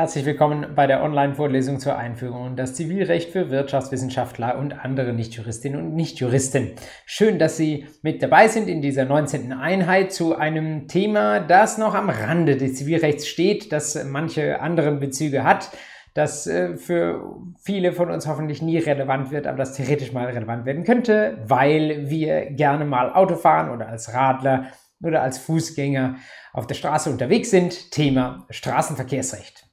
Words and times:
Herzlich 0.00 0.24
willkommen 0.24 0.68
bei 0.74 0.86
der 0.86 1.02
Online-Vorlesung 1.02 1.78
zur 1.78 1.98
Einführung 1.98 2.46
in 2.46 2.56
das 2.56 2.72
Zivilrecht 2.72 3.32
für 3.32 3.50
Wirtschaftswissenschaftler 3.50 4.56
und 4.56 4.82
andere 4.82 5.12
Nichtjuristinnen 5.12 5.78
und 5.78 5.94
Nichtjuristen. 5.94 6.70
Schön, 7.04 7.38
dass 7.38 7.58
Sie 7.58 7.86
mit 8.00 8.22
dabei 8.22 8.48
sind 8.48 8.66
in 8.66 8.80
dieser 8.80 9.04
19. 9.04 9.52
Einheit 9.52 10.10
zu 10.10 10.34
einem 10.34 10.88
Thema, 10.88 11.40
das 11.40 11.76
noch 11.76 11.94
am 11.94 12.08
Rande 12.08 12.56
des 12.56 12.76
Zivilrechts 12.76 13.28
steht, 13.28 13.72
das 13.72 14.02
manche 14.06 14.62
anderen 14.62 15.00
Bezüge 15.00 15.44
hat, 15.44 15.70
das 16.14 16.46
äh, 16.46 16.78
für 16.78 17.36
viele 17.62 17.92
von 17.92 18.10
uns 18.10 18.26
hoffentlich 18.26 18.62
nie 18.62 18.78
relevant 18.78 19.30
wird, 19.30 19.46
aber 19.46 19.58
das 19.58 19.74
theoretisch 19.74 20.14
mal 20.14 20.24
relevant 20.24 20.64
werden 20.64 20.84
könnte, 20.84 21.36
weil 21.46 22.08
wir 22.08 22.46
gerne 22.52 22.86
mal 22.86 23.12
Auto 23.12 23.34
fahren 23.34 23.68
oder 23.68 23.88
als 23.88 24.14
Radler 24.14 24.64
oder 25.02 25.20
als 25.20 25.36
Fußgänger 25.36 26.16
auf 26.54 26.66
der 26.66 26.74
Straße 26.74 27.10
unterwegs 27.10 27.50
sind. 27.50 27.90
Thema 27.90 28.46
Straßenverkehrsrecht. 28.48 29.69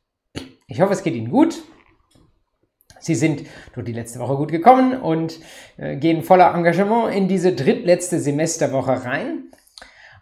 Ich 0.69 0.81
hoffe, 0.81 0.91
es 0.91 1.03
geht 1.03 1.15
Ihnen 1.15 1.31
gut. 1.31 1.63
Sie 2.99 3.15
sind 3.15 3.43
durch 3.73 3.85
die 3.85 3.93
letzte 3.93 4.19
Woche 4.19 4.35
gut 4.35 4.51
gekommen 4.51 4.99
und 4.99 5.39
äh, 5.77 5.95
gehen 5.95 6.23
voller 6.23 6.53
Engagement 6.53 7.15
in 7.15 7.29
diese 7.29 7.53
drittletzte 7.53 8.19
Semesterwoche 8.19 9.05
rein. 9.05 9.45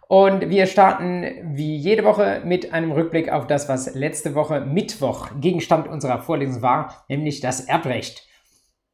Und 0.06 0.48
wir 0.48 0.66
starten 0.66 1.24
wie 1.56 1.74
jede 1.74 2.04
Woche 2.04 2.42
mit 2.44 2.72
einem 2.72 2.92
Rückblick 2.92 3.28
auf 3.28 3.48
das, 3.48 3.68
was 3.68 3.92
letzte 3.96 4.36
Woche 4.36 4.60
Mittwoch 4.60 5.30
Gegenstand 5.40 5.88
unserer 5.88 6.22
Vorlesung 6.22 6.62
war, 6.62 7.04
nämlich 7.08 7.40
das 7.40 7.62
Erbrecht. 7.62 8.24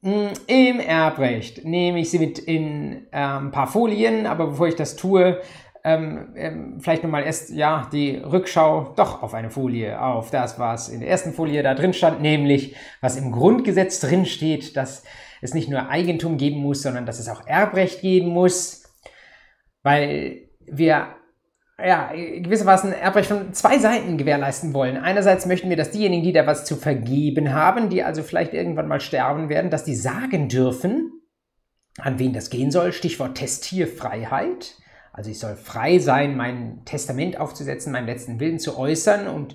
Mm, 0.00 0.28
Im 0.46 0.80
Erbrecht 0.80 1.66
nehme 1.66 2.00
ich 2.00 2.10
Sie 2.10 2.18
mit 2.18 2.38
in 2.38 3.08
äh, 3.12 3.18
ein 3.18 3.50
paar 3.50 3.66
Folien, 3.66 4.24
aber 4.24 4.46
bevor 4.46 4.68
ich 4.68 4.76
das 4.76 4.96
tue, 4.96 5.42
ähm, 5.84 6.32
ähm, 6.36 6.80
vielleicht 6.80 7.02
nochmal 7.02 7.24
erst 7.24 7.50
ja 7.50 7.88
die 7.92 8.16
Rückschau 8.16 8.92
doch 8.96 9.22
auf 9.22 9.34
eine 9.34 9.50
Folie, 9.50 10.00
auf 10.00 10.30
das, 10.30 10.58
was 10.58 10.88
in 10.88 11.00
der 11.00 11.08
ersten 11.08 11.32
Folie 11.32 11.62
da 11.62 11.74
drin 11.74 11.92
stand, 11.92 12.20
nämlich 12.22 12.76
was 13.00 13.16
im 13.16 13.32
Grundgesetz 13.32 13.98
drin 14.00 14.24
steht, 14.24 14.76
dass 14.76 15.02
es 15.40 15.54
nicht 15.54 15.68
nur 15.68 15.88
Eigentum 15.88 16.36
geben 16.36 16.60
muss, 16.60 16.82
sondern 16.82 17.04
dass 17.04 17.18
es 17.18 17.28
auch 17.28 17.46
Erbrecht 17.46 18.00
geben 18.00 18.28
muss, 18.28 18.84
weil 19.82 20.48
wir 20.60 21.16
ja, 21.84 22.12
gewissermaßen 22.12 22.92
Erbrecht 22.92 23.28
von 23.28 23.52
zwei 23.52 23.78
Seiten 23.78 24.16
gewährleisten 24.16 24.74
wollen. 24.74 24.96
Einerseits 24.96 25.46
möchten 25.46 25.68
wir, 25.68 25.76
dass 25.76 25.90
diejenigen, 25.90 26.22
die 26.22 26.32
da 26.32 26.46
was 26.46 26.64
zu 26.64 26.76
vergeben 26.76 27.52
haben, 27.52 27.88
die 27.88 28.04
also 28.04 28.22
vielleicht 28.22 28.54
irgendwann 28.54 28.86
mal 28.86 29.00
sterben 29.00 29.48
werden, 29.48 29.70
dass 29.70 29.84
die 29.84 29.96
sagen 29.96 30.48
dürfen, 30.48 31.10
an 31.98 32.18
wen 32.18 32.32
das 32.32 32.50
gehen 32.50 32.70
soll. 32.70 32.92
Stichwort 32.92 33.36
Testierfreiheit. 33.36 34.76
Also 35.12 35.30
ich 35.30 35.38
soll 35.38 35.56
frei 35.56 35.98
sein, 35.98 36.36
mein 36.36 36.84
Testament 36.84 37.38
aufzusetzen, 37.38 37.92
meinen 37.92 38.06
letzten 38.06 38.40
Willen 38.40 38.58
zu 38.58 38.78
äußern 38.78 39.28
und 39.28 39.54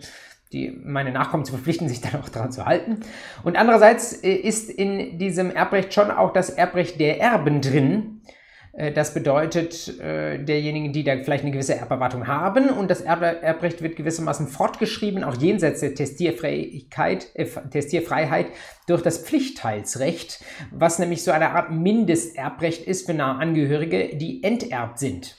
die, 0.54 0.72
meine 0.84 1.12
Nachkommen 1.12 1.46
zu 1.46 1.54
verpflichten, 1.54 1.90
sich 1.90 2.02
dann 2.02 2.22
auch 2.22 2.30
daran 2.30 2.52
zu 2.52 2.66
halten. 2.66 3.00
Und 3.44 3.58
andererseits 3.58 4.14
äh, 4.14 4.32
ist 4.32 4.70
in 4.70 5.18
diesem 5.18 5.52
Erbrecht 5.52 5.94
schon 5.94 6.12
auch 6.12 6.32
das 6.32 6.50
Erbrecht 6.50 7.00
der 7.00 7.20
Erben 7.20 7.62
drin. 7.62 8.22
Äh, 8.74 8.92
das 8.92 9.16
bedeutet, 9.16 10.00
äh, 10.00 10.38
derjenigen, 10.44 10.94
die 10.94 11.04
da 11.04 11.18
vielleicht 11.18 11.44
eine 11.44 11.52
gewisse 11.52 11.76
Erberwartung 11.76 12.28
haben 12.28 12.70
und 12.70 12.90
das 12.92 13.02
Erbrecht 13.02 13.82
wird 13.82 13.96
gewissermaßen 13.96 14.48
fortgeschrieben, 14.48 15.24
auch 15.24 15.36
jenseits 15.36 15.82
der 15.82 15.96
Testierfreiheit, 15.96 17.28
Testierfreiheit 17.72 18.48
durch 18.88 19.02
das 19.02 19.18
Pflichtteilsrecht, 19.18 20.40
was 20.72 21.00
nämlich 21.00 21.24
so 21.24 21.32
eine 21.32 21.52
Art 21.52 21.72
Mindesterbrecht 21.72 22.86
ist 22.86 23.08
für 23.08 23.16
nahe 23.16 23.40
Angehörige, 23.40 24.16
die 24.16 24.44
enterbt 24.44 25.00
sind. 25.00 25.36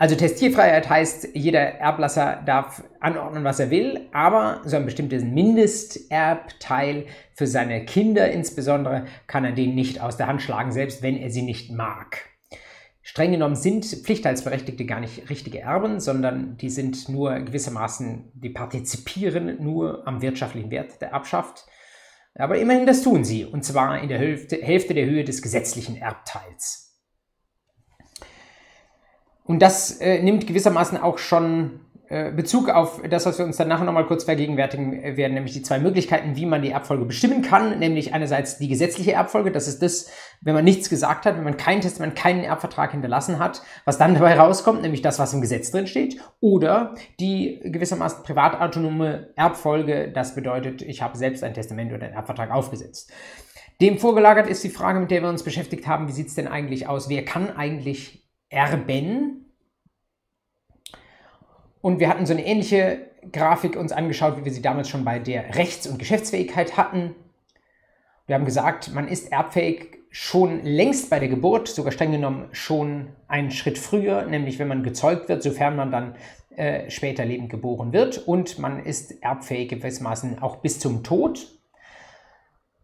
Also 0.00 0.14
Testierfreiheit 0.14 0.88
heißt, 0.88 1.28
jeder 1.34 1.60
Erblasser 1.60 2.42
darf 2.46 2.82
anordnen, 3.00 3.44
was 3.44 3.60
er 3.60 3.68
will, 3.68 4.08
aber 4.12 4.62
so 4.64 4.76
ein 4.76 4.86
bestimmtes 4.86 5.22
Mindesterbteil 5.22 7.04
für 7.34 7.46
seine 7.46 7.84
Kinder 7.84 8.30
insbesondere 8.30 9.04
kann 9.26 9.44
er 9.44 9.52
den 9.52 9.74
nicht 9.74 10.00
aus 10.00 10.16
der 10.16 10.26
Hand 10.26 10.40
schlagen, 10.40 10.72
selbst 10.72 11.02
wenn 11.02 11.18
er 11.18 11.28
sie 11.28 11.42
nicht 11.42 11.70
mag. 11.70 12.30
Streng 13.02 13.32
genommen 13.32 13.56
sind 13.56 13.84
Pflichtteilsberechtigte 13.84 14.86
gar 14.86 15.00
nicht 15.00 15.28
richtige 15.28 15.60
Erben, 15.60 16.00
sondern 16.00 16.56
die 16.56 16.70
sind 16.70 17.10
nur 17.10 17.38
gewissermaßen, 17.38 18.32
die 18.32 18.48
partizipieren 18.48 19.62
nur 19.62 20.08
am 20.08 20.22
wirtschaftlichen 20.22 20.70
Wert 20.70 21.02
der 21.02 21.10
Erbschaft. 21.10 21.66
Aber 22.34 22.56
immerhin 22.56 22.86
das 22.86 23.02
tun 23.02 23.22
sie, 23.22 23.44
und 23.44 23.66
zwar 23.66 24.00
in 24.00 24.08
der 24.08 24.18
Hälfte, 24.18 24.56
Hälfte 24.62 24.94
der 24.94 25.04
Höhe 25.04 25.24
des 25.24 25.42
gesetzlichen 25.42 25.96
Erbteils. 25.96 26.89
Und 29.50 29.60
das 29.62 30.00
äh, 30.00 30.22
nimmt 30.22 30.46
gewissermaßen 30.46 30.96
auch 30.96 31.18
schon 31.18 31.80
äh, 32.08 32.30
Bezug 32.30 32.68
auf 32.68 33.02
das, 33.10 33.26
was 33.26 33.36
wir 33.36 33.44
uns 33.44 33.56
dann 33.56 33.66
nachher 33.66 33.84
nochmal 33.84 34.06
kurz 34.06 34.22
vergegenwärtigen 34.22 35.02
äh, 35.02 35.16
werden, 35.16 35.34
nämlich 35.34 35.54
die 35.54 35.62
zwei 35.62 35.80
Möglichkeiten, 35.80 36.36
wie 36.36 36.46
man 36.46 36.62
die 36.62 36.70
Erbfolge 36.70 37.04
bestimmen 37.04 37.42
kann, 37.42 37.80
nämlich 37.80 38.14
einerseits 38.14 38.58
die 38.58 38.68
gesetzliche 38.68 39.12
Erbfolge, 39.14 39.50
das 39.50 39.66
ist 39.66 39.82
das, 39.82 40.08
wenn 40.40 40.54
man 40.54 40.62
nichts 40.62 40.88
gesagt 40.88 41.26
hat, 41.26 41.36
wenn 41.36 41.42
man 41.42 41.56
kein 41.56 41.80
Testament, 41.80 42.14
keinen 42.14 42.44
Erbvertrag 42.44 42.92
hinterlassen 42.92 43.40
hat, 43.40 43.62
was 43.84 43.98
dann 43.98 44.14
dabei 44.14 44.38
rauskommt, 44.38 44.82
nämlich 44.82 45.02
das, 45.02 45.18
was 45.18 45.34
im 45.34 45.40
Gesetz 45.40 45.72
drin 45.72 45.88
steht, 45.88 46.20
oder 46.38 46.94
die 47.18 47.58
gewissermaßen 47.64 48.22
privatautonome 48.22 49.30
Erbfolge, 49.34 50.12
das 50.12 50.36
bedeutet, 50.36 50.80
ich 50.80 51.02
habe 51.02 51.18
selbst 51.18 51.42
ein 51.42 51.54
Testament 51.54 51.92
oder 51.92 52.06
einen 52.06 52.14
Erbvertrag 52.14 52.52
aufgesetzt. 52.52 53.10
Dem 53.80 53.98
vorgelagert 53.98 54.48
ist 54.48 54.62
die 54.62 54.70
Frage, 54.70 55.00
mit 55.00 55.10
der 55.10 55.22
wir 55.22 55.28
uns 55.28 55.42
beschäftigt 55.42 55.88
haben, 55.88 56.06
wie 56.06 56.12
sieht 56.12 56.28
es 56.28 56.36
denn 56.36 56.46
eigentlich 56.46 56.86
aus? 56.86 57.08
Wer 57.08 57.24
kann 57.24 57.56
eigentlich 57.56 58.20
erben. 58.50 59.46
Und 61.80 61.98
wir 61.98 62.08
hatten 62.08 62.26
so 62.26 62.34
eine 62.34 62.44
ähnliche 62.44 63.06
Grafik 63.32 63.76
uns 63.76 63.92
angeschaut, 63.92 64.36
wie 64.38 64.44
wir 64.44 64.52
sie 64.52 64.62
damals 64.62 64.88
schon 64.88 65.04
bei 65.04 65.18
der 65.18 65.54
Rechts- 65.54 65.86
und 65.86 65.98
Geschäftsfähigkeit 65.98 66.76
hatten. 66.76 67.14
Wir 68.26 68.34
haben 68.34 68.44
gesagt, 68.44 68.92
man 68.92 69.08
ist 69.08 69.32
erbfähig 69.32 69.98
schon 70.10 70.64
längst 70.64 71.08
bei 71.08 71.18
der 71.18 71.28
Geburt, 71.28 71.68
sogar 71.68 71.92
streng 71.92 72.12
genommen 72.12 72.48
schon 72.52 73.08
einen 73.28 73.50
Schritt 73.50 73.78
früher, 73.78 74.24
nämlich 74.24 74.58
wenn 74.58 74.68
man 74.68 74.82
gezeugt 74.82 75.28
wird, 75.28 75.42
sofern 75.42 75.76
man 75.76 75.90
dann 75.90 76.16
äh, 76.56 76.90
später 76.90 77.24
lebend 77.24 77.48
geboren 77.48 77.92
wird. 77.92 78.18
Und 78.18 78.58
man 78.58 78.84
ist 78.84 79.22
erbfähig 79.22 79.68
gewissermaßen 79.68 80.42
auch 80.42 80.56
bis 80.56 80.80
zum 80.80 81.04
Tod. 81.04 81.46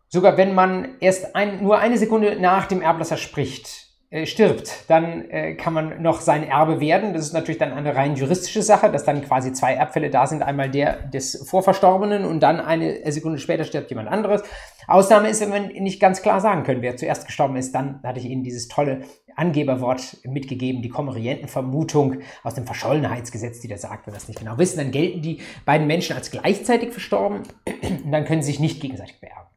Sogar 0.09 0.37
wenn 0.37 0.55
man 0.55 0.97
erst 1.01 1.35
ein, 1.35 1.63
nur 1.63 1.79
eine 1.79 1.99
Sekunde 1.99 2.41
nach 2.41 2.67
dem 2.67 2.81
Erblasser 2.81 3.17
spricht, 3.17 3.86
stirbt, 4.25 4.85
dann 4.89 5.29
äh, 5.31 5.55
kann 5.55 5.75
man 5.75 6.01
noch 6.01 6.21
sein 6.21 6.49
Erbe 6.49 6.81
werden. 6.81 7.13
Das 7.13 7.27
ist 7.27 7.33
natürlich 7.35 7.59
dann 7.59 7.73
eine 7.73 7.95
rein 7.95 8.17
juristische 8.17 8.63
Sache, 8.63 8.91
dass 8.91 9.05
dann 9.05 9.23
quasi 9.23 9.53
zwei 9.53 9.75
Erbfälle 9.75 10.09
da 10.09 10.27
sind. 10.27 10.43
Einmal 10.43 10.71
der 10.71 10.95
des 11.09 11.47
Vorverstorbenen 11.47 12.25
und 12.25 12.41
dann 12.41 12.61
eine 12.61 13.11
Sekunde 13.13 13.39
später 13.39 13.65
stirbt 13.65 13.91
jemand 13.91 14.09
anderes. 14.09 14.43
Ausnahme 14.87 15.29
ist, 15.29 15.41
wenn 15.41 15.53
wir 15.53 15.81
nicht 15.81 16.01
ganz 16.01 16.23
klar 16.23 16.41
sagen 16.41 16.63
können, 16.63 16.83
wer 16.83 16.97
zuerst 16.97 17.27
gestorben 17.27 17.57
ist. 17.57 17.75
Dann 17.75 18.01
hatte 18.03 18.21
ich 18.21 18.27
Ihnen 18.27 18.45
dieses 18.45 18.69
tolle 18.69 19.01
Angeberwort 19.35 20.19
mitgegeben, 20.25 20.81
die 20.81 20.89
Konmorientenvermutung 20.89 22.21
aus 22.43 22.55
dem 22.55 22.65
Verschollenheitsgesetz, 22.65 23.61
die 23.61 23.69
da 23.69 23.77
sagt, 23.77 24.07
wenn 24.07 24.15
wir 24.15 24.19
das 24.19 24.29
nicht 24.29 24.39
genau 24.39 24.57
wissen, 24.57 24.79
dann 24.79 24.91
gelten 24.91 25.21
die 25.21 25.41
beiden 25.65 25.87
Menschen 25.87 26.17
als 26.17 26.31
gleichzeitig 26.31 26.91
verstorben 26.93 27.43
und 27.67 28.13
dann 28.13 28.25
können 28.25 28.43
sie 28.43 28.53
sich 28.53 28.61
nicht 28.61 28.81
gegenseitig 28.81 29.21
beerben. 29.21 29.56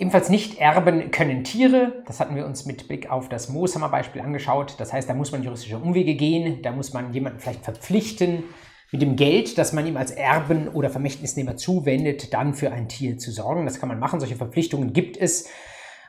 Ebenfalls 0.00 0.30
nicht 0.30 0.58
erben 0.58 1.10
können 1.10 1.44
Tiere. 1.44 2.02
Das 2.06 2.20
hatten 2.20 2.34
wir 2.34 2.46
uns 2.46 2.64
mit 2.64 2.88
Blick 2.88 3.10
auf 3.10 3.28
das 3.28 3.50
Mooshammer-Beispiel 3.50 4.22
angeschaut. 4.22 4.76
Das 4.78 4.94
heißt, 4.94 5.06
da 5.06 5.12
muss 5.12 5.30
man 5.30 5.42
juristische 5.42 5.76
Umwege 5.76 6.14
gehen. 6.14 6.62
Da 6.62 6.72
muss 6.72 6.94
man 6.94 7.12
jemanden 7.12 7.38
vielleicht 7.38 7.64
verpflichten, 7.64 8.44
mit 8.92 9.02
dem 9.02 9.14
Geld, 9.14 9.58
das 9.58 9.74
man 9.74 9.86
ihm 9.86 9.98
als 9.98 10.10
Erben 10.10 10.68
oder 10.68 10.88
Vermächtnisnehmer 10.88 11.56
zuwendet, 11.56 12.32
dann 12.32 12.54
für 12.54 12.72
ein 12.72 12.88
Tier 12.88 13.18
zu 13.18 13.30
sorgen. 13.30 13.66
Das 13.66 13.78
kann 13.78 13.90
man 13.90 13.98
machen. 13.98 14.20
Solche 14.20 14.36
Verpflichtungen 14.36 14.94
gibt 14.94 15.18
es. 15.18 15.50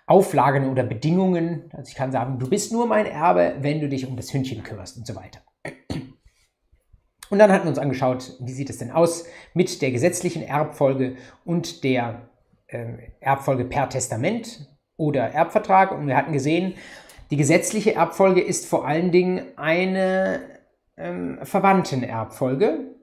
Auflagen 0.08 0.70
oder 0.70 0.84
Bedingungen. 0.84 1.70
Also 1.74 1.90
ich 1.90 1.96
kann 1.96 2.14
sagen, 2.14 2.40
du 2.40 2.50
bist 2.50 2.72
nur 2.72 2.88
mein 2.88 3.06
Erbe, 3.06 3.56
wenn 3.60 3.82
du 3.82 3.90
dich 3.90 4.08
um 4.08 4.16
das 4.16 4.34
Hündchen 4.34 4.64
kümmerst 4.64 4.98
und 4.98 5.06
so 5.06 5.18
weiter. 5.18 5.42
Und 7.30 7.40
dann 7.40 7.52
hatten 7.52 7.66
wir 7.66 7.70
uns 7.70 7.80
angeschaut, 7.80 8.38
wie 8.40 8.54
sieht 8.54 8.70
es 8.70 8.78
denn 8.78 8.92
aus 8.92 9.26
mit 9.54 9.82
der 9.82 9.92
gesetzlichen 9.92 10.44
Erbfolge 10.44 11.18
und 11.44 11.84
der 11.84 12.31
Erbfolge 13.20 13.66
per 13.66 13.90
Testament 13.90 14.68
oder 14.98 15.24
Erbvertrag. 15.32 15.92
Und 15.92 16.08
wir 16.08 16.16
hatten 16.16 16.34
gesehen, 16.34 16.76
die 17.32 17.38
gesetzliche 17.38 17.96
Erbfolge 17.96 18.42
ist 18.42 18.66
vor 18.66 18.88
allen 18.88 19.12
Dingen 19.12 19.58
eine 19.58 20.42
ähm, 20.98 21.40
Verwandtenerbfolge, 21.44 22.96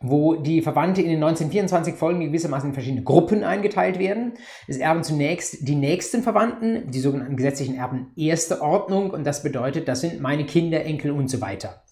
wo 0.00 0.34
die 0.34 0.60
Verwandte 0.60 1.00
in 1.00 1.08
den 1.08 1.22
1924 1.22 1.94
Folgen 1.94 2.20
gewissermaßen 2.20 2.70
in 2.70 2.74
verschiedene 2.74 3.04
Gruppen 3.04 3.44
eingeteilt 3.44 3.98
werden. 3.98 4.34
Es 4.66 4.78
erben 4.78 5.02
zunächst 5.02 5.66
die 5.66 5.76
nächsten 5.76 6.22
Verwandten, 6.22 6.90
die 6.90 7.00
sogenannten 7.00 7.36
gesetzlichen 7.36 7.76
Erben 7.76 8.12
erste 8.16 8.60
Ordnung 8.60 9.10
und 9.10 9.24
das 9.24 9.42
bedeutet, 9.42 9.88
das 9.88 10.00
sind 10.00 10.20
meine 10.20 10.44
Kinder, 10.46 10.84
Enkel 10.84 11.10
und 11.10 11.28
so 11.28 11.40
weiter. 11.40 11.84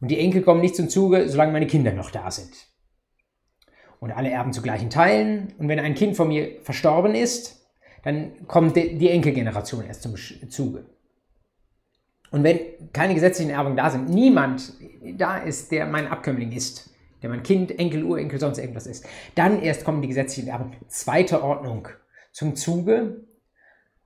Und 0.00 0.10
die 0.10 0.18
Enkel 0.18 0.42
kommen 0.42 0.60
nicht 0.60 0.76
zum 0.76 0.88
Zuge, 0.88 1.28
solange 1.28 1.52
meine 1.52 1.66
Kinder 1.66 1.92
noch 1.92 2.10
da 2.10 2.30
sind 2.30 2.69
und 4.00 4.10
alle 4.10 4.30
erben 4.30 4.52
zu 4.52 4.62
gleichen 4.62 4.90
Teilen. 4.90 5.54
Und 5.58 5.68
wenn 5.68 5.78
ein 5.78 5.94
Kind 5.94 6.16
von 6.16 6.28
mir 6.28 6.60
verstorben 6.62 7.14
ist, 7.14 7.68
dann 8.02 8.46
kommt 8.48 8.74
die 8.76 9.10
Enkelgeneration 9.10 9.86
erst 9.86 10.02
zum 10.02 10.16
Zuge. 10.16 10.86
Und 12.30 12.44
wenn 12.44 12.58
keine 12.92 13.14
gesetzlichen 13.14 13.50
Erbungen 13.50 13.76
da 13.76 13.90
sind, 13.90 14.08
niemand 14.08 14.72
da 15.16 15.38
ist, 15.38 15.70
der 15.70 15.86
mein 15.86 16.08
Abkömmling 16.08 16.52
ist, 16.52 16.90
der 17.22 17.28
man 17.28 17.42
Kind, 17.42 17.78
Enkel, 17.78 18.04
Urenkel, 18.04 18.40
sonst 18.40 18.58
irgendwas 18.58 18.86
ist. 18.86 19.04
Dann 19.34 19.60
erst 19.62 19.84
kommen 19.84 20.00
die 20.00 20.08
gesetzlichen 20.08 20.48
Erben 20.48 20.72
zweiter 20.88 21.42
Ordnung 21.42 21.88
zum 22.32 22.56
Zuge. 22.56 23.26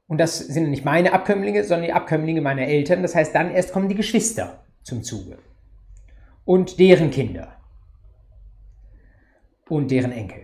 Und 0.06 0.18
das 0.18 0.38
sind 0.38 0.70
nicht 0.70 0.84
meine 0.84 1.12
Abkömmlinge, 1.12 1.62
sondern 1.64 1.86
die 1.86 1.92
Abkömmlinge 1.92 2.40
meiner 2.40 2.66
Eltern. 2.66 3.02
Das 3.02 3.14
heißt, 3.14 3.34
dann 3.34 3.52
erst 3.52 3.72
kommen 3.72 3.88
die 3.88 3.94
Geschwister 3.94 4.64
zum 4.82 5.02
Zuge. 5.02 5.38
Und 6.44 6.78
deren 6.78 7.10
Kinder. 7.10 7.56
Und 9.68 9.90
deren 9.90 10.12
Enkel. 10.12 10.42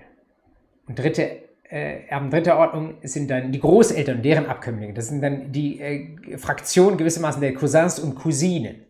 Und 0.86 0.98
dritte 0.98 1.40
äh, 1.70 2.06
Erben 2.08 2.30
dritter 2.30 2.58
Ordnung 2.58 2.94
sind 3.02 3.30
dann 3.30 3.52
die 3.52 3.60
Großeltern 3.60 4.16
und 4.16 4.24
deren 4.24 4.46
Abkömmlinge. 4.46 4.92
Das 4.92 5.08
sind 5.08 5.22
dann 5.22 5.52
die 5.52 5.80
äh, 5.80 6.36
Fraktion 6.36 6.96
gewissermaßen 6.96 7.40
der 7.40 7.54
Cousins 7.54 7.98
und 7.98 8.16
Cousinen. 8.16 8.86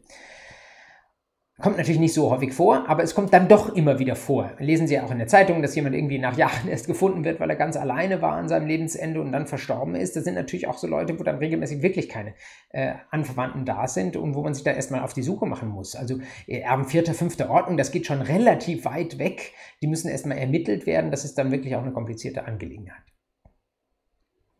Kommt 1.61 1.77
natürlich 1.77 2.01
nicht 2.01 2.15
so 2.15 2.31
häufig 2.31 2.55
vor, 2.55 2.89
aber 2.89 3.03
es 3.03 3.15
kommt 3.15 3.35
dann 3.35 3.47
doch 3.47 3.75
immer 3.75 3.99
wieder 3.99 4.17
vor. 4.17 4.53
Lesen 4.59 4.87
Sie 4.87 4.99
auch 4.99 5.11
in 5.11 5.19
der 5.19 5.27
Zeitung, 5.27 5.61
dass 5.61 5.75
jemand 5.75 5.95
irgendwie 5.95 6.19
nach 6.19 6.39
Jahren 6.39 6.69
erst 6.69 6.87
gefunden 6.87 7.23
wird, 7.23 7.39
weil 7.39 7.51
er 7.51 7.57
ganz 7.57 7.77
alleine 7.77 8.23
war 8.23 8.33
an 8.33 8.49
seinem 8.49 8.67
Lebensende 8.67 9.21
und 9.21 9.31
dann 9.31 9.47
verstorben 9.47 9.95
ist. 9.95 10.17
Das 10.17 10.25
sind 10.25 10.37
natürlich 10.37 10.69
auch 10.69 10.79
so 10.79 10.87
Leute, 10.87 11.19
wo 11.19 11.23
dann 11.23 11.37
regelmäßig 11.37 11.83
wirklich 11.83 12.09
keine 12.09 12.33
äh, 12.71 12.95
Anverwandten 13.11 13.67
da 13.67 13.87
sind 13.89 14.17
und 14.17 14.35
wo 14.35 14.43
man 14.43 14.55
sich 14.55 14.65
da 14.65 14.71
erstmal 14.71 15.03
auf 15.03 15.13
die 15.13 15.23
Suche 15.23 15.45
machen 15.45 15.69
muss. 15.69 15.97
Also 15.97 16.19
äh, 16.47 16.61
Erben 16.61 16.87
vierter, 16.87 17.13
fünfter 17.13 17.51
Ordnung, 17.51 17.77
das 17.77 17.91
geht 17.91 18.07
schon 18.07 18.23
relativ 18.23 18.87
weit 18.87 19.19
weg. 19.19 19.53
Die 19.83 19.87
müssen 19.87 20.09
erstmal 20.09 20.39
ermittelt 20.39 20.87
werden. 20.87 21.11
Das 21.11 21.27
ist 21.27 21.37
dann 21.37 21.53
wirklich 21.53 21.77
auch 21.77 21.83
eine 21.83 21.93
komplizierte 21.93 22.47
Angelegenheit. 22.47 23.10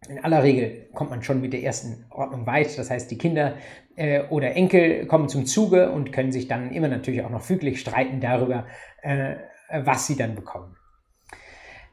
In 0.09 0.25
aller 0.25 0.43
Regel 0.43 0.89
kommt 0.95 1.11
man 1.11 1.23
schon 1.23 1.41
mit 1.41 1.53
der 1.53 1.63
ersten 1.63 2.07
Ordnung 2.11 2.47
weit. 2.47 2.79
Das 2.79 2.91
heißt, 2.91 3.11
die 3.11 3.19
Kinder 3.19 3.55
äh, 3.97 4.23
oder 4.31 4.57
Enkel 4.57 5.07
kommen 5.07 5.29
zum 5.29 5.47
Zuge 5.47 5.91
und 5.91 6.13
können 6.13 6.33
sich 6.33 6.49
dann 6.49 6.73
immer 6.73 6.89
natürlich 6.89 7.23
auch 7.23 7.31
noch 7.31 7.43
füglich 7.43 7.81
streiten 7.81 8.21
darüber, 8.21 8.67
äh, 9.03 9.37
was 9.85 10.07
sie 10.07 10.17
dann 10.17 10.35
bekommen. 10.35 10.77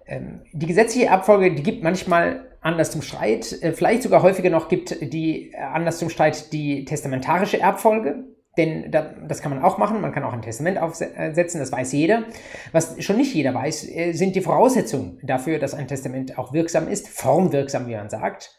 Ähm, 0.05 0.41
die 0.53 0.67
gesetzliche 0.67 1.11
Abfolge, 1.11 1.53
die 1.53 1.63
gibt 1.63 1.83
manchmal 1.83 2.57
Anlass 2.61 2.91
zum 2.91 3.01
Streit. 3.01 3.51
Äh, 3.61 3.73
vielleicht 3.73 4.03
sogar 4.03 4.23
häufiger 4.23 4.49
noch 4.49 4.69
gibt 4.69 5.13
die 5.13 5.51
äh, 5.51 5.57
Anlass 5.57 5.99
zum 5.99 6.09
Streit 6.09 6.53
die 6.53 6.85
testamentarische 6.85 7.59
Erbfolge. 7.59 8.23
Denn 8.57 8.91
das 8.91 9.41
kann 9.41 9.51
man 9.51 9.63
auch 9.63 9.77
machen, 9.77 10.01
man 10.01 10.11
kann 10.11 10.23
auch 10.23 10.33
ein 10.33 10.41
Testament 10.41 10.79
aufsetzen, 10.79 11.59
das 11.59 11.71
weiß 11.71 11.91
jeder. 11.91 12.23
Was 12.71 13.01
schon 13.03 13.17
nicht 13.17 13.33
jeder 13.33 13.53
weiß, 13.53 13.87
äh, 13.89 14.11
sind 14.13 14.35
die 14.35 14.41
Voraussetzungen 14.41 15.19
dafür, 15.21 15.59
dass 15.59 15.75
ein 15.75 15.87
Testament 15.87 16.37
auch 16.39 16.53
wirksam 16.53 16.87
ist, 16.87 17.07
formwirksam, 17.07 17.87
wie 17.87 17.95
man 17.95 18.09
sagt. 18.09 18.55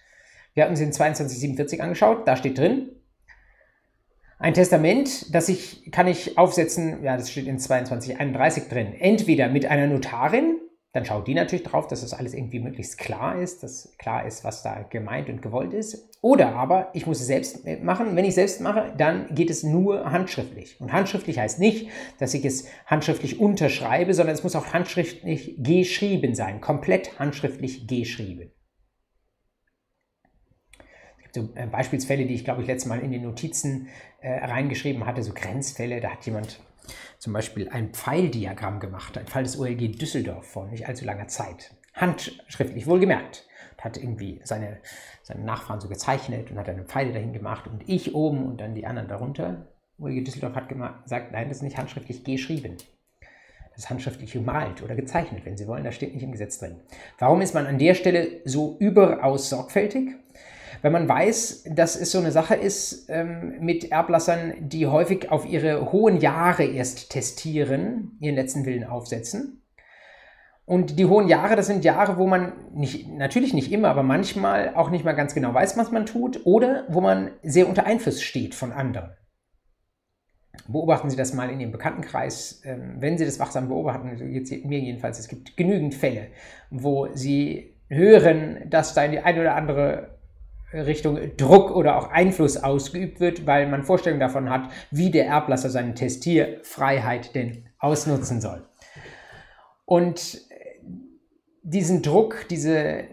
Wir 0.55 0.65
hatten 0.65 0.77
sie 0.77 0.85
in 0.85 0.93
2247 0.93 1.83
angeschaut, 1.83 2.27
da 2.27 2.37
steht 2.37 2.59
drin, 2.59 2.91
ein 4.41 4.55
Testament, 4.55 5.35
das 5.35 5.49
ich, 5.49 5.91
kann 5.91 6.07
ich 6.07 6.39
aufsetzen, 6.39 7.03
ja, 7.03 7.17
das 7.17 7.31
steht 7.31 7.49
in 7.49 7.59
2231 7.59 8.69
drin, 8.69 8.95
entweder 8.95 9.49
mit 9.49 9.67
einer 9.67 9.89
Notarin, 9.89 10.61
dann 10.93 11.05
schaut 11.05 11.27
die 11.29 11.35
natürlich 11.35 11.65
drauf, 11.65 11.87
dass 11.87 12.01
das 12.01 12.15
alles 12.15 12.33
irgendwie 12.33 12.61
möglichst 12.61 12.97
klar 12.97 13.41
ist, 13.41 13.63
dass 13.63 13.95
klar 13.99 14.27
ist, 14.27 14.43
was 14.43 14.63
da 14.63 14.87
gemeint 14.89 15.29
und 15.29 15.43
gewollt 15.43 15.75
ist. 15.75 16.09
Oder 16.23 16.55
aber 16.55 16.89
ich 16.95 17.07
muss 17.07 17.21
es 17.21 17.27
selbst 17.27 17.67
machen. 17.83 18.17
Wenn 18.17 18.25
ich 18.25 18.31
es 18.31 18.35
selbst 18.37 18.63
mache, 18.63 18.95
dann 18.97 19.35
geht 19.35 19.51
es 19.51 19.63
nur 19.63 20.11
handschriftlich. 20.11 20.81
Und 20.81 20.93
handschriftlich 20.93 21.39
heißt 21.39 21.59
nicht, 21.59 21.91
dass 22.19 22.33
ich 22.33 22.45
es 22.45 22.67
handschriftlich 22.87 23.39
unterschreibe, 23.39 24.15
sondern 24.15 24.35
es 24.35 24.43
muss 24.43 24.57
auch 24.57 24.73
handschriftlich 24.73 25.57
geschrieben 25.59 26.35
sein. 26.35 26.63
Komplett 26.63 27.19
handschriftlich 27.19 27.87
geschrieben. 27.87 28.51
Es 31.19 31.23
gibt 31.23 31.35
so 31.35 31.51
äh, 31.55 31.67
Beispielsfälle, 31.67 32.25
die 32.25 32.35
ich 32.35 32.45
glaube 32.45 32.63
ich 32.63 32.67
letztes 32.67 32.89
Mal 32.89 33.01
in 33.01 33.13
den 33.13 33.23
Notizen 33.23 33.89
äh, 34.23 34.33
reingeschrieben 34.33 35.05
hatte, 35.05 35.23
so 35.23 35.35
Grenzfälle. 35.35 36.01
Da 36.01 36.13
hat 36.13 36.25
jemand 36.25 36.61
zum 37.19 37.33
Beispiel 37.33 37.69
ein 37.69 37.93
Pfeildiagramm 37.93 38.81
gemacht, 38.81 39.17
ein 39.19 39.27
Fall 39.27 39.43
des 39.43 39.59
OLG 39.59 39.99
Düsseldorf 39.99 40.47
vor 40.47 40.67
nicht 40.67 40.89
allzu 40.89 41.05
langer 41.05 41.29
Zeit. 41.29 41.75
Handschriftlich 41.95 42.87
wohlgemerkt. 42.87 43.47
Hat 43.79 43.97
irgendwie 43.97 44.41
seine, 44.43 44.79
seine 45.23 45.45
Nachfahren 45.45 45.81
so 45.81 45.89
gezeichnet 45.89 46.51
und 46.51 46.59
hat 46.59 46.69
eine 46.69 46.85
Pfeile 46.85 47.13
dahin 47.13 47.33
gemacht 47.33 47.69
und 47.69 47.89
ich 47.89 48.15
oben 48.15 48.45
und 48.45 48.61
dann 48.61 48.75
die 48.75 48.87
anderen 48.87 49.09
darunter. 49.09 49.69
OLG 50.01 50.25
Düsseldorf 50.25 50.55
hat 50.55 50.69
gesagt, 50.69 51.33
nein, 51.33 51.49
das 51.49 51.59
ist 51.59 51.63
nicht 51.63 51.79
handschriftlich 51.79 52.25
geschrieben. 52.25 52.77
Das 53.71 53.85
ist 53.85 53.91
handschriftlich 53.91 54.33
gemalt 54.33 54.83
oder 54.83 54.97
gezeichnet, 54.97 55.45
wenn 55.45 55.57
Sie 55.57 55.69
wollen, 55.69 55.85
das 55.85 55.95
steht 55.95 56.13
nicht 56.13 56.25
im 56.25 56.33
Gesetz 56.33 56.59
drin. 56.59 56.81
Warum 57.19 57.41
ist 57.41 57.55
man 57.55 57.67
an 57.67 57.79
der 57.79 57.95
Stelle 57.95 58.41
so 58.45 58.77
überaus 58.81 59.49
sorgfältig? 59.49 60.17
Wenn 60.83 60.93
man 60.93 61.09
weiß, 61.09 61.65
dass 61.71 61.97
es 61.97 62.11
so 62.11 62.19
eine 62.19 62.33
Sache 62.33 62.55
ist 62.55 63.09
ähm, 63.09 63.57
mit 63.61 63.91
Erblassern, 63.91 64.55
die 64.61 64.87
häufig 64.87 65.31
auf 65.31 65.47
ihre 65.47 65.93
hohen 65.93 66.19
Jahre 66.19 66.65
erst 66.65 67.11
testieren, 67.11 68.17
ihren 68.21 68.37
letzten 68.37 68.65
Willen 68.65 68.85
aufsetzen. 68.85 69.63
Und 70.65 70.99
die 70.99 71.07
hohen 71.07 71.29
Jahre, 71.29 71.57
das 71.57 71.67
sind 71.67 71.83
Jahre, 71.83 72.19
wo 72.19 72.27
man 72.27 72.53
nicht, 72.75 73.09
natürlich 73.09 73.55
nicht 73.55 73.73
immer, 73.73 73.89
aber 73.89 74.03
manchmal 74.03 74.75
auch 74.75 74.91
nicht 74.91 75.03
mal 75.03 75.15
ganz 75.15 75.33
genau 75.33 75.55
weiß, 75.55 75.79
was 75.79 75.91
man 75.91 76.05
tut, 76.05 76.45
oder 76.45 76.85
wo 76.89 77.01
man 77.01 77.31
sehr 77.43 77.69
unter 77.69 77.87
Einfluss 77.87 78.21
steht 78.21 78.55
von 78.55 78.73
anderen. 78.73 79.17
Beobachten 80.67 81.09
Sie 81.09 81.17
das 81.17 81.33
mal 81.33 81.49
in 81.49 81.61
Ihrem 81.61 81.73
Bekanntenkreis. 81.73 82.61
Ähm, 82.65 82.97
wenn 82.99 83.17
Sie 83.17 83.25
das 83.25 83.39
wachsam 83.39 83.69
beobachten, 83.69 84.15
jetzt 84.35 84.53
mir 84.67 84.79
jedenfalls, 84.79 85.19
es 85.19 85.29
gibt 85.29 85.57
genügend 85.57 85.95
Fälle, 85.95 86.27
wo 86.69 87.09
Sie 87.15 87.75
hören, 87.89 88.59
dass 88.69 88.93
da 88.93 89.09
die 89.09 89.21
eine 89.21 89.41
oder 89.41 89.55
andere 89.55 90.18
Richtung 90.73 91.19
Druck 91.37 91.71
oder 91.71 91.97
auch 91.97 92.11
Einfluss 92.11 92.57
ausgeübt 92.57 93.21
wird, 93.21 93.47
weil 93.47 93.69
man 93.69 93.83
Vorstellungen 93.83 94.21
davon 94.21 94.51
hat, 94.51 94.71
wie 94.91 95.11
der 95.11 95.27
Erblasser 95.27 95.71
seine 95.71 95.95
Testierfreiheit 95.95 97.35
denn 97.35 97.65
ausnutzen 97.79 98.41
soll. 98.41 98.67
Und 99.85 100.49
diesen 101.63 102.03
Druck, 102.03 102.47
diese, 102.49 103.05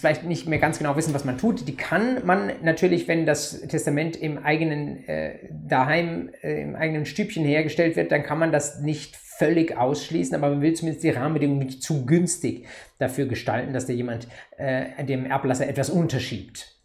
vielleicht 0.00 0.24
nicht 0.24 0.46
mehr 0.46 0.58
ganz 0.58 0.78
genau 0.78 0.96
wissen, 0.96 1.12
was 1.14 1.24
man 1.24 1.38
tut, 1.38 1.66
die 1.66 1.76
kann 1.76 2.24
man 2.24 2.52
natürlich, 2.62 3.08
wenn 3.08 3.26
das 3.26 3.60
Testament 3.62 4.16
im 4.16 4.38
eigenen 4.38 5.08
äh, 5.08 5.38
daheim, 5.50 6.30
äh, 6.42 6.62
im 6.62 6.76
eigenen 6.76 7.04
Stübchen 7.04 7.44
hergestellt 7.44 7.96
wird, 7.96 8.12
dann 8.12 8.22
kann 8.22 8.38
man 8.38 8.52
das 8.52 8.80
nicht 8.80 9.16
völlig 9.16 9.76
ausschließen, 9.76 10.36
aber 10.36 10.50
man 10.50 10.60
will 10.60 10.74
zumindest 10.74 11.02
die 11.02 11.10
Rahmenbedingungen 11.10 11.66
nicht 11.66 11.82
zu 11.82 12.06
günstig 12.06 12.66
dafür 12.98 13.26
gestalten, 13.26 13.72
dass 13.72 13.86
da 13.86 13.92
jemand 13.92 14.28
äh, 14.56 15.04
dem 15.04 15.26
Erblasser 15.26 15.66
etwas 15.66 15.90
unterschiebt. 15.90 16.79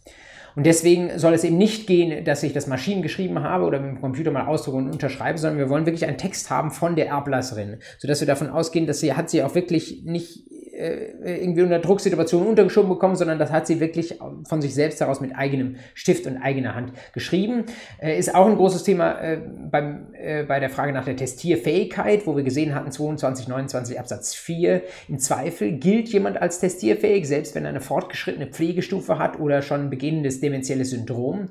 Und 0.55 0.65
deswegen 0.65 1.19
soll 1.19 1.33
es 1.33 1.43
eben 1.43 1.57
nicht 1.57 1.85
gehen, 1.85 2.23
dass 2.23 2.43
ich 2.43 2.53
das 2.53 2.67
Maschinen 2.67 3.01
geschrieben 3.01 3.43
habe 3.43 3.65
oder 3.65 3.79
mit 3.79 3.89
dem 3.91 4.01
Computer 4.01 4.31
mal 4.31 4.45
ausdrucke 4.45 4.77
und 4.77 4.89
unterschreibe, 4.89 5.37
sondern 5.37 5.59
wir 5.59 5.69
wollen 5.69 5.85
wirklich 5.85 6.05
einen 6.05 6.17
Text 6.17 6.49
haben 6.49 6.71
von 6.71 6.95
der 6.95 7.07
Erblasserin, 7.07 7.79
sodass 7.97 8.21
wir 8.21 8.27
davon 8.27 8.49
ausgehen, 8.49 8.87
dass 8.87 9.01
sie 9.01 9.13
hat 9.13 9.29
sie 9.29 9.43
auch 9.43 9.53
wirklich 9.53 10.03
nicht 10.05 10.45
irgendwie 10.75 11.61
unter 11.61 11.79
Drucksituationen 11.79 12.47
untergeschoben 12.47 12.89
bekommen, 12.89 13.15
sondern 13.15 13.39
das 13.39 13.51
hat 13.51 13.67
sie 13.67 13.79
wirklich 13.79 14.19
von 14.47 14.61
sich 14.61 14.73
selbst 14.73 14.99
heraus 14.99 15.21
mit 15.21 15.35
eigenem 15.35 15.77
Stift 15.93 16.27
und 16.27 16.37
eigener 16.37 16.75
Hand 16.75 16.91
geschrieben. 17.13 17.65
Äh, 18.01 18.17
ist 18.17 18.33
auch 18.33 18.45
ein 18.47 18.55
großes 18.55 18.83
Thema 18.83 19.19
äh, 19.21 19.39
beim, 19.71 20.13
äh, 20.13 20.43
bei 20.43 20.59
der 20.59 20.69
Frage 20.69 20.93
nach 20.93 21.05
der 21.05 21.15
Testierfähigkeit, 21.15 22.27
wo 22.27 22.35
wir 22.35 22.43
gesehen 22.43 22.75
hatten, 22.75 22.91
22, 22.91 23.47
29 23.47 23.99
Absatz 23.99 24.33
4. 24.35 24.81
Im 25.07 25.19
Zweifel 25.19 25.73
gilt 25.73 26.09
jemand 26.09 26.41
als 26.41 26.59
testierfähig, 26.59 27.27
selbst 27.27 27.55
wenn 27.55 27.63
er 27.63 27.69
eine 27.69 27.81
fortgeschrittene 27.81 28.47
Pflegestufe 28.47 29.17
hat 29.17 29.39
oder 29.39 29.61
schon 29.61 29.89
beginnendes 29.89 30.41
dementielles 30.41 30.89
Syndrom. 30.89 31.49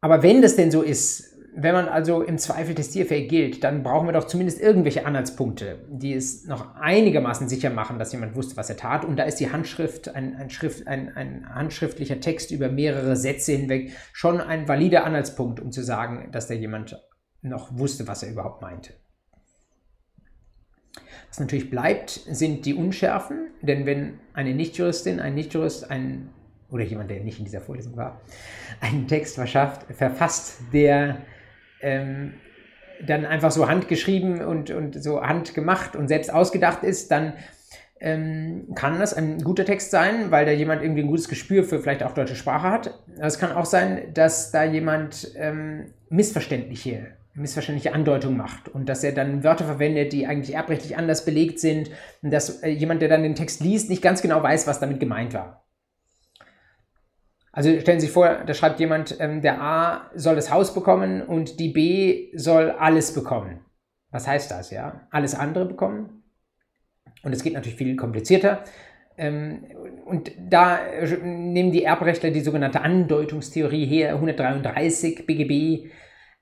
Aber 0.00 0.22
wenn 0.22 0.42
das 0.42 0.56
denn 0.56 0.70
so 0.70 0.82
ist, 0.82 1.37
wenn 1.60 1.74
man 1.74 1.88
also 1.88 2.22
im 2.22 2.38
Zweifel 2.38 2.76
testierfähig 2.76 3.28
gilt, 3.28 3.64
dann 3.64 3.82
brauchen 3.82 4.06
wir 4.06 4.12
doch 4.12 4.28
zumindest 4.28 4.60
irgendwelche 4.60 5.04
Anhaltspunkte, 5.04 5.80
die 5.88 6.14
es 6.14 6.46
noch 6.46 6.76
einigermaßen 6.76 7.48
sicher 7.48 7.70
machen, 7.70 7.98
dass 7.98 8.12
jemand 8.12 8.36
wusste, 8.36 8.56
was 8.56 8.70
er 8.70 8.76
tat. 8.76 9.04
Und 9.04 9.16
da 9.16 9.24
ist 9.24 9.40
die 9.40 9.50
Handschrift, 9.50 10.14
ein, 10.14 10.36
ein, 10.36 10.50
Schrift, 10.50 10.86
ein, 10.86 11.16
ein 11.16 11.52
handschriftlicher 11.52 12.20
Text 12.20 12.52
über 12.52 12.68
mehrere 12.68 13.16
Sätze 13.16 13.52
hinweg 13.52 13.90
schon 14.12 14.40
ein 14.40 14.68
valider 14.68 15.04
Anhaltspunkt, 15.04 15.58
um 15.58 15.72
zu 15.72 15.82
sagen, 15.82 16.28
dass 16.30 16.46
da 16.46 16.54
jemand 16.54 16.96
noch 17.42 17.76
wusste, 17.76 18.06
was 18.06 18.22
er 18.22 18.30
überhaupt 18.30 18.62
meinte. 18.62 18.92
Was 21.28 21.40
natürlich 21.40 21.70
bleibt, 21.70 22.10
sind 22.10 22.66
die 22.66 22.74
Unschärfen, 22.74 23.48
denn 23.62 23.84
wenn 23.84 24.20
eine 24.32 24.54
Nichtjuristin, 24.54 25.18
ein 25.18 25.34
Nichtjurist, 25.34 25.90
ein 25.90 26.30
oder 26.70 26.84
jemand, 26.84 27.10
der 27.10 27.24
nicht 27.24 27.38
in 27.40 27.46
dieser 27.46 27.60
Vorlesung 27.60 27.96
war, 27.96 28.20
einen 28.80 29.08
Text 29.08 29.34
verschafft, 29.34 29.92
verfasst, 29.92 30.60
der 30.72 31.18
ähm, 31.80 32.34
dann 33.06 33.24
einfach 33.24 33.50
so 33.50 33.68
handgeschrieben 33.68 34.42
und, 34.42 34.70
und 34.70 35.02
so 35.02 35.22
handgemacht 35.22 35.96
und 35.96 36.08
selbst 36.08 36.32
ausgedacht 36.32 36.82
ist, 36.82 37.10
dann 37.10 37.34
ähm, 38.00 38.68
kann 38.74 38.98
das 38.98 39.14
ein 39.14 39.42
guter 39.42 39.64
Text 39.64 39.90
sein, 39.90 40.30
weil 40.30 40.46
da 40.46 40.52
jemand 40.52 40.82
irgendwie 40.82 41.02
ein 41.02 41.08
gutes 41.08 41.28
Gespür 41.28 41.64
für 41.64 41.80
vielleicht 41.80 42.02
auch 42.02 42.14
deutsche 42.14 42.36
Sprache 42.36 42.70
hat. 42.70 42.98
Es 43.18 43.38
kann 43.38 43.52
auch 43.52 43.64
sein, 43.64 44.12
dass 44.14 44.50
da 44.50 44.64
jemand 44.64 45.32
ähm, 45.36 45.86
missverständliche, 46.08 47.08
missverständliche 47.34 47.92
Andeutungen 47.92 48.36
macht 48.36 48.68
und 48.68 48.88
dass 48.88 49.02
er 49.02 49.12
dann 49.12 49.42
Wörter 49.42 49.64
verwendet, 49.64 50.12
die 50.12 50.26
eigentlich 50.26 50.54
erbrechtlich 50.54 50.96
anders 50.96 51.24
belegt 51.24 51.58
sind 51.58 51.90
und 52.22 52.32
dass 52.32 52.62
äh, 52.62 52.68
jemand, 52.68 53.02
der 53.02 53.08
dann 53.08 53.22
den 53.22 53.34
Text 53.34 53.60
liest, 53.60 53.90
nicht 53.90 54.02
ganz 54.02 54.22
genau 54.22 54.42
weiß, 54.42 54.66
was 54.66 54.80
damit 54.80 55.00
gemeint 55.00 55.34
war. 55.34 55.64
Also 57.58 57.80
stellen 57.80 57.98
Sie 57.98 58.06
sich 58.06 58.14
vor, 58.14 58.44
da 58.46 58.54
schreibt 58.54 58.78
jemand, 58.78 59.16
ähm, 59.18 59.42
der 59.42 59.60
A 59.60 60.12
soll 60.14 60.36
das 60.36 60.52
Haus 60.52 60.72
bekommen 60.72 61.22
und 61.22 61.58
die 61.58 61.70
B 61.70 62.28
soll 62.36 62.70
alles 62.70 63.12
bekommen. 63.12 63.58
Was 64.12 64.28
heißt 64.28 64.52
das, 64.52 64.70
ja? 64.70 65.08
Alles 65.10 65.34
andere 65.34 65.64
bekommen. 65.66 66.22
Und 67.24 67.32
es 67.32 67.42
geht 67.42 67.54
natürlich 67.54 67.76
viel 67.76 67.96
komplizierter. 67.96 68.62
Ähm, 69.16 69.64
und 70.06 70.30
da 70.38 70.78
nehmen 71.20 71.72
die 71.72 71.82
Erbrechtler 71.82 72.30
die 72.30 72.42
sogenannte 72.42 72.80
Andeutungstheorie 72.80 73.86
her, 73.86 74.14
133 74.14 75.26
BGB. 75.26 75.90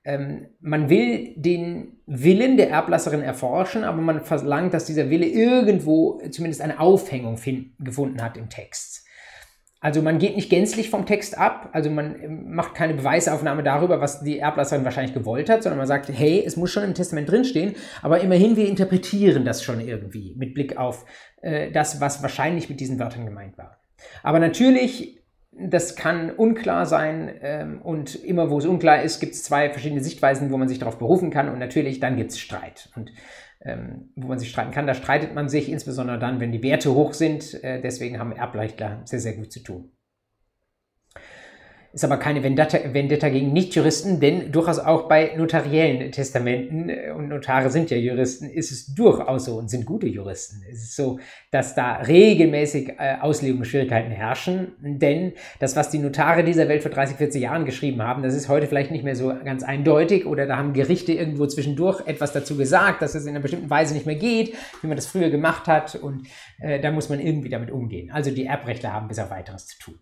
Ähm, 0.05 0.49
man 0.59 0.87
will 0.91 1.33
den 1.35 1.97
Willen 2.05 2.57
der 2.57 2.69
Erblasserin 2.69 3.23
erforschen, 3.23 3.83
aber 3.85 4.03
man 4.03 4.21
verlangt, 4.21 4.75
dass 4.75 4.85
dieser 4.85 5.09
Wille 5.09 5.25
irgendwo 5.25 6.21
zumindest 6.29 6.61
eine 6.61 6.79
Aufhängung 6.79 7.37
finden, 7.37 7.83
gefunden 7.83 8.21
hat 8.21 8.37
im 8.37 8.49
Text. 8.49 9.06
Also 9.79 10.01
man 10.01 10.17
geht 10.17 10.35
nicht 10.35 10.49
gänzlich 10.49 10.89
vom 10.89 11.05
Text 11.05 11.37
ab, 11.37 11.69
also 11.71 11.91
man 11.91 12.19
ähm, 12.21 12.55
macht 12.55 12.73
keine 12.73 12.95
Beweisaufnahme 12.95 13.61
darüber, 13.61 14.01
was 14.01 14.23
die 14.23 14.39
Erblasserin 14.39 14.85
wahrscheinlich 14.85 15.13
gewollt 15.13 15.49
hat, 15.49 15.61
sondern 15.61 15.77
man 15.77 15.87
sagt, 15.87 16.09
hey, 16.09 16.43
es 16.43 16.57
muss 16.57 16.71
schon 16.71 16.83
im 16.83 16.95
Testament 16.95 17.29
drinstehen, 17.29 17.75
aber 18.01 18.19
immerhin 18.21 18.55
wir 18.55 18.67
interpretieren 18.67 19.45
das 19.45 19.63
schon 19.63 19.79
irgendwie 19.79 20.33
mit 20.35 20.55
Blick 20.55 20.77
auf 20.77 21.05
äh, 21.41 21.71
das, 21.71 22.01
was 22.01 22.23
wahrscheinlich 22.23 22.69
mit 22.69 22.79
diesen 22.79 22.97
Wörtern 22.97 23.25
gemeint 23.25 23.57
war. 23.57 23.79
Aber 24.23 24.39
natürlich, 24.39 25.23
das 25.51 25.95
kann 25.95 26.31
unklar 26.31 26.87
sein 26.87 27.31
ähm, 27.41 27.81
und 27.81 28.15
immer 28.15 28.49
wo 28.49 28.57
es 28.57 28.65
unklar 28.65 29.03
ist, 29.03 29.19
gibt 29.19 29.33
es 29.33 29.43
zwei 29.43 29.69
verschiedene 29.69 30.03
Sichtweisen, 30.03 30.51
wo 30.51 30.57
man 30.57 30.67
sich 30.67 30.79
darauf 30.79 30.97
berufen 30.97 31.29
kann 31.29 31.49
und 31.49 31.59
natürlich 31.59 31.99
dann 31.99 32.15
gibt 32.15 32.31
es 32.31 32.39
Streit. 32.39 32.89
Und 32.95 33.11
ähm, 33.61 34.09
wo 34.15 34.27
man 34.27 34.39
sich 34.39 34.49
streiten 34.49 34.71
kann. 34.71 34.87
Da 34.87 34.93
streitet 34.93 35.33
man 35.33 35.49
sich 35.49 35.69
insbesondere 35.69 36.19
dann, 36.19 36.39
wenn 36.39 36.51
die 36.51 36.63
Werte 36.63 36.93
hoch 36.93 37.13
sind. 37.13 37.63
Äh, 37.63 37.81
deswegen 37.81 38.19
haben 38.19 38.31
Erbleichtler 38.31 39.01
sehr, 39.05 39.19
sehr 39.19 39.33
gut 39.33 39.51
zu 39.51 39.61
tun. 39.61 39.91
Ist 41.97 42.03
aber 42.03 42.17
keine 42.17 42.43
Vendetta, 42.43 42.77
Vendetta 42.93 43.27
gegen 43.27 43.53
Nichtjuristen, 43.53 44.19
denn 44.19 44.51
durchaus 44.51 44.77
auch 44.77 45.07
bei 45.07 45.31
notariellen 45.35 46.11
Testamenten, 46.11 46.89
äh, 46.89 47.09
und 47.09 47.27
Notare 47.27 47.71
sind 47.71 47.89
ja 47.89 47.97
Juristen, 47.97 48.51
ist 48.51 48.71
es 48.71 48.93
durchaus 48.93 49.45
so 49.45 49.55
und 49.55 49.67
sind 49.67 49.83
gute 49.83 50.05
Juristen. 50.05 50.61
Es 50.71 50.83
ist 50.83 50.95
so, 50.95 51.17
dass 51.49 51.73
da 51.73 51.95
regelmäßig 51.95 52.99
äh, 52.99 53.15
Auslegungsschwierigkeiten 53.19 54.11
herrschen, 54.11 54.73
denn 54.79 55.33
das, 55.59 55.75
was 55.75 55.89
die 55.89 55.97
Notare 55.97 56.43
dieser 56.43 56.69
Welt 56.69 56.83
vor 56.83 56.91
30, 56.91 57.17
40 57.17 57.41
Jahren 57.41 57.65
geschrieben 57.65 58.03
haben, 58.03 58.21
das 58.21 58.35
ist 58.35 58.47
heute 58.47 58.67
vielleicht 58.67 58.91
nicht 58.91 59.03
mehr 59.03 59.15
so 59.15 59.33
ganz 59.43 59.63
eindeutig 59.63 60.27
oder 60.27 60.45
da 60.45 60.57
haben 60.57 60.73
Gerichte 60.73 61.13
irgendwo 61.13 61.47
zwischendurch 61.47 62.05
etwas 62.05 62.31
dazu 62.31 62.57
gesagt, 62.57 63.01
dass 63.01 63.15
es 63.15 63.23
in 63.23 63.31
einer 63.31 63.39
bestimmten 63.39 63.71
Weise 63.71 63.95
nicht 63.95 64.05
mehr 64.05 64.17
geht, 64.17 64.53
wie 64.83 64.87
man 64.87 64.97
das 64.97 65.07
früher 65.07 65.31
gemacht 65.31 65.65
hat 65.65 65.95
und 65.95 66.27
äh, 66.59 66.79
da 66.79 66.91
muss 66.91 67.09
man 67.09 67.19
irgendwie 67.19 67.49
damit 67.49 67.71
umgehen. 67.71 68.11
Also 68.11 68.29
die 68.29 68.45
Erbrechtler 68.45 68.93
haben 68.93 69.07
bis 69.07 69.17
auf 69.17 69.31
weiteres 69.31 69.65
zu 69.65 69.79
tun. 69.79 69.95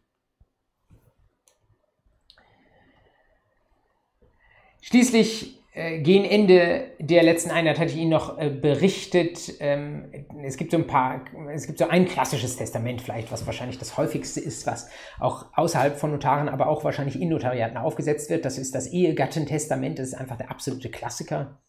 Schließlich 4.87 5.63
äh, 5.73 5.99
gegen 6.01 6.25
Ende 6.25 6.91
der 6.99 7.23
letzten 7.23 7.49
Einheit 7.49 7.79
hatte 7.79 7.89
ich 7.89 7.97
Ihnen 7.97 8.11
noch 8.11 8.37
äh, 8.37 8.51
berichtet, 8.51 9.53
ähm, 9.59 10.11
es 10.43 10.57
gibt 10.57 10.69
so 10.69 10.77
ein 10.77 10.85
paar, 10.85 11.25
es 11.51 11.65
gibt 11.65 11.79
so 11.79 11.87
ein 11.87 12.05
klassisches 12.05 12.55
Testament 12.55 13.01
vielleicht, 13.01 13.31
was 13.31 13.47
wahrscheinlich 13.47 13.79
das 13.79 13.97
häufigste 13.97 14.39
ist, 14.39 14.67
was 14.67 14.87
auch 15.19 15.47
außerhalb 15.55 15.97
von 15.97 16.11
Notaren, 16.11 16.49
aber 16.49 16.67
auch 16.67 16.83
wahrscheinlich 16.83 17.19
in 17.19 17.29
Notariaten 17.29 17.77
aufgesetzt 17.77 18.29
wird. 18.29 18.45
Das 18.45 18.59
ist 18.59 18.75
das 18.75 18.85
Ehegattentestament, 18.85 19.97
das 19.97 20.09
ist 20.09 20.13
einfach 20.13 20.37
der 20.37 20.51
absolute 20.51 20.91
Klassiker. 20.91 21.59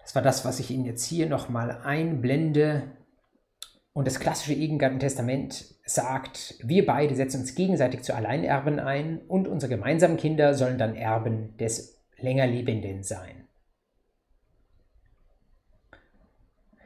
Das 0.00 0.16
war 0.16 0.22
das, 0.22 0.44
was 0.44 0.58
ich 0.58 0.72
Ihnen 0.72 0.86
jetzt 0.86 1.04
hier 1.04 1.28
nochmal 1.28 1.82
einblende. 1.84 2.97
Und 3.98 4.06
das 4.06 4.20
klassische 4.20 4.52
Ehegattentestament 4.52 5.74
sagt, 5.84 6.54
wir 6.62 6.86
beide 6.86 7.16
setzen 7.16 7.40
uns 7.40 7.56
gegenseitig 7.56 8.02
zu 8.02 8.14
Alleinerben 8.14 8.78
ein 8.78 9.18
und 9.26 9.48
unsere 9.48 9.74
gemeinsamen 9.74 10.16
Kinder 10.16 10.54
sollen 10.54 10.78
dann 10.78 10.94
Erben 10.94 11.56
des 11.56 12.00
Längerlebenden 12.16 13.02
sein. 13.02 13.48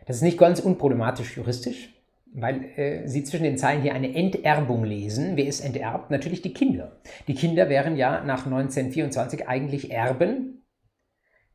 Das 0.07 0.17
ist 0.17 0.23
nicht 0.23 0.39
ganz 0.39 0.59
unproblematisch 0.59 1.37
juristisch, 1.37 1.91
weil 2.33 2.65
äh, 2.79 3.07
Sie 3.07 3.25
zwischen 3.25 3.45
den 3.45 3.59
Zeilen 3.59 3.83
hier 3.83 3.93
eine 3.93 4.15
Enterbung 4.15 4.83
lesen. 4.83 5.37
Wer 5.37 5.45
ist 5.45 5.61
enterbt? 5.61 6.11
Natürlich 6.11 6.41
die 6.41 6.55
Kinder. 6.55 7.03
Die 7.29 7.35
Kinder 7.35 7.69
wären 7.69 7.99
ja 7.99 8.25
nach 8.25 8.47
1924 8.47 9.47
eigentlich 9.47 9.91
Erben 9.91 10.65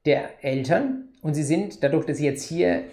der 0.05 0.45
Eltern 0.45 1.09
und 1.23 1.33
sie 1.33 1.41
sind, 1.41 1.81
dadurch, 1.81 2.05
dass 2.05 2.17
sie 2.17 2.25
jetzt 2.25 2.43
hier 2.43 2.83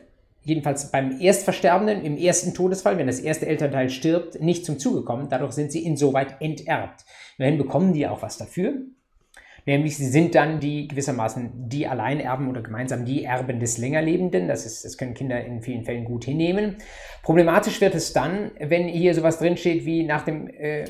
jedenfalls 0.45 0.91
beim 0.91 1.21
Erstversterbenden, 1.21 2.05
im 2.05 2.17
ersten 2.17 2.55
Todesfall, 2.55 2.99
wenn 2.99 3.07
das 3.07 3.21
erste 3.21 3.47
Elternteil 3.47 3.91
stirbt, 3.91 4.41
nicht 4.41 4.65
zum 4.65 4.79
Zuge 4.79 5.03
kommen. 5.03 5.29
Dadurch 5.29 5.53
sind 5.53 5.73
sie 5.73 5.85
insoweit 5.85 6.37
enterbt. 6.41 7.05
Immerhin 7.39 7.59
bekommen 7.59 7.93
die 7.93 8.07
auch 8.07 8.23
was 8.23 8.39
dafür. 8.39 8.75
Nämlich 9.67 9.97
sie 9.97 10.07
sind 10.07 10.35
dann 10.35 10.61
die 10.61 10.89
gewissermaßen 10.89 11.69
die 11.71 11.87
Alleinerben 11.87 12.49
oder 12.49 12.61
gemeinsam 12.61 13.07
die 13.07 13.25
Erben 13.25 13.61
des 13.61 13.79
Längerlebenden. 13.79 14.47
Das, 14.47 14.67
ist, 14.67 14.85
das 14.85 14.99
können 14.99 15.15
Kinder 15.15 15.43
in 15.43 15.63
vielen 15.63 15.85
Fällen 15.85 16.05
gut 16.05 16.27
hinnehmen. 16.27 16.77
Problematisch 17.23 17.81
wird 17.81 17.95
es 17.95 18.13
dann, 18.13 18.51
wenn 18.59 18.87
hier 18.87 19.15
sowas 19.15 19.39
drinsteht 19.39 19.87
wie 19.87 20.03
nach 20.03 20.27
dem 20.27 20.49
äh, 20.49 20.85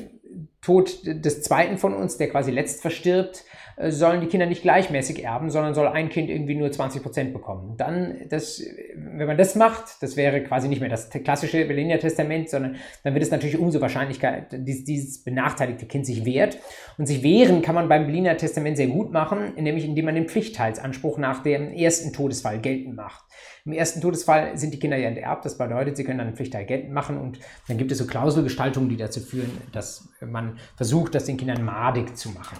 Tod 0.61 1.05
des 1.05 1.41
zweiten 1.41 1.77
von 1.77 1.93
uns, 1.93 2.17
der 2.17 2.29
quasi 2.29 2.51
letzt 2.51 2.81
verstirbt, 2.81 3.43
äh, 3.77 3.91
sollen 3.91 4.21
die 4.21 4.27
Kinder 4.27 4.45
nicht 4.45 4.61
gleichmäßig 4.61 5.23
erben, 5.23 5.49
sondern 5.49 5.73
soll 5.73 5.87
ein 5.87 6.09
Kind 6.09 6.29
irgendwie 6.29 6.55
nur 6.55 6.71
20 6.71 7.03
Prozent 7.03 7.33
bekommen. 7.33 7.75
Dann, 7.77 8.21
das, 8.29 8.63
wenn 8.95 9.27
man 9.27 9.37
das 9.37 9.55
macht, 9.55 10.01
das 10.01 10.17
wäre 10.17 10.41
quasi 10.43 10.67
nicht 10.67 10.79
mehr 10.79 10.89
das 10.89 11.09
klassische 11.09 11.65
Berliner 11.65 11.99
Testament, 11.99 12.49
sondern 12.49 12.77
dann 13.03 13.13
wird 13.13 13.23
es 13.23 13.31
natürlich 13.31 13.57
umso 13.57 13.81
Wahrscheinlichkeit, 13.81 14.53
dass 14.53 14.83
dieses 14.83 15.23
benachteiligte 15.23 15.85
Kind 15.85 16.05
sich 16.05 16.25
wehrt. 16.25 16.57
Und 16.97 17.05
sich 17.05 17.21
wehren 17.21 17.61
kann 17.61 17.75
man 17.75 17.89
beim 17.89 18.05
Berliner 18.05 18.37
Testament 18.37 18.77
sehr 18.77 18.87
gut 18.87 19.11
machen, 19.11 19.53
nämlich 19.55 19.85
indem 19.85 20.05
man 20.05 20.15
den 20.15 20.27
Pflichtteilsanspruch 20.27 21.17
nach 21.17 21.43
dem 21.43 21.73
ersten 21.73 22.13
Todesfall 22.13 22.59
geltend 22.59 22.95
macht. 22.95 23.25
Im 23.65 23.73
ersten 23.73 23.99
Todesfall 23.99 24.55
sind 24.59 24.75
die 24.75 24.79
Kinder 24.79 24.95
ja 24.95 25.09
enterbt, 25.09 25.43
das 25.43 25.57
bedeutet, 25.57 25.97
sie 25.97 26.03
können 26.03 26.19
dann 26.19 26.35
geltend 26.35 26.93
machen 26.93 27.17
und 27.17 27.39
dann 27.67 27.79
gibt 27.79 27.91
es 27.91 27.97
so 27.97 28.05
Klauselgestaltungen, 28.05 28.89
die 28.89 28.97
dazu 28.97 29.19
führen, 29.19 29.49
dass 29.71 30.07
man 30.21 30.59
versucht, 30.75 31.15
das 31.15 31.25
den 31.25 31.37
Kindern 31.37 31.65
madig 31.65 32.15
zu 32.15 32.29
machen. 32.29 32.57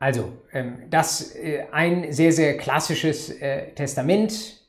Also, 0.00 0.32
ähm, 0.52 0.88
das 0.88 1.36
äh, 1.36 1.66
ein 1.70 2.10
sehr, 2.12 2.32
sehr 2.32 2.56
klassisches 2.56 3.30
äh, 3.30 3.72
Testament. 3.74 4.59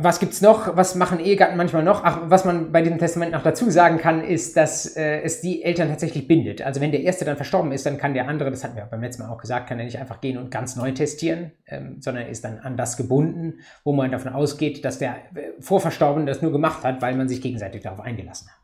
Was 0.00 0.20
gibt 0.20 0.32
es 0.32 0.40
noch? 0.40 0.76
Was 0.76 0.94
machen 0.94 1.18
Ehegatten 1.18 1.56
manchmal 1.56 1.82
noch? 1.82 2.04
Ach, 2.04 2.20
was 2.26 2.44
man 2.44 2.70
bei 2.70 2.82
diesem 2.82 2.98
Testament 2.98 3.32
noch 3.32 3.42
dazu 3.42 3.68
sagen 3.68 3.98
kann, 3.98 4.22
ist, 4.22 4.56
dass 4.56 4.96
äh, 4.96 5.22
es 5.22 5.40
die 5.40 5.64
Eltern 5.64 5.88
tatsächlich 5.88 6.28
bindet. 6.28 6.62
Also 6.62 6.80
wenn 6.80 6.92
der 6.92 7.02
Erste 7.02 7.24
dann 7.24 7.34
verstorben 7.34 7.72
ist, 7.72 7.84
dann 7.84 7.98
kann 7.98 8.14
der 8.14 8.28
andere, 8.28 8.52
das 8.52 8.62
hatten 8.62 8.76
wir 8.76 8.84
beim 8.84 9.00
letzten 9.00 9.24
Mal 9.24 9.30
auch 9.30 9.38
gesagt, 9.38 9.68
kann 9.68 9.80
er 9.80 9.86
nicht 9.86 9.98
einfach 9.98 10.20
gehen 10.20 10.38
und 10.38 10.52
ganz 10.52 10.76
neu 10.76 10.92
testieren, 10.92 11.50
ähm, 11.66 11.96
sondern 11.98 12.28
ist 12.28 12.44
dann 12.44 12.60
an 12.60 12.76
das 12.76 12.96
gebunden, 12.96 13.54
wo 13.82 13.92
man 13.92 14.12
davon 14.12 14.32
ausgeht, 14.32 14.84
dass 14.84 15.00
der 15.00 15.16
äh, 15.34 15.50
Vorverstorbene 15.58 16.26
das 16.26 16.42
nur 16.42 16.52
gemacht 16.52 16.84
hat, 16.84 17.02
weil 17.02 17.16
man 17.16 17.28
sich 17.28 17.42
gegenseitig 17.42 17.82
darauf 17.82 17.98
eingelassen 17.98 18.48
hat. 18.50 18.57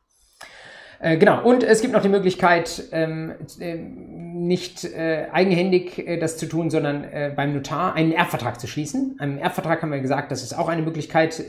Äh, 1.05 1.19
genau, 1.19 1.45
und 1.45 1.63
es 1.63 1.83
gibt 1.83 1.93
noch 1.93 2.01
die 2.01 2.09
Möglichkeit, 2.09 2.85
ähm, 2.91 3.35
äh, 3.61 3.77
nicht 3.77 4.85
äh, 4.85 5.27
eigenhändig 5.31 5.99
äh, 5.99 6.17
das 6.17 6.39
zu 6.39 6.47
tun, 6.47 6.71
sondern 6.71 7.05
äh, 7.05 7.31
beim 7.37 7.53
Notar 7.53 7.93
einen 7.93 8.11
Erbvertrag 8.11 8.59
zu 8.59 8.67
schließen. 8.67 9.17
Einem 9.19 9.37
Erbvertrag 9.37 9.83
haben 9.83 9.93
wir 9.93 10.01
gesagt, 10.01 10.33
das 10.33 10.43
ist 10.43 10.57
auch 10.57 10.67
eine 10.67 10.81
Möglichkeit, 10.81 11.45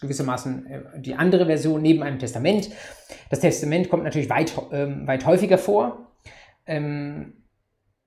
gewissermaßen 0.00 0.66
die 0.98 1.16
andere 1.16 1.46
Version 1.46 1.82
neben 1.82 2.04
einem 2.04 2.20
Testament. 2.20 2.70
Das 3.28 3.40
Testament 3.40 3.90
kommt 3.90 4.04
natürlich 4.04 4.30
weit, 4.30 4.52
ähm, 4.70 5.04
weit 5.08 5.26
häufiger 5.26 5.58
vor. 5.58 6.06
Ähm, 6.68 7.32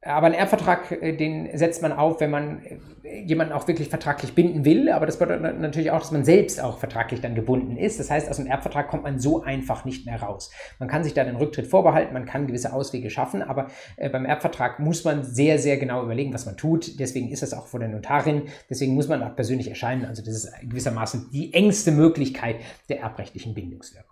aber 0.01 0.27
einen 0.27 0.35
Erbvertrag, 0.35 0.91
äh, 0.91 1.11
den 1.15 1.57
setzt 1.57 1.81
man 1.81 1.91
auf, 1.91 2.21
wenn 2.21 2.31
man 2.31 2.63
äh, 3.03 3.19
jemanden 3.23 3.51
auch 3.51 3.67
wirklich 3.67 3.89
vertraglich 3.89 4.33
binden 4.33 4.63
will. 4.63 4.89
Aber 4.89 5.05
das 5.05 5.19
bedeutet 5.19 5.59
natürlich 5.59 5.91
auch, 5.91 5.99
dass 5.99 6.11
man 6.11 6.23
selbst 6.23 6.61
auch 6.61 6.79
vertraglich 6.79 7.19
dann 7.19 7.35
gebunden 7.35 7.75
ist. 7.75 7.99
Das 7.99 8.09
heißt, 8.09 8.29
aus 8.29 8.37
dem 8.37 8.47
Erbvertrag 8.47 8.87
kommt 8.87 9.03
man 9.03 9.19
so 9.19 9.43
einfach 9.43 9.83
nicht 9.83 10.05
mehr 10.05 10.21
raus. 10.21 10.51
Man 10.79 10.87
kann 10.87 11.03
sich 11.03 11.13
da 11.13 11.25
den 11.25 11.35
Rücktritt 11.35 11.67
vorbehalten, 11.67 12.13
man 12.13 12.25
kann 12.25 12.47
gewisse 12.47 12.71
Auswege 12.71 13.09
schaffen, 13.09 13.41
aber 13.41 13.67
äh, 13.97 14.09
beim 14.09 14.25
Erbvertrag 14.25 14.79
muss 14.79 15.03
man 15.03 15.25
sehr, 15.25 15.59
sehr 15.59 15.77
genau 15.77 16.03
überlegen, 16.03 16.33
was 16.33 16.45
man 16.45 16.55
tut. 16.55 16.97
Deswegen 16.99 17.29
ist 17.29 17.43
das 17.43 17.53
auch 17.53 17.67
vor 17.67 17.81
der 17.81 17.89
Notarin. 17.89 18.43
Deswegen 18.69 18.93
muss 18.93 19.09
man 19.09 19.21
auch 19.21 19.35
persönlich 19.35 19.67
erscheinen. 19.67 20.05
Also 20.05 20.23
das 20.23 20.33
ist 20.33 20.53
gewissermaßen 20.61 21.29
die 21.33 21.53
engste 21.53 21.91
Möglichkeit 21.91 22.55
der 22.87 23.01
erbrechtlichen 23.01 23.53
Bindungswirkung. 23.53 24.08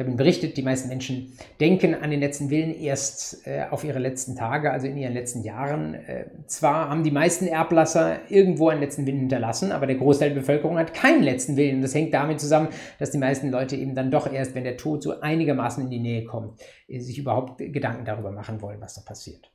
Ich 0.00 0.02
habe 0.02 0.12
Ihnen 0.12 0.16
berichtet, 0.16 0.56
die 0.56 0.62
meisten 0.62 0.88
Menschen 0.88 1.34
denken 1.60 1.94
an 1.94 2.10
den 2.10 2.20
letzten 2.20 2.48
Willen 2.48 2.74
erst 2.74 3.46
äh, 3.46 3.66
auf 3.68 3.84
ihre 3.84 3.98
letzten 3.98 4.34
Tage, 4.34 4.72
also 4.72 4.86
in 4.86 4.96
ihren 4.96 5.12
letzten 5.12 5.42
Jahren. 5.42 5.92
Äh, 5.92 6.24
zwar 6.46 6.88
haben 6.88 7.04
die 7.04 7.10
meisten 7.10 7.46
Erblasser 7.46 8.30
irgendwo 8.30 8.70
einen 8.70 8.80
letzten 8.80 9.04
Willen 9.04 9.18
hinterlassen, 9.18 9.72
aber 9.72 9.86
der 9.86 9.96
Großteil 9.96 10.30
der 10.30 10.40
Bevölkerung 10.40 10.78
hat 10.78 10.94
keinen 10.94 11.22
letzten 11.22 11.58
Willen. 11.58 11.82
Das 11.82 11.94
hängt 11.94 12.14
damit 12.14 12.40
zusammen, 12.40 12.68
dass 12.98 13.10
die 13.10 13.18
meisten 13.18 13.50
Leute 13.50 13.76
eben 13.76 13.94
dann 13.94 14.10
doch 14.10 14.32
erst, 14.32 14.54
wenn 14.54 14.64
der 14.64 14.78
Tod 14.78 15.02
so 15.02 15.20
einigermaßen 15.20 15.84
in 15.84 15.90
die 15.90 16.00
Nähe 16.00 16.24
kommt, 16.24 16.62
äh, 16.88 16.98
sich 16.98 17.18
überhaupt 17.18 17.58
Gedanken 17.58 18.06
darüber 18.06 18.32
machen 18.32 18.62
wollen, 18.62 18.80
was 18.80 18.94
da 18.94 19.02
passiert. 19.02 19.52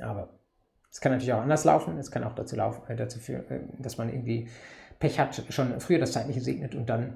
Aber 0.00 0.38
es 0.92 1.00
kann 1.00 1.10
natürlich 1.10 1.32
auch 1.32 1.42
anders 1.42 1.64
laufen. 1.64 1.98
Es 1.98 2.12
kann 2.12 2.22
auch 2.22 2.36
dazu, 2.36 2.54
laufen, 2.54 2.88
äh, 2.88 2.94
dazu 2.94 3.18
führen, 3.18 3.50
äh, 3.50 3.58
dass 3.80 3.98
man 3.98 4.10
irgendwie 4.10 4.46
Pech 5.00 5.18
hat, 5.18 5.42
schon 5.48 5.80
früher 5.80 5.98
das 5.98 6.12
Zeitliche 6.12 6.40
segnet 6.40 6.76
und 6.76 6.88
dann 6.88 7.14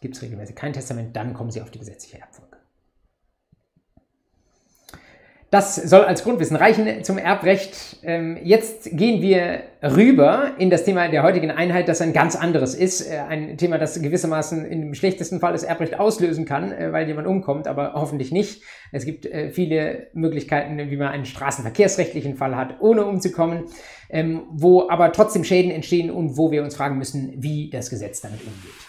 gibt 0.00 0.16
es 0.16 0.22
regelmäßig 0.22 0.56
kein 0.56 0.72
Testament, 0.72 1.16
dann 1.16 1.34
kommen 1.34 1.50
Sie 1.50 1.60
auf 1.60 1.70
die 1.70 1.78
gesetzliche 1.78 2.18
Erbfolge. 2.18 2.50
Das 5.50 5.74
soll 5.74 6.02
als 6.02 6.22
Grundwissen 6.22 6.56
reichen 6.56 7.02
zum 7.02 7.18
Erbrecht. 7.18 7.96
Ähm, 8.04 8.38
jetzt 8.40 8.96
gehen 8.96 9.20
wir 9.20 9.62
rüber 9.82 10.52
in 10.58 10.70
das 10.70 10.84
Thema 10.84 11.08
der 11.08 11.24
heutigen 11.24 11.50
Einheit, 11.50 11.88
das 11.88 12.00
ein 12.00 12.12
ganz 12.12 12.36
anderes 12.36 12.76
ist. 12.76 13.00
Äh, 13.00 13.18
ein 13.18 13.58
Thema, 13.58 13.76
das 13.76 14.00
gewissermaßen 14.00 14.64
im 14.64 14.94
schlechtesten 14.94 15.40
Fall 15.40 15.52
das 15.52 15.64
Erbrecht 15.64 15.98
auslösen 15.98 16.44
kann, 16.44 16.70
äh, 16.70 16.92
weil 16.92 17.08
jemand 17.08 17.26
umkommt, 17.26 17.66
aber 17.66 17.94
hoffentlich 17.94 18.30
nicht. 18.30 18.62
Es 18.92 19.04
gibt 19.04 19.26
äh, 19.26 19.50
viele 19.50 20.06
Möglichkeiten, 20.12 20.78
wie 20.88 20.96
man 20.96 21.08
einen 21.08 21.24
straßenverkehrsrechtlichen 21.24 22.36
Fall 22.36 22.54
hat, 22.54 22.80
ohne 22.80 23.04
umzukommen, 23.04 23.64
ähm, 24.08 24.44
wo 24.52 24.88
aber 24.88 25.10
trotzdem 25.10 25.42
Schäden 25.42 25.72
entstehen 25.72 26.12
und 26.12 26.36
wo 26.36 26.52
wir 26.52 26.62
uns 26.62 26.76
fragen 26.76 26.96
müssen, 26.96 27.34
wie 27.38 27.70
das 27.70 27.90
Gesetz 27.90 28.20
damit 28.20 28.40
umgeht. 28.42 28.79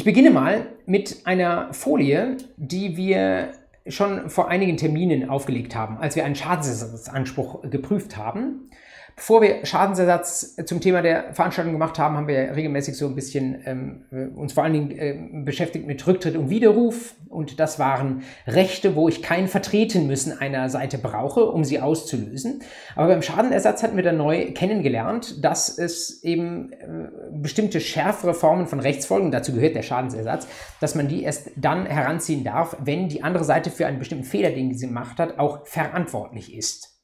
Ich 0.00 0.04
beginne 0.04 0.30
mal 0.30 0.66
mit 0.86 1.26
einer 1.26 1.74
Folie, 1.74 2.38
die 2.56 2.96
wir 2.96 3.50
schon 3.86 4.30
vor 4.30 4.48
einigen 4.48 4.78
Terminen 4.78 5.28
aufgelegt 5.28 5.74
haben, 5.74 5.98
als 5.98 6.16
wir 6.16 6.24
einen 6.24 6.36
Schadensersatzanspruch 6.36 7.68
geprüft 7.68 8.16
haben. 8.16 8.70
Bevor 9.14 9.42
wir 9.42 9.66
Schadensersatz 9.66 10.56
zum 10.64 10.80
Thema 10.80 11.02
der 11.02 11.34
Veranstaltung 11.34 11.74
gemacht 11.74 11.98
haben, 11.98 12.16
haben 12.16 12.28
wir 12.28 12.56
regelmäßig 12.56 12.96
so 12.96 13.08
ein 13.08 13.14
bisschen 13.14 13.60
ähm, 13.66 14.30
uns 14.36 14.54
vor 14.54 14.64
allen 14.64 14.72
Dingen 14.72 14.90
äh, 14.92 15.42
beschäftigt 15.44 15.86
mit 15.86 16.06
Rücktritt 16.06 16.34
und 16.34 16.48
Widerruf. 16.48 17.14
Und 17.30 17.60
das 17.60 17.78
waren 17.78 18.24
Rechte, 18.44 18.96
wo 18.96 19.08
ich 19.08 19.22
kein 19.22 19.46
Vertreten 19.46 20.08
müssen 20.08 20.36
einer 20.36 20.68
Seite 20.68 20.98
brauche, 20.98 21.46
um 21.46 21.62
sie 21.62 21.78
auszulösen. 21.78 22.64
Aber 22.96 23.06
beim 23.06 23.22
Schadenersatz 23.22 23.84
hatten 23.84 23.94
wir 23.94 24.02
dann 24.02 24.16
neu 24.16 24.52
kennengelernt, 24.52 25.44
dass 25.44 25.78
es 25.78 26.24
eben 26.24 26.72
äh, 26.72 27.08
bestimmte 27.30 27.80
schärfere 27.80 28.34
Formen 28.34 28.66
von 28.66 28.80
Rechtsfolgen, 28.80 29.30
dazu 29.30 29.52
gehört 29.52 29.76
der 29.76 29.82
Schadensersatz, 29.82 30.48
dass 30.80 30.96
man 30.96 31.06
die 31.06 31.22
erst 31.22 31.52
dann 31.54 31.86
heranziehen 31.86 32.42
darf, 32.42 32.76
wenn 32.80 33.08
die 33.08 33.22
andere 33.22 33.44
Seite 33.44 33.70
für 33.70 33.86
einen 33.86 34.00
bestimmten 34.00 34.24
Fehler, 34.24 34.50
den 34.50 34.76
sie 34.76 34.88
gemacht 34.88 35.20
hat, 35.20 35.38
auch 35.38 35.64
verantwortlich 35.68 36.52
ist, 36.52 37.00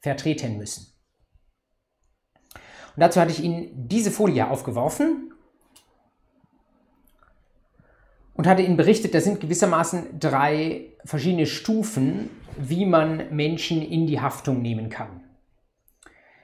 vertreten 0.00 0.56
müssen. 0.56 0.86
Und 2.54 3.02
dazu 3.02 3.20
hatte 3.20 3.32
ich 3.32 3.44
Ihnen 3.44 3.68
diese 3.74 4.10
Folie 4.10 4.48
aufgeworfen 4.48 5.34
und 8.36 8.46
hatte 8.46 8.62
Ihnen 8.62 8.76
berichtet, 8.76 9.14
da 9.14 9.20
sind 9.20 9.40
gewissermaßen 9.40 10.20
drei 10.20 10.92
verschiedene 11.04 11.46
Stufen, 11.46 12.30
wie 12.56 12.86
man 12.86 13.34
Menschen 13.34 13.82
in 13.82 14.06
die 14.06 14.20
Haftung 14.20 14.62
nehmen 14.62 14.88
kann. 14.88 15.22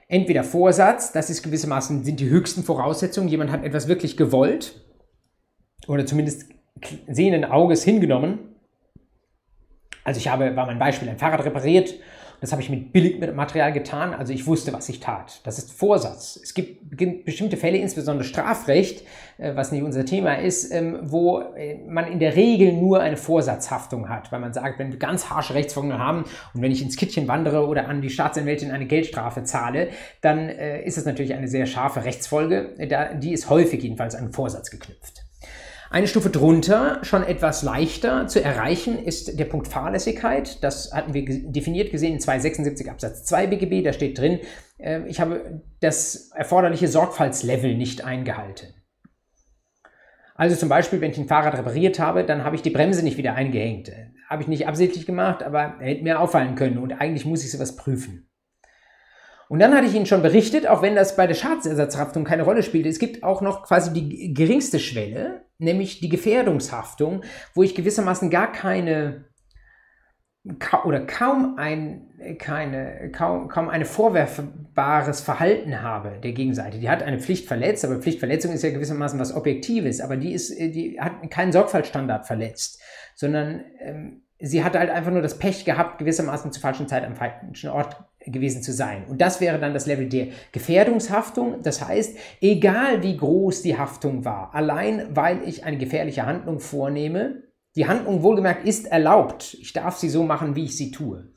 Entweder 0.07 0.43
Vorsatz, 0.43 1.11
das 1.11 1.29
ist 1.29 1.43
gewissermaßen 1.43 2.03
sind 2.03 2.19
die 2.19 2.29
höchsten 2.29 2.63
Voraussetzungen, 2.63 3.29
jemand 3.29 3.51
hat 3.51 3.63
etwas 3.63 3.87
wirklich 3.87 4.17
gewollt 4.17 4.81
oder 5.87 6.05
zumindest 6.05 6.51
sehenden 7.07 7.45
Auges 7.45 7.83
hingenommen. 7.83 8.39
Also 10.03 10.19
ich 10.19 10.27
habe, 10.27 10.55
war 10.55 10.65
mein 10.65 10.79
Beispiel, 10.79 11.09
ein 11.09 11.17
Fahrrad 11.17 11.45
repariert 11.45 11.95
das 12.43 12.51
habe 12.51 12.61
ich 12.61 12.69
mit 12.69 12.91
Billigmaterial 12.91 13.71
getan, 13.71 14.13
also 14.13 14.33
ich 14.33 14.45
wusste, 14.45 14.73
was 14.73 14.89
ich 14.89 14.99
tat. 14.99 15.39
Das 15.45 15.57
ist 15.57 15.71
Vorsatz. 15.71 16.37
Es 16.43 16.53
gibt 16.53 16.93
bestimmte 17.23 17.55
Fälle, 17.55 17.77
insbesondere 17.77 18.25
Strafrecht, 18.25 19.05
äh, 19.37 19.55
was 19.55 19.71
nicht 19.71 19.81
unser 19.81 20.03
Thema 20.03 20.33
ist, 20.33 20.69
ähm, 20.73 20.99
wo 21.03 21.39
äh, 21.39 21.77
man 21.87 22.05
in 22.05 22.19
der 22.19 22.35
Regel 22.35 22.73
nur 22.73 22.99
eine 22.99 23.15
Vorsatzhaftung 23.15 24.09
hat, 24.09 24.33
weil 24.33 24.41
man 24.41 24.51
sagt, 24.51 24.77
wenn 24.77 24.91
wir 24.91 24.99
ganz 24.99 25.29
harsche 25.29 25.53
Rechtsfolgen 25.53 25.97
haben 25.97 26.25
und 26.53 26.61
wenn 26.61 26.73
ich 26.73 26.81
ins 26.81 26.97
Kittchen 26.97 27.29
wandere 27.29 27.65
oder 27.65 27.87
an 27.87 28.01
die 28.01 28.09
Staatsanwältin 28.09 28.71
eine 28.71 28.87
Geldstrafe 28.87 29.45
zahle, 29.45 29.91
dann 30.19 30.49
äh, 30.49 30.83
ist 30.83 30.97
es 30.97 31.05
natürlich 31.05 31.33
eine 31.33 31.47
sehr 31.47 31.65
scharfe 31.65 32.03
Rechtsfolge. 32.03 32.75
Die 33.21 33.31
ist 33.31 33.49
häufig 33.49 33.81
jedenfalls 33.83 34.15
an 34.15 34.33
Vorsatz 34.33 34.69
geknüpft. 34.69 35.22
Eine 35.93 36.07
Stufe 36.07 36.31
drunter, 36.31 37.01
schon 37.03 37.21
etwas 37.21 37.61
leichter 37.61 38.25
zu 38.25 38.43
erreichen, 38.43 38.97
ist 38.97 39.37
der 39.37 39.45
Punkt 39.45 39.67
Fahrlässigkeit. 39.67 40.63
Das 40.63 40.91
hatten 40.91 41.13
wir 41.13 41.23
definiert 41.23 41.91
gesehen 41.91 42.13
in 42.13 42.19
276 42.19 42.89
Absatz 42.89 43.25
2 43.25 43.45
BGB. 43.45 43.83
Da 43.83 43.93
steht 43.93 44.17
drin, 44.17 44.39
äh, 44.79 45.01
ich 45.07 45.21
habe 45.21 45.61
das 45.81 46.31
erforderliche 46.31 46.87
Sorgfaltslevel 46.87 47.77
nicht 47.77 48.03
eingehalten. 48.03 48.73
Also 50.33 50.55
zum 50.55 50.67
Beispiel, 50.67 50.99
wenn 50.99 51.11
ich 51.11 51.19
ein 51.19 51.27
Fahrrad 51.27 51.59
repariert 51.59 51.99
habe, 51.99 52.23
dann 52.23 52.43
habe 52.43 52.55
ich 52.55 52.63
die 52.63 52.71
Bremse 52.71 53.03
nicht 53.03 53.17
wieder 53.17 53.35
eingehängt. 53.35 53.91
Habe 54.27 54.41
ich 54.41 54.47
nicht 54.47 54.67
absichtlich 54.67 55.05
gemacht, 55.05 55.43
aber 55.43 55.77
hätte 55.77 56.01
mir 56.01 56.19
auffallen 56.19 56.55
können 56.55 56.79
und 56.79 56.93
eigentlich 56.93 57.25
muss 57.25 57.43
ich 57.43 57.51
sowas 57.51 57.75
prüfen. 57.75 58.27
Und 59.53 59.59
dann 59.59 59.75
hatte 59.75 59.85
ich 59.85 59.93
Ihnen 59.93 60.07
schon 60.07 60.23
berichtet, 60.23 60.65
auch 60.65 60.81
wenn 60.81 60.95
das 60.95 61.15
bei 61.15 61.27
der 61.27 61.35
Schadensersatzhaftung 61.35 62.23
keine 62.23 62.41
Rolle 62.41 62.63
spielt, 62.63 62.87
es 62.87 62.97
gibt 62.97 63.23
auch 63.23 63.39
noch 63.39 63.61
quasi 63.61 63.93
die 63.93 64.33
geringste 64.33 64.79
Schwelle, 64.79 65.45
nämlich 65.59 65.99
die 65.99 66.09
Gefährdungshaftung, 66.09 67.23
wo 67.53 67.61
ich 67.61 67.75
gewissermaßen 67.75 68.31
gar 68.31 68.51
keine 68.51 69.25
oder 70.85 71.05
kaum 71.05 71.59
ein 71.59 72.09
keine 72.39 73.11
kaum, 73.11 73.47
kaum 73.47 73.69
eine 73.69 73.85
vorwerfbares 73.85 75.21
Verhalten 75.21 75.83
habe 75.83 76.19
der 76.23 76.31
Gegenseite. 76.31 76.79
Die 76.79 76.89
hat 76.89 77.03
eine 77.03 77.19
Pflicht 77.19 77.47
verletzt, 77.47 77.85
aber 77.85 77.99
Pflichtverletzung 77.99 78.53
ist 78.53 78.63
ja 78.63 78.71
gewissermaßen 78.71 79.19
was 79.19 79.35
Objektives, 79.35 80.01
aber 80.01 80.17
die 80.17 80.33
ist 80.33 80.49
die 80.49 80.99
hat 80.99 81.29
keinen 81.29 81.51
Sorgfaltsstandard 81.51 82.25
verletzt, 82.25 82.81
sondern 83.13 83.65
ähm, 83.79 84.23
sie 84.39 84.63
hat 84.63 84.75
halt 84.75 84.89
einfach 84.89 85.11
nur 85.11 85.21
das 85.21 85.37
Pech 85.37 85.63
gehabt, 85.63 85.99
gewissermaßen 85.99 86.51
zur 86.51 86.61
falschen 86.61 86.87
Zeit 86.87 87.05
am 87.05 87.15
falschen 87.15 87.69
Ort 87.69 88.03
gewesen 88.25 88.61
zu 88.61 88.71
sein. 88.71 89.05
Und 89.07 89.21
das 89.21 89.41
wäre 89.41 89.59
dann 89.59 89.73
das 89.73 89.85
Level 89.85 90.07
der 90.07 90.27
Gefährdungshaftung. 90.51 91.61
Das 91.63 91.85
heißt, 91.85 92.17
egal 92.41 93.03
wie 93.03 93.17
groß 93.17 93.61
die 93.61 93.77
Haftung 93.77 94.25
war, 94.25 94.53
allein 94.53 95.07
weil 95.15 95.47
ich 95.47 95.63
eine 95.63 95.77
gefährliche 95.77 96.25
Handlung 96.25 96.59
vornehme, 96.59 97.43
die 97.75 97.87
Handlung 97.87 98.21
wohlgemerkt 98.21 98.67
ist 98.67 98.87
erlaubt. 98.87 99.57
Ich 99.59 99.73
darf 99.73 99.97
sie 99.97 100.09
so 100.09 100.23
machen, 100.23 100.55
wie 100.55 100.65
ich 100.65 100.77
sie 100.77 100.91
tue. 100.91 101.29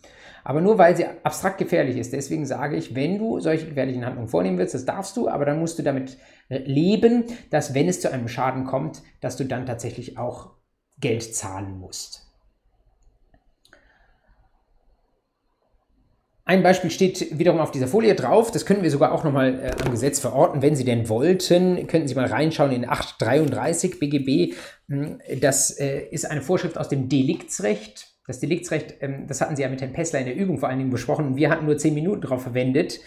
Aber 0.45 0.61
nur 0.61 0.79
weil 0.79 0.97
sie 0.97 1.07
abstrakt 1.25 1.59
gefährlich 1.59 1.97
ist. 1.97 2.13
Deswegen 2.13 2.47
sage 2.47 2.77
ich, 2.77 2.95
wenn 2.95 3.19
du 3.19 3.41
solche 3.41 3.67
gefährlichen 3.67 4.05
Handlungen 4.05 4.29
vornehmen 4.29 4.59
willst, 4.59 4.75
das 4.75 4.85
darfst 4.85 5.17
du, 5.17 5.29
aber 5.29 5.45
dann 5.45 5.59
musst 5.59 5.79
du 5.79 5.83
damit 5.83 6.19
leben, 6.49 7.25
dass 7.51 7.75
wenn 7.75 7.89
es 7.89 8.01
zu 8.01 8.13
einem 8.13 8.29
Schaden 8.29 8.65
kommt, 8.65 9.03
dass 9.21 9.37
du 9.37 9.45
dann 9.45 9.67
tatsächlich 9.67 10.19
auch 10.19 10.53
Geld 10.99 11.35
zahlen 11.35 11.79
musst. 11.79 12.26
Ein 16.49 16.63
Beispiel 16.63 16.93
steht 16.93 17.37
wiederum 17.37 17.59
auf 17.59 17.73
dieser 17.73 17.89
Folie 17.89 18.15
drauf. 18.15 18.53
Das 18.53 18.65
können 18.65 18.85
wir 18.85 18.91
sogar 18.93 19.11
auch 19.11 19.25
nochmal 19.25 19.59
äh, 19.59 19.83
am 19.85 19.91
Gesetz 19.91 20.21
verorten, 20.21 20.63
wenn 20.63 20.77
Sie 20.77 20.85
denn 20.85 21.09
wollten. 21.09 21.89
Könnten 21.89 22.07
Sie 22.07 22.15
mal 22.15 22.27
reinschauen 22.27 22.71
in 22.71 22.89
833 22.89 23.99
BGB. 23.99 24.55
Hm, 24.89 25.19
das 25.41 25.73
äh, 25.73 26.03
ist 26.09 26.25
eine 26.25 26.43
Vorschrift 26.43 26.79
aus 26.79 26.89
dem 26.89 27.09
Deliktsrecht. 27.09 28.13
Das 28.29 28.39
Deliktsrecht, 28.39 28.95
ähm, 29.01 29.27
das 29.27 29.41
hatten 29.41 29.57
Sie 29.57 29.63
ja 29.63 29.69
mit 29.69 29.81
Herrn 29.81 29.93
Pessler 29.93 30.21
in 30.21 30.27
der 30.27 30.37
Übung 30.37 30.59
vor 30.59 30.69
allen 30.69 30.79
Dingen 30.79 30.91
besprochen. 30.91 31.35
Wir 31.35 31.51
hatten 31.51 31.67
nur 31.67 31.79
zehn 31.79 31.95
Minuten 31.95 32.21
darauf 32.21 32.43
verwendet. 32.43 33.01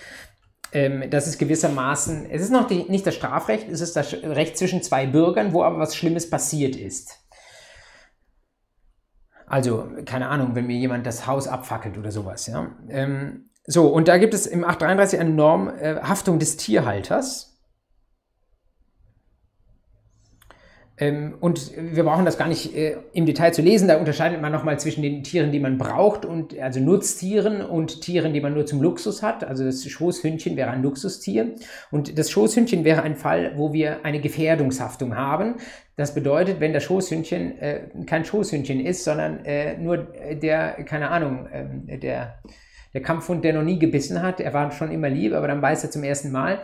Ähm, 0.73 1.09
das 1.09 1.25
ist 1.25 1.39
gewissermaßen, 1.39 2.29
es 2.29 2.41
ist 2.41 2.51
noch 2.51 2.67
die, 2.67 2.83
nicht 2.89 3.07
das 3.07 3.15
Strafrecht, 3.15 3.69
es 3.71 3.79
ist 3.79 3.95
das 3.95 4.13
Recht 4.13 4.57
zwischen 4.57 4.83
zwei 4.83 5.07
Bürgern, 5.07 5.53
wo 5.53 5.63
aber 5.63 5.79
was 5.79 5.95
Schlimmes 5.95 6.29
passiert 6.29 6.75
ist. 6.75 7.19
Also, 9.49 9.87
keine 10.05 10.29
Ahnung, 10.29 10.51
wenn 10.53 10.67
mir 10.67 10.77
jemand 10.77 11.05
das 11.05 11.27
Haus 11.27 11.47
abfackelt 11.47 11.97
oder 11.97 12.11
sowas, 12.11 12.47
ja. 12.47 12.67
Ähm, 12.87 13.49
so, 13.65 13.87
und 13.87 14.07
da 14.07 14.17
gibt 14.17 14.33
es 14.33 14.47
im 14.47 14.63
833 14.63 15.19
eine 15.19 15.31
Norm 15.31 15.69
äh, 15.69 15.95
Haftung 16.01 16.39
des 16.39 16.57
Tierhalters. 16.57 17.48
Und 21.39 21.71
wir 21.77 22.03
brauchen 22.03 22.25
das 22.25 22.37
gar 22.37 22.49
nicht 22.49 22.75
äh, 22.75 22.97
im 23.13 23.25
Detail 23.25 23.53
zu 23.53 23.61
lesen. 23.61 23.87
Da 23.87 23.97
unterscheidet 23.97 24.41
man 24.41 24.51
nochmal 24.51 24.79
zwischen 24.79 25.01
den 25.01 25.23
Tieren, 25.23 25.51
die 25.53 25.59
man 25.59 25.77
braucht, 25.77 26.25
und 26.25 26.59
also 26.59 26.81
Nutztieren 26.81 27.61
und 27.61 28.01
Tieren, 28.01 28.33
die 28.33 28.41
man 28.41 28.53
nur 28.53 28.65
zum 28.65 28.81
Luxus 28.81 29.23
hat. 29.23 29.45
Also 29.45 29.63
das 29.63 29.87
Schoßhündchen 29.87 30.57
wäre 30.57 30.71
ein 30.71 30.83
Luxustier. 30.83 31.55
Und 31.89 32.17
das 32.19 32.29
Schoßhündchen 32.29 32.83
wäre 32.83 33.01
ein 33.01 33.15
Fall, 33.15 33.53
wo 33.55 33.71
wir 33.71 34.03
eine 34.03 34.19
Gefährdungshaftung 34.19 35.15
haben. 35.15 35.55
Das 35.95 36.13
bedeutet, 36.13 36.59
wenn 36.59 36.73
das 36.73 36.83
Schoßhündchen 36.83 37.59
äh, 37.59 37.81
kein 38.05 38.25
Schoßhündchen 38.25 38.85
ist, 38.85 39.05
sondern 39.05 39.45
äh, 39.45 39.77
nur 39.77 39.97
der, 39.97 40.83
keine 40.83 41.11
Ahnung, 41.11 41.47
äh, 41.47 41.97
der, 41.97 42.41
der 42.93 43.01
Kampfhund, 43.01 43.45
der 43.45 43.53
noch 43.53 43.63
nie 43.63 43.79
gebissen 43.79 44.21
hat, 44.21 44.41
er 44.41 44.53
war 44.53 44.69
schon 44.71 44.91
immer 44.91 45.07
lieb, 45.07 45.31
aber 45.31 45.47
dann 45.47 45.61
beißt 45.61 45.85
er 45.85 45.91
zum 45.91 46.03
ersten 46.03 46.31
Mal, 46.31 46.59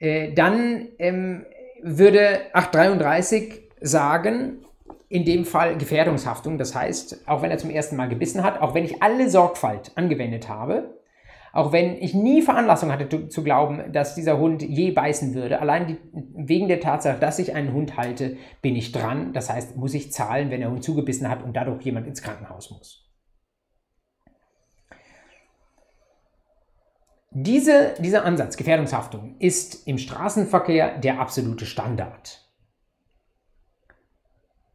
dann 0.00 0.88
ähm, 0.98 1.46
würde 1.82 2.40
833 2.52 3.65
sagen, 3.80 4.64
in 5.08 5.24
dem 5.24 5.44
Fall 5.44 5.76
Gefährdungshaftung. 5.76 6.58
Das 6.58 6.74
heißt, 6.74 7.28
auch 7.28 7.42
wenn 7.42 7.50
er 7.50 7.58
zum 7.58 7.70
ersten 7.70 7.96
Mal 7.96 8.08
gebissen 8.08 8.42
hat, 8.42 8.60
auch 8.60 8.74
wenn 8.74 8.84
ich 8.84 9.02
alle 9.02 9.30
Sorgfalt 9.30 9.92
angewendet 9.94 10.48
habe, 10.48 10.96
auch 11.52 11.72
wenn 11.72 11.96
ich 11.96 12.12
nie 12.12 12.42
Veranlassung 12.42 12.92
hatte 12.92 13.28
zu 13.28 13.42
glauben, 13.42 13.90
dass 13.90 14.14
dieser 14.14 14.38
Hund 14.38 14.62
je 14.62 14.90
beißen 14.90 15.34
würde, 15.34 15.58
allein 15.58 15.86
die, 15.86 15.96
wegen 16.12 16.68
der 16.68 16.80
Tatsache, 16.80 17.18
dass 17.18 17.38
ich 17.38 17.54
einen 17.54 17.72
Hund 17.72 17.96
halte, 17.96 18.36
bin 18.60 18.76
ich 18.76 18.92
dran. 18.92 19.32
Das 19.32 19.48
heißt, 19.48 19.74
muss 19.76 19.94
ich 19.94 20.12
zahlen, 20.12 20.50
wenn 20.50 20.60
der 20.60 20.70
Hund 20.70 20.84
zugebissen 20.84 21.30
hat 21.30 21.42
und 21.42 21.56
dadurch 21.56 21.82
jemand 21.82 22.06
ins 22.06 22.20
Krankenhaus 22.20 22.70
muss. 22.70 23.06
Diese, 27.30 27.94
dieser 28.00 28.24
Ansatz, 28.24 28.56
Gefährdungshaftung, 28.56 29.36
ist 29.38 29.86
im 29.86 29.96
Straßenverkehr 29.98 30.98
der 30.98 31.20
absolute 31.20 31.64
Standard. 31.64 32.45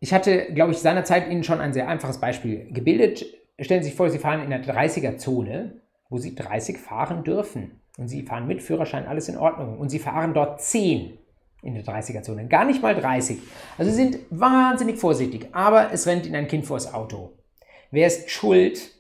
Ich 0.04 0.14
hatte, 0.14 0.48
glaube 0.54 0.72
ich, 0.72 0.80
seinerzeit 0.80 1.30
Ihnen 1.30 1.44
schon 1.44 1.62
ein 1.62 1.74
sehr 1.74 1.88
einfaches 1.88 2.18
Beispiel 2.18 2.68
gebildet. 2.72 3.24
Stellen 3.60 3.84
Sie 3.84 3.90
sich 3.90 3.96
vor, 3.96 4.10
Sie 4.10 4.18
fahren 4.18 4.42
in 4.42 4.50
der 4.50 4.64
30er-Zone, 4.64 5.80
wo 6.10 6.18
Sie 6.18 6.34
30 6.34 6.80
fahren 6.80 7.24
dürfen. 7.24 7.80
Und 8.00 8.08
Sie 8.08 8.24
fahren 8.24 8.48
mit 8.48 8.64
Führerschein, 8.64 9.06
alles 9.06 9.30
in 9.30 9.38
Ordnung. 9.38 9.78
Und 9.78 9.90
Sie 9.90 10.00
fahren 10.00 10.34
dort 10.34 10.60
10 10.60 11.20
in 11.62 11.76
der 11.76 11.84
30er-Zone, 11.84 12.48
gar 12.48 12.66
nicht 12.66 12.82
mal 12.82 12.96
30. 12.96 13.38
Also 13.78 13.92
Sie 13.92 13.98
sind 13.98 14.18
wahnsinnig 14.32 14.98
vorsichtig, 14.98 15.50
aber 15.52 15.94
es 15.94 16.08
rennt 16.08 16.26
Ihnen 16.26 16.36
ein 16.36 16.48
Kind 16.48 16.66
vors 16.66 16.92
Auto. 16.92 17.34
Wer 17.92 18.08
ist 18.08 18.32
schuld? 18.32 18.96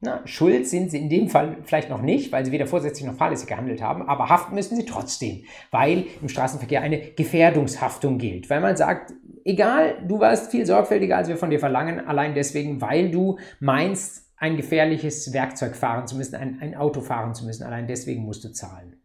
Na, 0.00 0.20
schuld 0.26 0.68
sind 0.68 0.90
sie 0.92 0.98
in 0.98 1.08
dem 1.08 1.28
Fall 1.28 1.56
vielleicht 1.64 1.90
noch 1.90 2.02
nicht, 2.02 2.30
weil 2.30 2.44
sie 2.44 2.52
weder 2.52 2.68
vorsätzlich 2.68 3.04
noch 3.04 3.16
fahrlässig 3.16 3.48
gehandelt 3.48 3.82
haben, 3.82 4.02
aber 4.02 4.28
haften 4.28 4.54
müssen 4.54 4.76
sie 4.76 4.84
trotzdem, 4.84 5.44
weil 5.72 6.04
im 6.22 6.28
Straßenverkehr 6.28 6.82
eine 6.82 7.00
Gefährdungshaftung 7.00 8.18
gilt. 8.18 8.48
Weil 8.48 8.60
man 8.60 8.76
sagt, 8.76 9.12
egal, 9.48 9.96
du 10.06 10.20
warst 10.20 10.50
viel 10.50 10.66
sorgfältiger, 10.66 11.16
als 11.16 11.28
wir 11.28 11.36
von 11.36 11.50
dir 11.50 11.58
verlangen, 11.58 12.06
allein 12.06 12.34
deswegen, 12.34 12.80
weil 12.80 13.10
du 13.10 13.38
meinst, 13.58 14.26
ein 14.40 14.56
gefährliches 14.56 15.32
Werkzeug 15.32 15.74
fahren 15.74 16.06
zu 16.06 16.16
müssen, 16.16 16.36
ein, 16.36 16.58
ein 16.60 16.76
Auto 16.76 17.00
fahren 17.00 17.34
zu 17.34 17.44
müssen, 17.44 17.64
allein 17.64 17.88
deswegen 17.88 18.22
musst 18.22 18.44
du 18.44 18.52
zahlen. 18.52 19.02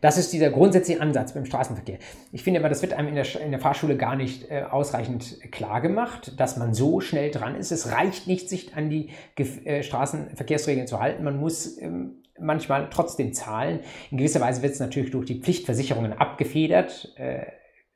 Das 0.00 0.16
ist 0.16 0.32
dieser 0.32 0.48
grundsätzliche 0.48 1.02
Ansatz 1.02 1.34
beim 1.34 1.44
Straßenverkehr. 1.44 1.98
Ich 2.32 2.42
finde 2.42 2.60
aber, 2.60 2.70
das 2.70 2.80
wird 2.80 2.94
einem 2.94 3.08
in 3.08 3.16
der, 3.16 3.40
in 3.42 3.50
der 3.50 3.60
Fahrschule 3.60 3.98
gar 3.98 4.16
nicht 4.16 4.50
äh, 4.50 4.62
ausreichend 4.62 5.38
klar 5.52 5.82
gemacht, 5.82 6.40
dass 6.40 6.56
man 6.56 6.72
so 6.72 7.00
schnell 7.00 7.30
dran 7.30 7.54
ist. 7.54 7.70
Es 7.70 7.92
reicht 7.92 8.26
nicht, 8.26 8.48
sich 8.48 8.74
an 8.74 8.88
die 8.88 9.10
äh, 9.36 9.82
Straßenverkehrsregeln 9.82 10.86
zu 10.86 11.00
halten. 11.00 11.22
Man 11.22 11.38
muss 11.38 11.76
ähm, 11.76 12.22
manchmal 12.38 12.88
trotzdem 12.88 13.34
zahlen. 13.34 13.80
In 14.10 14.16
gewisser 14.16 14.40
Weise 14.40 14.62
wird 14.62 14.72
es 14.72 14.80
natürlich 14.80 15.10
durch 15.10 15.26
die 15.26 15.40
Pflichtversicherungen 15.40 16.14
abgefedert. 16.14 17.12
Äh, 17.18 17.44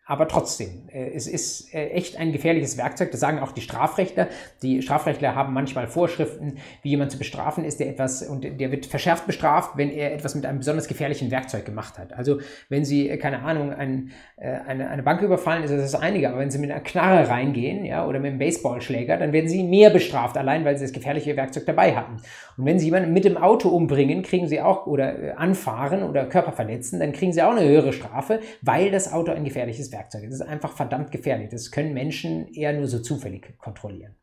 aber 0.07 0.29
trotzdem, 0.29 0.89
äh, 0.93 1.13
es 1.15 1.27
ist 1.27 1.73
äh, 1.73 1.89
echt 1.89 2.19
ein 2.19 2.33
gefährliches 2.33 2.77
Werkzeug. 2.77 3.11
Das 3.11 3.21
sagen 3.21 3.39
auch 3.39 3.53
die 3.53 3.63
Strafrechtler. 3.63 4.29
Die 4.63 4.83
Strafrechtler 4.83 5.35
haben 5.35 5.55
manchmal 5.55 5.87
Vorschriften, 5.87 6.59
wie 6.83 6.91
jemand 6.91 7.11
zu 7.11 7.19
bestrafen 7.19 7.65
ist, 7.65 7.81
der 7.81 7.89
etwas, 7.89 8.23
und 8.23 8.45
der 8.45 8.71
wird 8.71 8.85
verschärft 8.85 9.27
bestraft, 9.27 9.77
wenn 9.77 9.91
er 9.91 10.13
etwas 10.13 10.35
mit 10.35 10.45
einem 10.45 10.59
besonders 10.59 10.89
gefährlichen 10.89 11.31
Werkzeug 11.31 11.65
gemacht 11.65 11.99
hat. 11.99 12.13
Also, 12.13 12.39
wenn 12.69 12.85
Sie, 12.85 13.09
äh, 13.09 13.17
keine 13.17 13.43
Ahnung, 13.43 13.73
ein, 13.73 14.11
eine, 14.37 14.91
eine 14.91 15.03
Bank 15.03 15.23
überfallen, 15.23 15.65
ist 15.65 15.73
das 15.73 15.93
das 15.93 16.01
einige. 16.01 16.29
Aber 16.29 16.39
wenn 16.39 16.51
Sie 16.51 16.59
mit 16.59 16.71
einer 16.71 16.81
Knarre 16.81 17.29
reingehen, 17.29 17.85
ja, 17.85 18.07
oder 18.07 18.19
mit 18.19 18.31
einem 18.31 18.39
Baseballschläger, 18.39 19.17
dann 19.17 19.33
werden 19.33 19.49
Sie 19.49 19.63
mehr 19.63 19.89
bestraft, 19.89 20.37
allein 20.37 20.65
weil 20.65 20.77
Sie 20.77 20.85
das 20.85 20.93
gefährliche 20.93 21.37
Werkzeug 21.37 21.65
dabei 21.65 21.97
hatten. 21.97 22.17
Und 22.59 22.67
wenn 22.67 22.79
Sie 22.79 22.87
jemanden 22.87 23.13
mit 23.13 23.25
dem 23.25 23.39
Auto 23.39 23.71
umbringen, 23.71 24.23
kriegen 24.23 24.49
Sie 24.49 24.61
auch, 24.61 24.87
oder 24.87 25.39
anfahren 25.39 26.03
oder 26.03 26.27
Körper 26.27 26.53
verletzen, 26.53 27.01
dann 27.01 27.13
kriegen 27.13 27.33
Sie 27.33 27.43
auch 27.43 27.53
eine 27.53 27.67
höhere 27.67 27.93
Strafe, 27.93 28.41
weil 28.61 28.91
das 28.91 29.11
Auto 29.11 29.33
ein 29.33 29.45
gefährliches 29.45 29.94
Werkzeug. 29.95 30.25
Das 30.25 30.35
ist 30.35 30.43
einfach 30.43 30.77
verdammt 30.77 31.11
gefährlich. 31.11 31.49
Das 31.51 31.71
können 31.71 31.95
Menschen 31.95 32.53
eher 32.53 32.75
nur 32.75 32.89
so 32.89 32.99
zufällig 32.99 33.57
kontrollieren. 33.59 34.15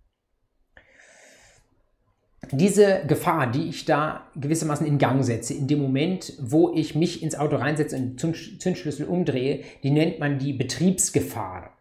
Diese 2.52 3.06
Gefahr, 3.08 3.50
die 3.50 3.70
ich 3.70 3.86
da 3.86 4.28
gewissermaßen 4.36 4.86
in 4.86 4.98
Gang 4.98 5.24
setze, 5.24 5.54
in 5.54 5.68
dem 5.68 5.82
Moment, 5.82 6.34
wo 6.40 6.74
ich 6.74 6.96
mich 6.96 7.24
ins 7.24 7.36
Auto 7.36 7.56
reinsetze 7.56 7.96
und 7.96 8.22
den 8.22 8.60
Zündschlüssel 8.60 9.08
umdrehe, 9.08 9.64
die 9.84 9.92
nennt 9.92 10.20
man 10.20 10.38
die 10.38 10.54
Betriebsgefahr. 10.54 11.78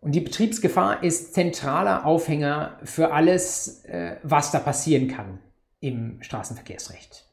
Und 0.00 0.12
die 0.14 0.20
Betriebsgefahr 0.20 1.02
ist 1.02 1.34
zentraler 1.34 2.06
Aufhänger 2.06 2.78
für 2.84 3.12
alles, 3.12 3.84
äh, 3.84 4.16
was 4.22 4.50
da 4.50 4.60
passieren 4.60 5.08
kann 5.08 5.40
im 5.80 6.22
Straßenverkehrsrecht. 6.22 7.27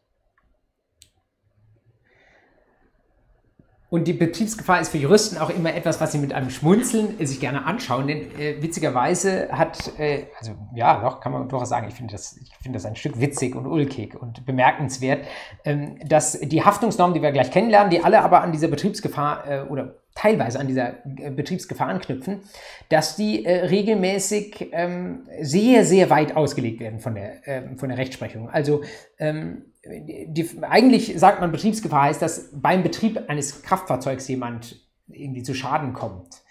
Und 3.96 4.10
die 4.10 4.14
Betriebsgefahr 4.14 4.82
ist 4.82 4.90
für 4.90 4.98
Juristen 4.98 5.38
auch 5.38 5.50
immer 5.50 5.74
etwas, 5.74 6.02
was 6.02 6.12
sie 6.12 6.18
mit 6.18 6.34
einem 6.34 6.50
Schmunzeln 6.50 7.16
sich 7.26 7.40
gerne 7.40 7.64
anschauen. 7.64 8.08
Denn 8.08 8.38
äh, 8.38 8.62
witzigerweise 8.62 9.48
hat, 9.50 9.98
äh, 9.98 10.26
also 10.38 10.52
ja, 10.76 11.02
doch, 11.02 11.22
kann 11.22 11.32
man 11.32 11.48
durchaus 11.48 11.70
sagen, 11.70 11.88
ich 11.88 11.94
finde 11.94 12.12
das, 12.12 12.36
ich 12.36 12.54
finde 12.62 12.76
das 12.76 12.86
ein 12.86 12.98
Stück 12.98 13.22
witzig 13.22 13.56
und 13.56 13.66
ulkig 13.66 14.22
und 14.22 14.46
bemerkenswert, 14.46 15.26
ähm, 15.64 15.98
dass 16.06 16.38
die 16.38 16.62
Haftungsnormen, 16.62 17.14
die 17.14 17.22
wir 17.22 17.32
gleich 17.32 17.52
kennenlernen, 17.52 17.90
die 17.90 18.04
alle 18.04 18.22
aber 18.22 18.42
an 18.42 18.52
dieser 18.52 18.68
Betriebsgefahr 18.68 19.50
äh, 19.50 19.62
oder 19.62 19.96
teilweise 20.14 20.60
an 20.60 20.68
dieser 20.68 20.96
äh, 21.06 21.32
Betriebsgefahr 21.32 21.88
anknüpfen, 21.88 22.42
dass 22.90 23.16
die 23.16 23.46
äh, 23.46 23.66
regelmäßig 23.68 24.72
ähm, 24.74 25.26
sehr, 25.40 25.86
sehr 25.86 26.10
weit 26.10 26.36
ausgelegt 26.36 26.82
werden 26.82 27.00
von 27.00 27.16
der, 27.16 27.48
äh, 27.48 27.78
von 27.78 27.88
der 27.88 27.98
Rechtsprechung. 27.98 28.50
Also 28.50 28.82
ähm, 29.20 29.64
die, 29.86 30.50
eigentlich 30.62 31.20
sagt 31.20 31.42
man, 31.42 31.52
Betriebsgefahr 31.52 32.04
heißt, 32.04 32.22
dass 32.22 32.50
beim 32.54 32.84
Betrieb 32.84 33.30
eines 33.30 33.62
Kraftfahrzeugs 33.62 34.28
jemand 34.28 34.82
irgendwie 35.08 35.44
zu 35.44 35.54
Schaden 35.54 35.94
kommt. 35.94 36.44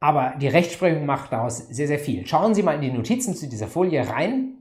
Aber 0.00 0.34
die 0.40 0.48
Rechtsprechung 0.48 1.06
macht 1.06 1.32
daraus 1.32 1.58
sehr, 1.58 1.88
sehr 1.88 1.98
viel. 1.98 2.26
Schauen 2.26 2.54
Sie 2.54 2.62
mal 2.62 2.76
in 2.76 2.82
die 2.82 2.92
Notizen 2.92 3.34
zu 3.34 3.48
dieser 3.48 3.66
Folie 3.66 4.08
rein. 4.08 4.58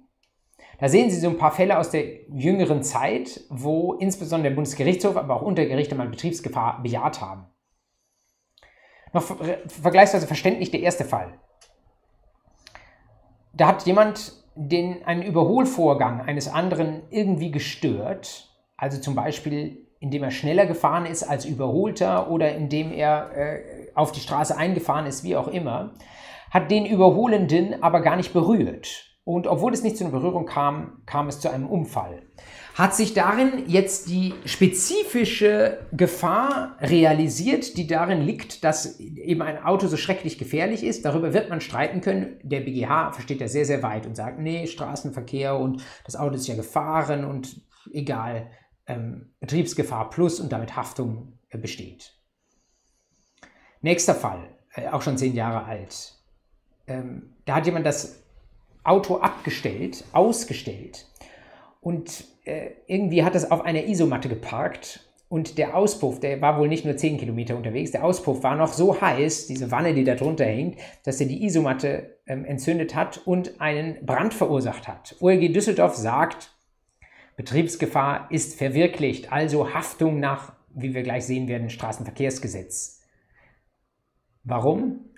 Da 0.80 0.90
sehen 0.90 1.12
Sie 1.12 1.20
so 1.20 1.30
ein 1.30 1.38
paar 1.38 1.52
Fälle 1.52 1.78
aus 1.78 1.92
der 1.92 2.28
jüngeren 2.30 2.84
Zeit, 2.84 3.42
wo 3.50 3.94
insbesondere 3.94 4.50
der 4.50 4.56
Bundesgerichtshof, 4.56 5.16
aber 5.16 5.36
auch 5.36 5.42
Untergerichte 5.44 5.96
mal 5.96 6.08
Betriebsgefahr 6.08 6.82
bejaht 6.82 7.22
haben. 7.22 7.46
Noch 9.14 9.24
vergleichsweise 9.24 10.28
verständlich 10.28 10.72
der 10.72 10.82
erste 10.82 11.06
Fall. 11.06 11.40
Da 13.54 13.68
hat 13.68 13.86
jemand 13.86 14.44
den, 14.58 15.04
einen 15.06 15.22
Überholvorgang 15.22 16.22
eines 16.22 16.48
anderen 16.48 17.04
irgendwie 17.10 17.52
gestört, 17.52 18.50
also 18.76 19.00
zum 19.00 19.16
Beispiel 19.16 19.88
indem 20.00 20.24
er 20.24 20.32
schneller 20.32 20.66
gefahren 20.66 21.06
ist 21.06 21.24
als 21.24 21.46
Überholter 21.46 22.30
oder 22.30 22.56
indem 22.56 22.92
er 22.92 23.32
äh, 23.36 23.92
auf 23.96 24.12
die 24.12 24.20
Straße 24.20 24.56
eingefahren 24.56 25.06
ist, 25.06 25.24
wie 25.24 25.36
auch 25.36 25.48
immer, 25.48 25.94
hat 26.52 26.72
den 26.72 26.86
Überholenden 26.86 27.82
aber 27.82 28.02
gar 28.02 28.16
nicht 28.16 28.34
berührt. 28.34 29.06
Und 29.24 29.48
obwohl 29.48 29.74
es 29.74 29.84
nicht 29.84 29.98
zu 29.98 30.06
einer 30.06 30.14
Berührung 30.14 30.46
kam, 30.46 31.02
kam 31.06 31.28
es 31.28 31.40
zu 31.40 31.50
einem 31.50 31.68
Unfall 31.68 32.22
hat 32.78 32.96
sich 32.96 33.16
darin 33.16 33.64
jetzt 33.68 34.08
die 34.08 34.36
spezifische 34.46 35.80
Gefahr 35.92 36.78
realisiert, 36.80 37.76
die 37.76 37.88
darin 37.88 38.22
liegt, 38.22 38.64
dass 38.64 39.00
eben 39.00 39.42
ein 39.42 39.64
Auto 39.64 39.88
so 39.88 39.98
schrecklich 39.98 40.38
gefährlich 40.38 40.84
ist. 40.84 41.04
Darüber 41.04 41.34
wird 41.34 41.50
man 41.50 41.60
streiten 41.60 42.02
können. 42.02 42.40
Der 42.44 42.60
BGH 42.60 43.14
versteht 43.14 43.42
ja 43.42 43.48
sehr, 43.48 43.66
sehr 43.66 43.82
weit 43.82 44.06
und 44.06 44.16
sagt, 44.16 44.38
nee, 44.38 44.68
Straßenverkehr 44.68 45.58
und 45.58 45.84
das 46.06 46.16
Auto 46.16 46.36
ist 46.36 46.48
ja 46.48 46.56
gefahren 46.56 47.26
und 47.26 47.62
egal, 47.92 48.52
ähm, 48.86 49.34
Betriebsgefahr 49.40 50.12
plus 50.12 50.40
und 50.40 50.52
damit 50.52 50.76
Haftung 50.76 51.40
äh, 51.50 51.58
besteht. 51.58 52.14
Nächster 53.82 54.14
Fall, 54.14 54.50
äh, 54.76 54.88
auch 54.90 55.02
schon 55.02 55.18
zehn 55.18 55.34
Jahre 55.34 55.66
alt. 55.66 56.14
Ähm, 56.86 57.34
da 57.46 57.56
hat 57.56 57.66
jemand 57.66 57.88
das 57.88 58.24
Auto 58.84 59.18
abgestellt, 59.18 60.04
ausgestellt 60.12 61.08
und 61.82 62.37
äh, 62.48 62.72
irgendwie 62.88 63.24
hat 63.24 63.36
es 63.36 63.52
auf 63.52 63.62
einer 63.62 63.86
Isomatte 63.86 64.30
geparkt 64.30 65.02
und 65.30 65.58
der 65.58 65.76
Auspuff, 65.76 66.20
der 66.22 66.42
war 66.42 66.58
wohl 66.58 66.70
nicht 66.70 66.86
nur 66.86 66.96
10 66.96 67.18
Kilometer 67.18 67.58
unterwegs, 67.58 67.92
der 67.92 68.06
Auspuff 68.06 68.44
war 68.44 68.56
noch 68.56 68.72
so 68.72 69.00
heiß, 69.00 69.48
diese 69.48 69.72
Wanne, 69.72 69.94
die 69.94 70.06
da 70.06 70.16
drunter 70.16 70.46
hängt, 70.46 70.80
dass 71.04 71.20
er 71.20 71.28
die 71.28 71.44
Isomatte 71.46 72.18
ähm, 72.26 72.46
entzündet 72.46 72.96
hat 72.96 73.26
und 73.26 73.60
einen 73.60 74.06
Brand 74.06 74.34
verursacht 74.34 74.88
hat. 74.88 75.16
OLG 75.20 75.52
Düsseldorf 75.52 75.96
sagt, 75.96 76.54
Betriebsgefahr 77.36 78.28
ist 78.32 78.58
verwirklicht, 78.58 79.32
also 79.32 79.74
Haftung 79.74 80.20
nach, 80.20 80.54
wie 80.74 80.94
wir 80.94 81.04
gleich 81.04 81.26
sehen 81.26 81.48
werden, 81.48 81.70
Straßenverkehrsgesetz. 81.70 83.02
Warum? 84.44 85.10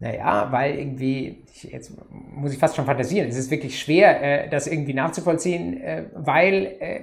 Naja, 0.00 0.52
weil 0.52 0.78
irgendwie, 0.78 1.44
jetzt 1.62 1.92
muss 2.10 2.52
ich 2.52 2.58
fast 2.58 2.76
schon 2.76 2.84
fantasieren, 2.84 3.28
es 3.28 3.36
ist 3.36 3.50
wirklich 3.50 3.80
schwer, 3.80 4.44
äh, 4.44 4.48
das 4.48 4.68
irgendwie 4.68 4.94
nachzuvollziehen, 4.94 5.80
äh, 5.80 6.04
weil 6.14 6.76
äh, 6.78 7.00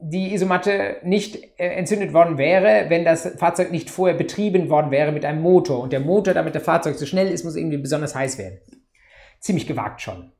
die 0.00 0.32
Isomatte 0.32 0.96
nicht 1.02 1.36
äh, 1.58 1.68
entzündet 1.68 2.14
worden 2.14 2.38
wäre, 2.38 2.88
wenn 2.88 3.04
das 3.04 3.26
Fahrzeug 3.36 3.70
nicht 3.70 3.90
vorher 3.90 4.16
betrieben 4.16 4.70
worden 4.70 4.90
wäre 4.90 5.12
mit 5.12 5.24
einem 5.24 5.42
Motor. 5.42 5.80
Und 5.80 5.92
der 5.92 6.00
Motor, 6.00 6.32
damit 6.32 6.54
der 6.54 6.62
Fahrzeug 6.62 6.96
so 6.96 7.04
schnell 7.06 7.28
ist, 7.28 7.44
muss 7.44 7.56
irgendwie 7.56 7.78
besonders 7.78 8.14
heiß 8.14 8.38
werden. 8.38 8.60
Ziemlich 9.40 9.66
gewagt 9.66 10.00
schon. 10.00 10.32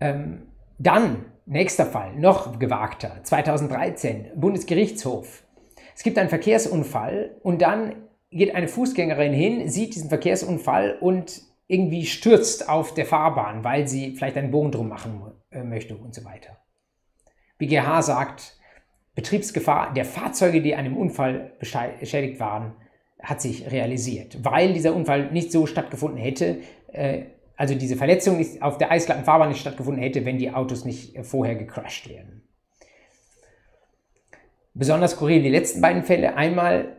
Ähm, 0.00 0.48
dann, 0.78 1.26
nächster 1.46 1.86
Fall, 1.86 2.14
noch 2.16 2.58
gewagter, 2.58 3.20
2013, 3.22 4.32
Bundesgerichtshof. 4.36 5.44
Es 5.94 6.02
gibt 6.02 6.18
einen 6.18 6.28
Verkehrsunfall 6.28 7.36
und 7.42 7.62
dann 7.62 7.94
geht 8.38 8.54
eine 8.54 8.68
Fußgängerin 8.68 9.32
hin, 9.32 9.68
sieht 9.68 9.94
diesen 9.94 10.08
Verkehrsunfall 10.08 10.98
und 11.00 11.42
irgendwie 11.66 12.04
stürzt 12.04 12.68
auf 12.68 12.94
der 12.94 13.06
Fahrbahn, 13.06 13.64
weil 13.64 13.88
sie 13.88 14.16
vielleicht 14.16 14.36
einen 14.36 14.50
Bogen 14.50 14.72
drum 14.72 14.88
machen 14.88 15.32
äh, 15.50 15.62
möchte 15.62 15.96
und 15.96 16.14
so 16.14 16.24
weiter. 16.24 16.58
BGH 17.58 18.02
sagt, 18.02 18.58
Betriebsgefahr 19.14 19.94
der 19.94 20.04
Fahrzeuge, 20.04 20.60
die 20.60 20.74
einem 20.74 20.96
Unfall 20.96 21.52
beschädigt 21.58 22.40
waren, 22.40 22.74
hat 23.22 23.40
sich 23.40 23.70
realisiert. 23.70 24.44
Weil 24.44 24.72
dieser 24.72 24.94
Unfall 24.94 25.30
nicht 25.30 25.52
so 25.52 25.66
stattgefunden 25.66 26.18
hätte, 26.18 26.58
äh, 26.92 27.22
also 27.56 27.74
diese 27.74 27.96
Verletzung 27.96 28.38
nicht 28.38 28.60
auf 28.62 28.78
der 28.78 28.90
eisglatten 28.90 29.24
Fahrbahn 29.24 29.48
nicht 29.48 29.60
stattgefunden 29.60 30.02
hätte, 30.02 30.24
wenn 30.24 30.38
die 30.38 30.50
Autos 30.50 30.84
nicht 30.84 31.16
äh, 31.16 31.22
vorher 31.22 31.54
gecrashed 31.54 32.08
wären. 32.08 32.42
Besonders 34.74 35.12
skurril 35.12 35.42
die 35.42 35.50
letzten 35.50 35.80
beiden 35.80 36.02
Fälle. 36.02 36.34
Einmal 36.34 36.96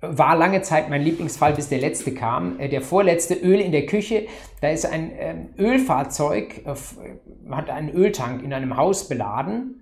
war 0.00 0.36
lange 0.36 0.62
Zeit 0.62 0.88
mein 0.88 1.02
Lieblingsfall, 1.02 1.52
bis 1.52 1.68
der 1.68 1.78
letzte 1.78 2.12
kam. 2.12 2.58
Äh, 2.58 2.68
der 2.68 2.82
vorletzte 2.82 3.34
Öl 3.34 3.60
in 3.60 3.72
der 3.72 3.86
Küche. 3.86 4.26
Da 4.60 4.70
ist 4.70 4.86
ein 4.86 5.12
ähm, 5.18 5.48
Ölfahrzeug, 5.58 6.66
äh, 6.66 6.74
hat 7.50 7.70
einen 7.70 7.90
Öltank 7.90 8.42
in 8.42 8.52
einem 8.52 8.76
Haus 8.76 9.08
beladen 9.08 9.80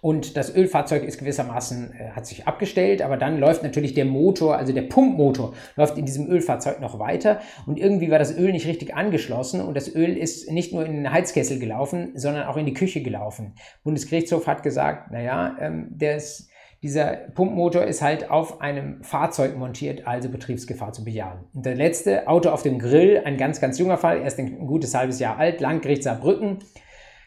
und 0.00 0.36
das 0.36 0.54
Ölfahrzeug 0.54 1.02
ist 1.02 1.18
gewissermaßen, 1.18 1.92
äh, 1.92 2.10
hat 2.10 2.26
sich 2.26 2.46
abgestellt, 2.46 3.02
aber 3.02 3.16
dann 3.16 3.38
läuft 3.38 3.62
natürlich 3.62 3.94
der 3.94 4.04
Motor, 4.04 4.56
also 4.56 4.72
der 4.72 4.82
Pumpmotor, 4.82 5.54
läuft 5.76 5.98
in 5.98 6.06
diesem 6.06 6.28
Ölfahrzeug 6.28 6.80
noch 6.80 6.98
weiter 6.98 7.40
und 7.66 7.78
irgendwie 7.78 8.10
war 8.10 8.18
das 8.18 8.36
Öl 8.36 8.52
nicht 8.52 8.66
richtig 8.66 8.94
angeschlossen 8.94 9.60
und 9.60 9.76
das 9.76 9.92
Öl 9.92 10.16
ist 10.16 10.50
nicht 10.50 10.72
nur 10.72 10.86
in 10.86 10.92
den 10.92 11.12
Heizkessel 11.12 11.58
gelaufen, 11.58 12.12
sondern 12.14 12.46
auch 12.46 12.56
in 12.56 12.66
die 12.66 12.74
Küche 12.74 13.02
gelaufen. 13.02 13.54
Bundesgerichtshof 13.82 14.46
hat 14.46 14.62
gesagt, 14.62 15.10
naja, 15.10 15.56
ähm, 15.60 15.88
der 15.90 16.16
ist, 16.16 16.48
dieser 16.82 17.06
Pumpmotor 17.34 17.82
ist 17.82 18.02
halt 18.02 18.30
auf 18.30 18.60
einem 18.60 19.02
Fahrzeug 19.02 19.56
montiert, 19.56 20.06
also 20.06 20.28
Betriebsgefahr 20.28 20.92
zu 20.92 21.04
bejahen. 21.04 21.44
Und 21.52 21.66
der 21.66 21.74
letzte, 21.74 22.28
Auto 22.28 22.50
auf 22.50 22.62
dem 22.62 22.78
Grill, 22.78 23.22
ein 23.24 23.36
ganz, 23.36 23.60
ganz 23.60 23.78
junger 23.78 23.96
Fall, 23.96 24.22
erst 24.22 24.38
ein 24.38 24.66
gutes 24.66 24.94
halbes 24.94 25.18
Jahr 25.18 25.38
alt, 25.38 25.60
Landgericht 25.60 26.04
Saarbrücken. 26.04 26.58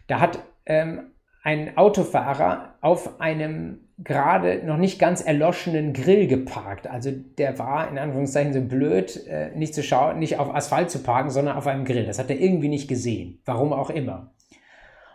Da 0.07 0.21
hat 0.21 0.39
ähm, 0.65 1.11
ein 1.43 1.75
Autofahrer 1.77 2.75
auf 2.81 3.19
einem 3.19 3.89
gerade 3.97 4.61
noch 4.65 4.77
nicht 4.77 4.99
ganz 4.99 5.21
erloschenen 5.21 5.93
Grill 5.93 6.27
geparkt. 6.27 6.87
Also 6.87 7.11
der 7.11 7.59
war 7.59 7.89
in 7.89 7.97
Anführungszeichen 7.97 8.53
so 8.53 8.61
blöd, 8.61 9.27
äh, 9.27 9.51
nicht 9.55 9.75
zu 9.75 9.83
schauen, 9.83 10.17
nicht 10.19 10.39
auf 10.39 10.53
Asphalt 10.53 10.89
zu 10.89 10.99
parken, 10.99 11.29
sondern 11.29 11.57
auf 11.57 11.67
einem 11.67 11.85
Grill. 11.85 12.05
Das 12.05 12.19
hat 12.19 12.29
er 12.29 12.39
irgendwie 12.39 12.69
nicht 12.69 12.87
gesehen. 12.87 13.41
Warum 13.45 13.73
auch 13.73 13.89
immer. 13.89 14.33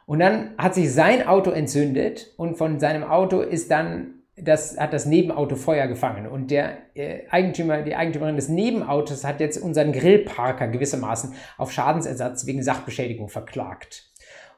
Und 0.04 0.20
dann 0.20 0.50
hat 0.56 0.74
sich 0.74 0.92
sein 0.92 1.26
Auto 1.26 1.50
entzündet 1.50 2.32
und 2.36 2.56
von 2.56 2.78
seinem 2.78 3.02
Auto 3.02 3.40
ist 3.40 3.72
dann 3.72 4.15
das 4.36 4.78
hat 4.78 4.92
das 4.92 5.06
Nebenauto 5.06 5.56
Feuer 5.56 5.86
gefangen 5.86 6.26
und 6.26 6.50
der 6.50 6.76
äh, 6.94 7.20
Eigentümer, 7.30 7.82
die 7.82 7.96
Eigentümerin 7.96 8.36
des 8.36 8.48
Nebenautos 8.48 9.24
hat 9.24 9.40
jetzt 9.40 9.56
unseren 9.56 9.92
Grillparker 9.92 10.68
gewissermaßen 10.68 11.32
auf 11.56 11.72
Schadensersatz 11.72 12.44
wegen 12.46 12.62
Sachbeschädigung 12.62 13.28
verklagt. 13.28 14.10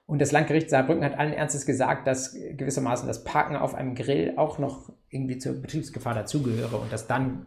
Und 0.06 0.20
das 0.20 0.32
Landgericht 0.32 0.70
Saarbrücken 0.70 1.04
hat 1.04 1.18
allen 1.18 1.34
Ernstes 1.34 1.66
gesagt, 1.66 2.06
dass 2.06 2.34
gewissermaßen 2.56 3.06
das 3.06 3.24
Parken 3.24 3.56
auf 3.56 3.74
einem 3.74 3.94
Grill 3.94 4.32
auch 4.36 4.58
noch 4.58 4.90
irgendwie 5.10 5.38
zur 5.38 5.52
Betriebsgefahr 5.60 6.14
dazugehöre 6.14 6.80
und 6.80 6.92
dass 6.92 7.06
dann 7.06 7.46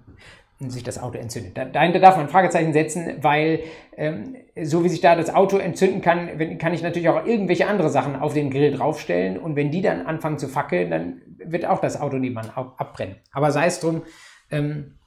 sich 0.59 0.83
das 0.83 1.01
Auto 1.01 1.17
entzündet. 1.17 1.57
dahinter 1.57 1.99
darf 1.99 2.17
man 2.17 2.27
ein 2.27 2.31
Fragezeichen 2.31 2.71
setzen, 2.71 3.15
weil 3.21 3.61
ähm, 3.97 4.35
so 4.61 4.83
wie 4.83 4.89
sich 4.89 5.01
da 5.01 5.15
das 5.15 5.33
Auto 5.33 5.57
entzünden 5.57 6.01
kann, 6.01 6.29
wenn, 6.37 6.59
kann 6.59 6.73
ich 6.73 6.83
natürlich 6.83 7.09
auch 7.09 7.25
irgendwelche 7.25 7.67
andere 7.67 7.89
Sachen 7.89 8.15
auf 8.15 8.33
den 8.33 8.51
Grill 8.51 8.71
draufstellen 8.71 9.39
und 9.39 9.55
wenn 9.55 9.71
die 9.71 9.81
dann 9.81 10.05
anfangen 10.05 10.37
zu 10.37 10.47
fackeln, 10.47 10.91
dann 10.91 11.21
wird 11.51 11.65
auch 11.65 11.81
das 11.81 11.99
Auto 11.99 12.17
nebenan 12.17 12.49
abbrennen. 12.49 13.17
Aber 13.31 13.51
sei 13.51 13.67
es 13.67 13.79
drum, 13.79 14.03
ähm, 14.49 14.97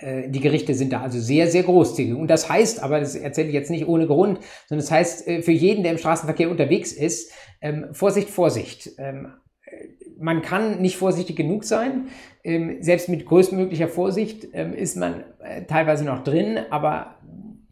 äh, 0.00 0.28
die 0.28 0.40
Gerichte 0.40 0.74
sind 0.74 0.92
da 0.92 1.02
also 1.02 1.18
sehr, 1.18 1.48
sehr 1.48 1.62
großzügig. 1.62 2.14
Und 2.14 2.28
das 2.28 2.48
heißt, 2.48 2.82
aber 2.82 3.00
das 3.00 3.14
erzähle 3.14 3.48
ich 3.48 3.54
jetzt 3.54 3.70
nicht 3.70 3.86
ohne 3.86 4.06
Grund, 4.06 4.40
sondern 4.68 4.84
das 4.84 4.90
heißt 4.90 5.28
äh, 5.28 5.42
für 5.42 5.52
jeden, 5.52 5.82
der 5.82 5.92
im 5.92 5.98
Straßenverkehr 5.98 6.50
unterwegs 6.50 6.92
ist, 6.92 7.32
ähm, 7.60 7.88
Vorsicht, 7.92 8.30
Vorsicht. 8.30 8.90
Ähm, 8.98 9.32
äh, 9.64 9.88
man 10.18 10.42
kann 10.42 10.80
nicht 10.80 10.96
vorsichtig 10.96 11.36
genug 11.36 11.64
sein. 11.64 12.08
Ähm, 12.44 12.78
selbst 12.80 13.08
mit 13.08 13.24
größtmöglicher 13.26 13.88
Vorsicht 13.88 14.44
ist 14.44 14.96
man 14.96 15.24
teilweise 15.66 16.04
noch 16.04 16.22
drin, 16.22 16.58
aber 16.68 17.14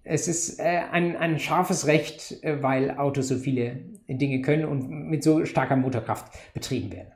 es 0.08 0.28
ist 0.28 0.60
ein, 0.60 1.16
ein 1.16 1.38
scharfes 1.38 1.86
Recht, 1.86 2.36
weil 2.42 2.92
Autos 2.92 3.28
so 3.28 3.36
viele 3.36 3.76
Dinge 4.08 4.40
können 4.40 4.64
und 4.64 4.88
mit 4.88 5.22
so 5.22 5.44
starker 5.44 5.76
Motorkraft 5.76 6.32
betrieben 6.54 6.90
werden. 6.92 7.08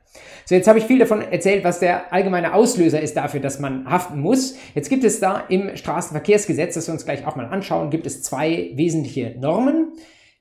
So, 0.45 0.53
jetzt 0.55 0.67
habe 0.67 0.77
ich 0.77 0.85
viel 0.85 0.99
davon 0.99 1.21
erzählt, 1.21 1.63
was 1.63 1.79
der 1.79 2.13
allgemeine 2.13 2.53
Auslöser 2.53 3.01
ist 3.01 3.17
dafür, 3.17 3.39
dass 3.39 3.59
man 3.59 3.89
haften 3.89 4.19
muss. 4.19 4.55
Jetzt 4.75 4.89
gibt 4.89 5.03
es 5.03 5.19
da 5.19 5.39
im 5.49 5.75
Straßenverkehrsgesetz, 5.75 6.75
das 6.75 6.87
wir 6.87 6.93
uns 6.93 7.05
gleich 7.05 7.25
auch 7.25 7.35
mal 7.35 7.47
anschauen, 7.47 7.89
gibt 7.89 8.05
es 8.05 8.21
zwei 8.21 8.71
wesentliche 8.75 9.35
Normen. 9.39 9.93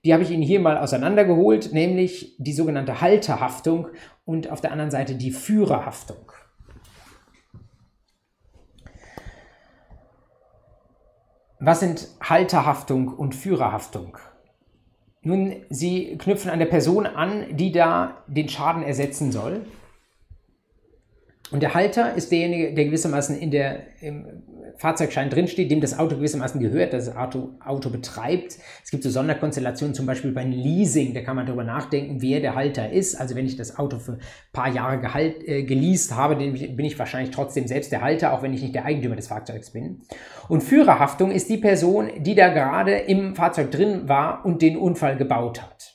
Die 0.04 0.12
habe 0.12 0.22
ich 0.22 0.30
Ihnen 0.30 0.42
hier 0.42 0.60
mal 0.60 0.76
auseinandergeholt, 0.76 1.72
nämlich 1.72 2.36
die 2.38 2.52
sogenannte 2.52 3.00
Halterhaftung 3.00 3.88
und 4.24 4.50
auf 4.50 4.60
der 4.60 4.72
anderen 4.72 4.90
Seite 4.90 5.14
die 5.14 5.30
Führerhaftung. 5.30 6.32
Was 11.64 11.78
sind 11.78 12.08
Halterhaftung 12.20 13.06
und 13.06 13.36
Führerhaftung? 13.36 14.18
Nun, 15.22 15.54
sie 15.70 16.18
knüpfen 16.18 16.50
an 16.50 16.58
der 16.58 16.66
Person 16.66 17.06
an, 17.06 17.56
die 17.56 17.70
da 17.70 18.24
den 18.26 18.48
Schaden 18.48 18.82
ersetzen 18.82 19.30
soll. 19.30 19.64
Und 21.52 21.62
der 21.62 21.74
Halter 21.74 22.14
ist 22.14 22.32
derjenige, 22.32 22.72
der 22.72 22.86
gewissermaßen 22.86 23.38
in 23.38 23.50
der, 23.50 23.80
im 24.00 24.24
Fahrzeugschein 24.78 25.28
drinsteht, 25.28 25.70
dem 25.70 25.82
das 25.82 25.98
Auto 25.98 26.16
gewissermaßen 26.16 26.58
gehört, 26.60 26.94
das 26.94 27.14
Auto, 27.14 27.50
Auto 27.62 27.90
betreibt. 27.90 28.56
Es 28.82 28.90
gibt 28.90 29.02
so 29.02 29.10
Sonderkonstellationen, 29.10 29.94
zum 29.94 30.06
Beispiel 30.06 30.32
beim 30.32 30.50
Leasing, 30.50 31.12
da 31.12 31.20
kann 31.20 31.36
man 31.36 31.44
darüber 31.44 31.62
nachdenken, 31.62 32.22
wer 32.22 32.40
der 32.40 32.54
Halter 32.54 32.90
ist. 32.90 33.16
Also 33.16 33.36
wenn 33.36 33.44
ich 33.44 33.56
das 33.56 33.78
Auto 33.78 33.98
für 33.98 34.12
ein 34.12 34.20
paar 34.52 34.72
Jahre 34.72 34.98
gehalt, 34.98 35.46
äh, 35.46 35.64
geleast 35.64 36.16
habe, 36.16 36.36
dann 36.36 36.52
bin 36.52 36.86
ich 36.86 36.98
wahrscheinlich 36.98 37.34
trotzdem 37.34 37.66
selbst 37.66 37.92
der 37.92 38.00
Halter, 38.00 38.32
auch 38.32 38.42
wenn 38.42 38.54
ich 38.54 38.62
nicht 38.62 38.74
der 38.74 38.86
Eigentümer 38.86 39.16
des 39.16 39.28
Fahrzeugs 39.28 39.70
bin. 39.70 40.00
Und 40.48 40.62
Führerhaftung 40.62 41.30
ist 41.30 41.50
die 41.50 41.58
Person, 41.58 42.10
die 42.18 42.34
da 42.34 42.48
gerade 42.48 42.92
im 42.92 43.36
Fahrzeug 43.36 43.70
drin 43.70 44.08
war 44.08 44.46
und 44.46 44.62
den 44.62 44.78
Unfall 44.78 45.16
gebaut 45.16 45.60
hat. 45.60 45.91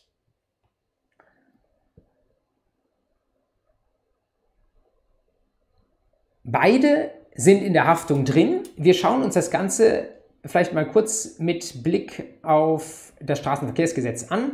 Beide 6.49 7.11
sind 7.35 7.61
in 7.61 7.73
der 7.73 7.87
Haftung 7.87 8.23
drin. 8.23 8.63
Wir 8.77 8.93
schauen 8.93 9.21
uns 9.21 9.33
das 9.33 9.51
Ganze 9.51 10.07
vielleicht 10.45 10.73
mal 10.73 10.87
kurz 10.87 11.39
mit 11.39 11.83
Blick 11.83 12.37
auf 12.41 13.11
das 13.19 13.39
Straßenverkehrsgesetz 13.39 14.31
an. 14.31 14.51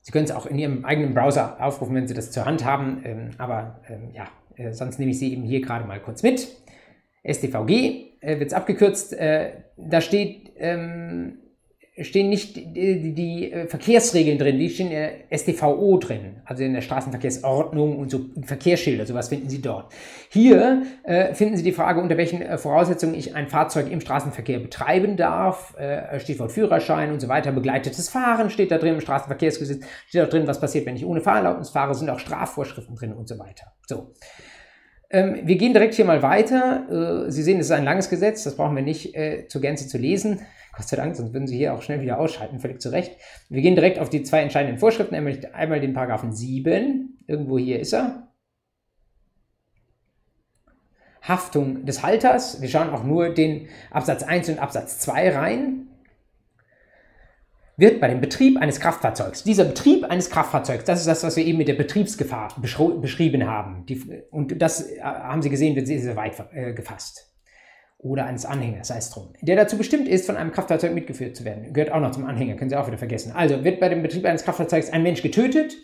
Sie 0.00 0.10
können 0.10 0.24
es 0.24 0.30
auch 0.30 0.46
in 0.46 0.58
Ihrem 0.58 0.86
eigenen 0.86 1.12
Browser 1.12 1.60
aufrufen, 1.60 1.94
wenn 1.94 2.08
Sie 2.08 2.14
das 2.14 2.30
zur 2.30 2.46
Hand 2.46 2.64
haben. 2.64 3.02
Ähm, 3.04 3.30
aber 3.36 3.82
ähm, 3.88 4.10
ja, 4.14 4.26
äh, 4.56 4.72
sonst 4.72 4.98
nehme 4.98 5.10
ich 5.10 5.18
Sie 5.18 5.32
eben 5.32 5.42
hier 5.42 5.60
gerade 5.60 5.84
mal 5.84 6.00
kurz 6.00 6.22
mit. 6.22 6.48
StVG 7.30 7.70
äh, 8.20 8.38
wird 8.38 8.46
es 8.46 8.52
abgekürzt. 8.54 9.12
Äh, 9.12 9.64
da 9.76 10.00
steht 10.00 10.52
ähm, 10.56 11.40
stehen 12.04 12.28
nicht 12.28 12.56
die, 12.56 13.14
die, 13.14 13.52
äh, 13.52 13.66
Verkehrsregeln 13.66 14.38
drin, 14.38 14.58
die 14.58 14.68
stehen 14.68 14.90
in 14.90 14.92
der 14.92 15.38
StVO 15.38 15.96
drin, 15.98 16.36
also 16.44 16.62
in 16.62 16.74
der 16.74 16.82
Straßenverkehrsordnung 16.82 17.96
und 17.96 18.10
so 18.10 18.26
Verkehrsschilder, 18.42 19.06
sowas 19.06 19.30
finden 19.30 19.48
Sie 19.48 19.62
dort. 19.62 19.92
Hier 20.28 20.82
äh, 21.04 21.32
finden 21.32 21.56
Sie 21.56 21.62
die 21.62 21.72
Frage, 21.72 22.00
unter 22.00 22.18
welchen 22.18 22.42
äh, 22.42 22.58
Voraussetzungen 22.58 23.14
ich 23.14 23.34
ein 23.34 23.48
Fahrzeug 23.48 23.90
im 23.90 24.00
Straßenverkehr 24.00 24.58
betreiben 24.58 25.16
darf, 25.16 25.74
äh, 25.78 26.20
Stichwort 26.20 26.52
Führerschein 26.52 27.12
und 27.12 27.20
so 27.20 27.28
weiter, 27.28 27.52
begleitetes 27.52 28.10
Fahren 28.10 28.50
steht 28.50 28.70
da 28.70 28.78
drin, 28.78 28.94
im 28.94 29.00
Straßenverkehrsgesetz 29.00 29.84
steht 30.06 30.22
da 30.22 30.26
drin, 30.26 30.46
was 30.46 30.60
passiert, 30.60 30.84
wenn 30.84 30.96
ich 30.96 31.06
ohne 31.06 31.22
Fahrerlaubnis 31.22 31.70
fahre, 31.70 31.94
sind 31.94 32.10
auch 32.10 32.18
Strafvorschriften 32.18 32.96
drin 32.96 33.14
und 33.14 33.26
so 33.26 33.38
weiter. 33.38 33.72
So. 33.86 34.12
Ähm, 35.08 35.40
wir 35.44 35.56
gehen 35.56 35.72
direkt 35.72 35.94
hier 35.94 36.04
mal 36.04 36.22
weiter. 36.22 37.26
Äh, 37.26 37.30
Sie 37.30 37.42
sehen, 37.42 37.60
es 37.60 37.66
ist 37.66 37.72
ein 37.72 37.84
langes 37.84 38.10
Gesetz, 38.10 38.44
das 38.44 38.56
brauchen 38.56 38.74
wir 38.76 38.82
nicht 38.82 39.14
äh, 39.14 39.46
zur 39.48 39.60
Gänze 39.60 39.88
zu 39.88 39.98
lesen. 39.98 40.40
Gott 40.76 40.88
sei 40.88 40.96
Dank, 40.96 41.16
sonst 41.16 41.32
würden 41.32 41.46
Sie 41.46 41.56
hier 41.56 41.74
auch 41.74 41.82
schnell 41.82 42.02
wieder 42.02 42.18
ausschalten, 42.18 42.60
völlig 42.60 42.80
zu 42.80 42.90
Recht. 42.90 43.16
Wir 43.48 43.62
gehen 43.62 43.74
direkt 43.74 43.98
auf 43.98 44.10
die 44.10 44.22
zwei 44.22 44.42
entscheidenden 44.42 44.78
Vorschriften, 44.78 45.14
einmal, 45.14 45.38
einmal 45.52 45.80
den 45.80 45.94
Paragraphen 45.94 46.32
7, 46.32 47.18
irgendwo 47.26 47.58
hier 47.58 47.80
ist 47.80 47.94
er. 47.94 48.28
Haftung 51.22 51.86
des 51.86 52.02
Halters. 52.02 52.60
Wir 52.60 52.68
schauen 52.68 52.90
auch 52.90 53.02
nur 53.02 53.30
den 53.30 53.68
Absatz 53.90 54.22
1 54.22 54.50
und 54.50 54.58
Absatz 54.58 54.98
2 55.00 55.34
rein. 55.34 55.88
Wird 57.78 58.00
bei 58.00 58.08
dem 58.08 58.20
Betrieb 58.20 58.58
eines 58.58 58.80
Kraftfahrzeugs, 58.80 59.42
dieser 59.44 59.64
Betrieb 59.64 60.04
eines 60.04 60.30
Kraftfahrzeugs, 60.30 60.84
das 60.84 61.00
ist 61.00 61.08
das, 61.08 61.24
was 61.24 61.36
wir 61.36 61.44
eben 61.44 61.58
mit 61.58 61.68
der 61.68 61.74
Betriebsgefahr 61.74 62.54
beschrieben 62.58 63.46
haben. 63.46 63.84
Die, 63.84 64.22
und 64.30 64.62
das 64.62 64.90
äh, 64.90 65.00
haben 65.02 65.42
Sie 65.42 65.50
gesehen, 65.50 65.76
wird 65.76 65.86
sehr, 65.86 66.00
sehr 66.00 66.16
weit 66.16 66.42
äh, 66.52 66.72
gefasst 66.72 67.35
oder 67.98 68.26
eines 68.26 68.44
Anhängers, 68.44 68.88
sei 68.88 68.98
es 68.98 69.10
drum, 69.10 69.32
der 69.40 69.56
dazu 69.56 69.78
bestimmt 69.78 70.08
ist, 70.08 70.26
von 70.26 70.36
einem 70.36 70.52
Kraftfahrzeug 70.52 70.94
mitgeführt 70.94 71.36
zu 71.36 71.44
werden. 71.44 71.72
Gehört 71.72 71.92
auch 71.92 72.00
noch 72.00 72.12
zum 72.12 72.26
Anhänger, 72.26 72.54
können 72.54 72.70
Sie 72.70 72.76
auch 72.76 72.86
wieder 72.86 72.98
vergessen. 72.98 73.32
Also 73.34 73.64
wird 73.64 73.80
bei 73.80 73.88
dem 73.88 74.02
Betrieb 74.02 74.24
eines 74.26 74.44
Kraftfahrzeugs 74.44 74.90
ein 74.90 75.02
Mensch 75.02 75.22
getötet, 75.22 75.76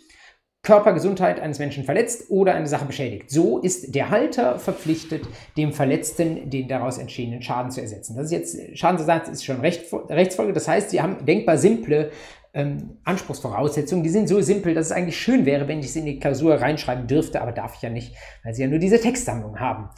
Körpergesundheit 0.62 1.40
eines 1.40 1.58
Menschen 1.58 1.82
verletzt 1.82 2.30
oder 2.30 2.54
eine 2.54 2.68
Sache 2.68 2.84
beschädigt. 2.84 3.30
So 3.30 3.58
ist 3.58 3.96
der 3.96 4.10
Halter 4.10 4.60
verpflichtet, 4.60 5.26
dem 5.56 5.72
Verletzten 5.72 6.50
den 6.50 6.68
daraus 6.68 6.98
entstehenden 6.98 7.42
Schaden 7.42 7.72
zu 7.72 7.80
ersetzen. 7.80 8.14
Das 8.14 8.26
ist 8.26 8.32
jetzt, 8.32 8.78
Schadensersatz 8.78 9.28
ist 9.28 9.44
schon 9.44 9.60
Recht, 9.60 9.92
Rechtsfolge, 10.08 10.52
das 10.52 10.68
heißt, 10.68 10.90
Sie 10.90 11.02
haben 11.02 11.24
denkbar 11.26 11.58
simple 11.58 12.12
ähm, 12.54 12.98
Anspruchsvoraussetzungen. 13.04 14.04
Die 14.04 14.10
sind 14.10 14.28
so 14.28 14.40
simpel, 14.40 14.74
dass 14.74 14.86
es 14.86 14.92
eigentlich 14.92 15.18
schön 15.18 15.46
wäre, 15.46 15.68
wenn 15.68 15.80
ich 15.80 15.92
sie 15.92 16.00
in 16.00 16.06
die 16.06 16.18
Klausur 16.18 16.54
reinschreiben 16.54 17.06
dürfte, 17.06 17.40
aber 17.40 17.52
darf 17.52 17.74
ich 17.76 17.82
ja 17.82 17.90
nicht, 17.90 18.14
weil 18.44 18.54
sie 18.54 18.62
ja 18.62 18.68
nur 18.68 18.78
diese 18.78 19.00
Textsammlung 19.00 19.58
haben. 19.58 19.88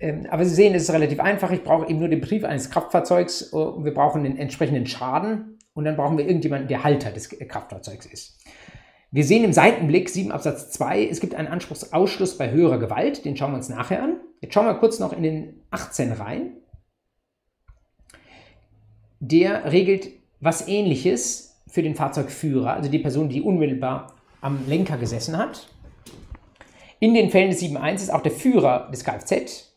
Ähm, 0.00 0.26
aber 0.30 0.44
Sie 0.44 0.54
sehen, 0.54 0.74
es 0.74 0.84
ist 0.84 0.92
relativ 0.92 1.20
einfach. 1.20 1.50
Ich 1.50 1.64
brauche 1.64 1.88
eben 1.88 1.98
nur 1.98 2.08
den 2.08 2.20
Brief 2.20 2.44
eines 2.44 2.70
Kraftfahrzeugs 2.70 3.52
äh, 3.52 3.56
wir 3.56 3.92
brauchen 3.92 4.24
den 4.24 4.36
entsprechenden 4.36 4.86
Schaden 4.86 5.58
und 5.74 5.84
dann 5.84 5.96
brauchen 5.96 6.18
wir 6.18 6.26
irgendjemanden, 6.26 6.68
der 6.68 6.84
Halter 6.84 7.10
des 7.10 7.28
Kraftfahrzeugs 7.28 8.06
ist. 8.06 8.38
Wir 9.10 9.24
sehen 9.24 9.42
im 9.42 9.52
Seitenblick 9.52 10.10
7 10.10 10.30
Absatz 10.30 10.70
2, 10.72 11.06
es 11.06 11.20
gibt 11.20 11.34
einen 11.34 11.48
Anspruchsausschluss 11.48 12.36
bei 12.36 12.50
höherer 12.50 12.78
Gewalt, 12.78 13.24
den 13.24 13.36
schauen 13.36 13.52
wir 13.52 13.56
uns 13.56 13.70
nachher 13.70 14.02
an. 14.02 14.20
Jetzt 14.40 14.52
schauen 14.52 14.66
wir 14.66 14.74
kurz 14.74 14.98
noch 14.98 15.14
in 15.14 15.22
den 15.22 15.62
18 15.70 16.12
rein. 16.12 16.52
Der 19.18 19.72
regelt 19.72 20.10
was 20.40 20.68
ähnliches 20.68 21.62
für 21.66 21.82
den 21.82 21.94
Fahrzeugführer, 21.94 22.74
also 22.74 22.90
die 22.90 22.98
Person, 22.98 23.28
die 23.28 23.42
unmittelbar 23.42 24.14
am 24.40 24.68
Lenker 24.68 24.98
gesessen 24.98 25.38
hat. 25.38 25.68
In 27.00 27.14
den 27.14 27.30
Fällen 27.30 27.50
des 27.50 27.62
7.1 27.62 27.94
ist 27.94 28.12
auch 28.12 28.22
der 28.22 28.32
Führer 28.32 28.90
des 28.90 29.04
Kfz 29.04 29.67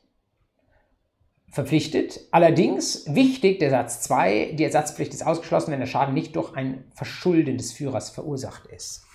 verpflichtet. 1.51 2.21
Allerdings 2.31 3.05
wichtig, 3.07 3.59
der 3.59 3.69
Satz 3.69 4.01
2, 4.01 4.53
die 4.57 4.63
Ersatzpflicht 4.63 5.13
ist 5.13 5.25
ausgeschlossen, 5.25 5.71
wenn 5.71 5.79
der 5.79 5.87
Schaden 5.87 6.13
nicht 6.13 6.35
durch 6.35 6.55
ein 6.55 6.85
Verschulden 6.95 7.57
des 7.57 7.73
Führers 7.73 8.09
verursacht 8.09 8.67
ist. 8.67 9.05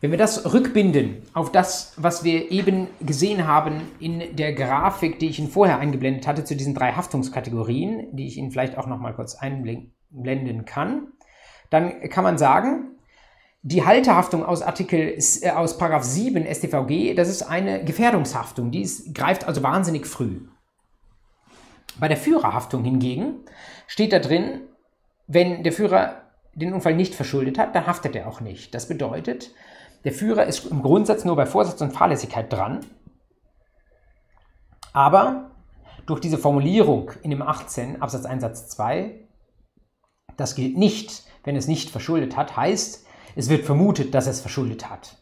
Wenn 0.00 0.10
wir 0.10 0.18
das 0.18 0.52
rückbinden 0.52 1.22
auf 1.34 1.52
das, 1.52 1.92
was 1.96 2.24
wir 2.24 2.50
eben 2.50 2.88
gesehen 3.00 3.46
haben 3.46 3.82
in 4.00 4.34
der 4.34 4.52
Grafik, 4.54 5.18
die 5.18 5.28
ich 5.28 5.38
Ihnen 5.38 5.50
vorher 5.50 5.78
eingeblendet 5.78 6.26
hatte, 6.26 6.44
zu 6.44 6.56
diesen 6.56 6.74
drei 6.74 6.92
Haftungskategorien, 6.92 8.16
die 8.16 8.26
ich 8.26 8.36
Ihnen 8.36 8.50
vielleicht 8.50 8.78
auch 8.78 8.86
noch 8.86 8.98
mal 8.98 9.14
kurz 9.14 9.34
einblenden 9.36 10.64
kann, 10.64 11.08
dann 11.68 12.00
kann 12.08 12.24
man 12.24 12.38
sagen, 12.38 12.96
die 13.62 13.84
Haltehaftung 13.84 14.44
aus 14.44 14.62
Artikel 14.62 15.18
äh, 15.42 15.50
aus 15.50 15.76
Paragraph 15.76 16.04
7 16.04 16.46
StVG, 16.46 17.14
das 17.14 17.28
ist 17.28 17.42
eine 17.42 17.84
Gefährdungshaftung, 17.84 18.70
die 18.70 18.80
ist, 18.80 19.14
greift 19.14 19.46
also 19.46 19.62
wahnsinnig 19.62 20.06
früh. 20.06 20.40
Bei 22.00 22.08
der 22.08 22.16
Führerhaftung 22.16 22.82
hingegen 22.82 23.44
steht 23.86 24.12
da 24.12 24.18
drin, 24.18 24.62
wenn 25.26 25.62
der 25.62 25.72
Führer 25.72 26.22
den 26.54 26.72
Unfall 26.72 26.94
nicht 26.94 27.14
verschuldet 27.14 27.58
hat, 27.58 27.74
dann 27.74 27.86
haftet 27.86 28.16
er 28.16 28.26
auch 28.26 28.40
nicht. 28.40 28.74
Das 28.74 28.88
bedeutet, 28.88 29.52
der 30.04 30.12
Führer 30.12 30.46
ist 30.46 30.66
im 30.66 30.82
Grundsatz 30.82 31.24
nur 31.24 31.36
bei 31.36 31.46
Vorsatz 31.46 31.80
und 31.82 31.92
Fahrlässigkeit 31.92 32.50
dran. 32.50 32.80
Aber 34.92 35.50
durch 36.06 36.20
diese 36.20 36.38
Formulierung 36.38 37.12
in 37.22 37.30
dem 37.30 37.42
18 37.42 38.00
Absatz 38.02 38.24
1 38.24 38.42
Satz 38.42 38.68
2, 38.70 39.28
das 40.36 40.54
gilt 40.54 40.76
nicht, 40.76 41.24
wenn 41.44 41.54
es 41.54 41.68
nicht 41.68 41.90
verschuldet 41.90 42.36
hat, 42.36 42.56
heißt, 42.56 43.06
es 43.36 43.48
wird 43.48 43.64
vermutet, 43.64 44.14
dass 44.14 44.26
es 44.26 44.40
verschuldet 44.40 44.88
hat. 44.88 45.18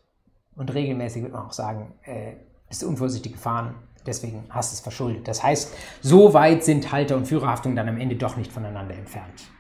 Und 0.55 0.73
regelmäßig 0.73 1.25
wird 1.25 1.33
man 1.33 1.47
auch 1.47 1.53
sagen, 1.53 1.95
äh, 2.05 2.37
ist 2.71 2.85
unvorsichtig 2.85 3.33
gefahren, 3.33 3.75
deswegen 4.07 4.45
hast 4.51 4.73
du 4.73 4.75
es 4.75 4.81
verschuldet. 4.81 5.29
Das 5.29 5.43
heißt, 5.43 5.75
so 6.01 6.35
weit 6.35 6.65
sind 6.65 6.91
Halter- 6.93 7.17
und 7.17 7.27
Führerhaftung 7.27 7.77
dann 7.77 7.89
am 7.89 7.99
Ende 7.99 8.17
doch 8.17 8.37
nicht 8.37 8.53
voneinander 8.53 8.95
entfernt. 8.95 9.51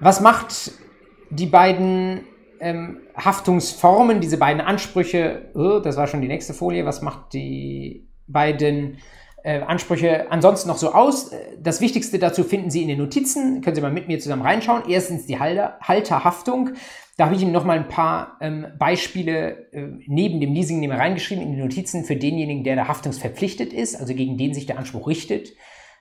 Was 0.00 0.20
macht 0.20 0.72
die 1.30 1.46
beiden 1.46 2.24
ähm, 2.60 3.00
Haftungsformen, 3.16 4.20
diese 4.20 4.38
beiden 4.38 4.60
Ansprüche, 4.60 5.50
oh, 5.54 5.80
das 5.80 5.96
war 5.96 6.06
schon 6.06 6.20
die 6.20 6.28
nächste 6.28 6.54
Folie, 6.54 6.84
was 6.84 7.02
macht 7.02 7.32
die 7.32 8.08
beiden 8.26 8.98
äh, 9.48 9.62
Ansprüche 9.62 10.30
ansonsten 10.30 10.68
noch 10.68 10.76
so 10.76 10.92
aus? 10.92 11.30
Das 11.58 11.80
Wichtigste 11.80 12.18
dazu 12.18 12.44
finden 12.44 12.70
Sie 12.70 12.82
in 12.82 12.88
den 12.88 12.98
Notizen, 12.98 13.62
können 13.62 13.74
Sie 13.74 13.80
mal 13.80 13.90
mit 13.90 14.06
mir 14.06 14.20
zusammen 14.20 14.42
reinschauen. 14.42 14.82
Erstens 14.88 15.24
die 15.24 15.38
Halter, 15.38 15.78
Halterhaftung. 15.80 16.70
Da 17.16 17.24
habe 17.24 17.34
ich 17.34 17.42
Ihnen 17.42 17.52
noch 17.52 17.64
mal 17.64 17.78
ein 17.78 17.88
paar 17.88 18.36
ähm, 18.42 18.66
Beispiele 18.78 19.72
äh, 19.72 19.88
neben 20.06 20.40
dem 20.40 20.52
Leasingnehmer 20.52 20.98
reingeschrieben 20.98 21.42
in 21.42 21.52
die 21.52 21.60
Notizen 21.60 22.04
für 22.04 22.14
denjenigen, 22.14 22.62
der 22.62 22.76
da 22.76 22.88
haftungsverpflichtet 22.88 23.72
ist, 23.72 23.96
also 23.96 24.14
gegen 24.14 24.36
den 24.36 24.52
sich 24.52 24.66
der 24.66 24.78
Anspruch 24.78 25.08
richtet. 25.08 25.54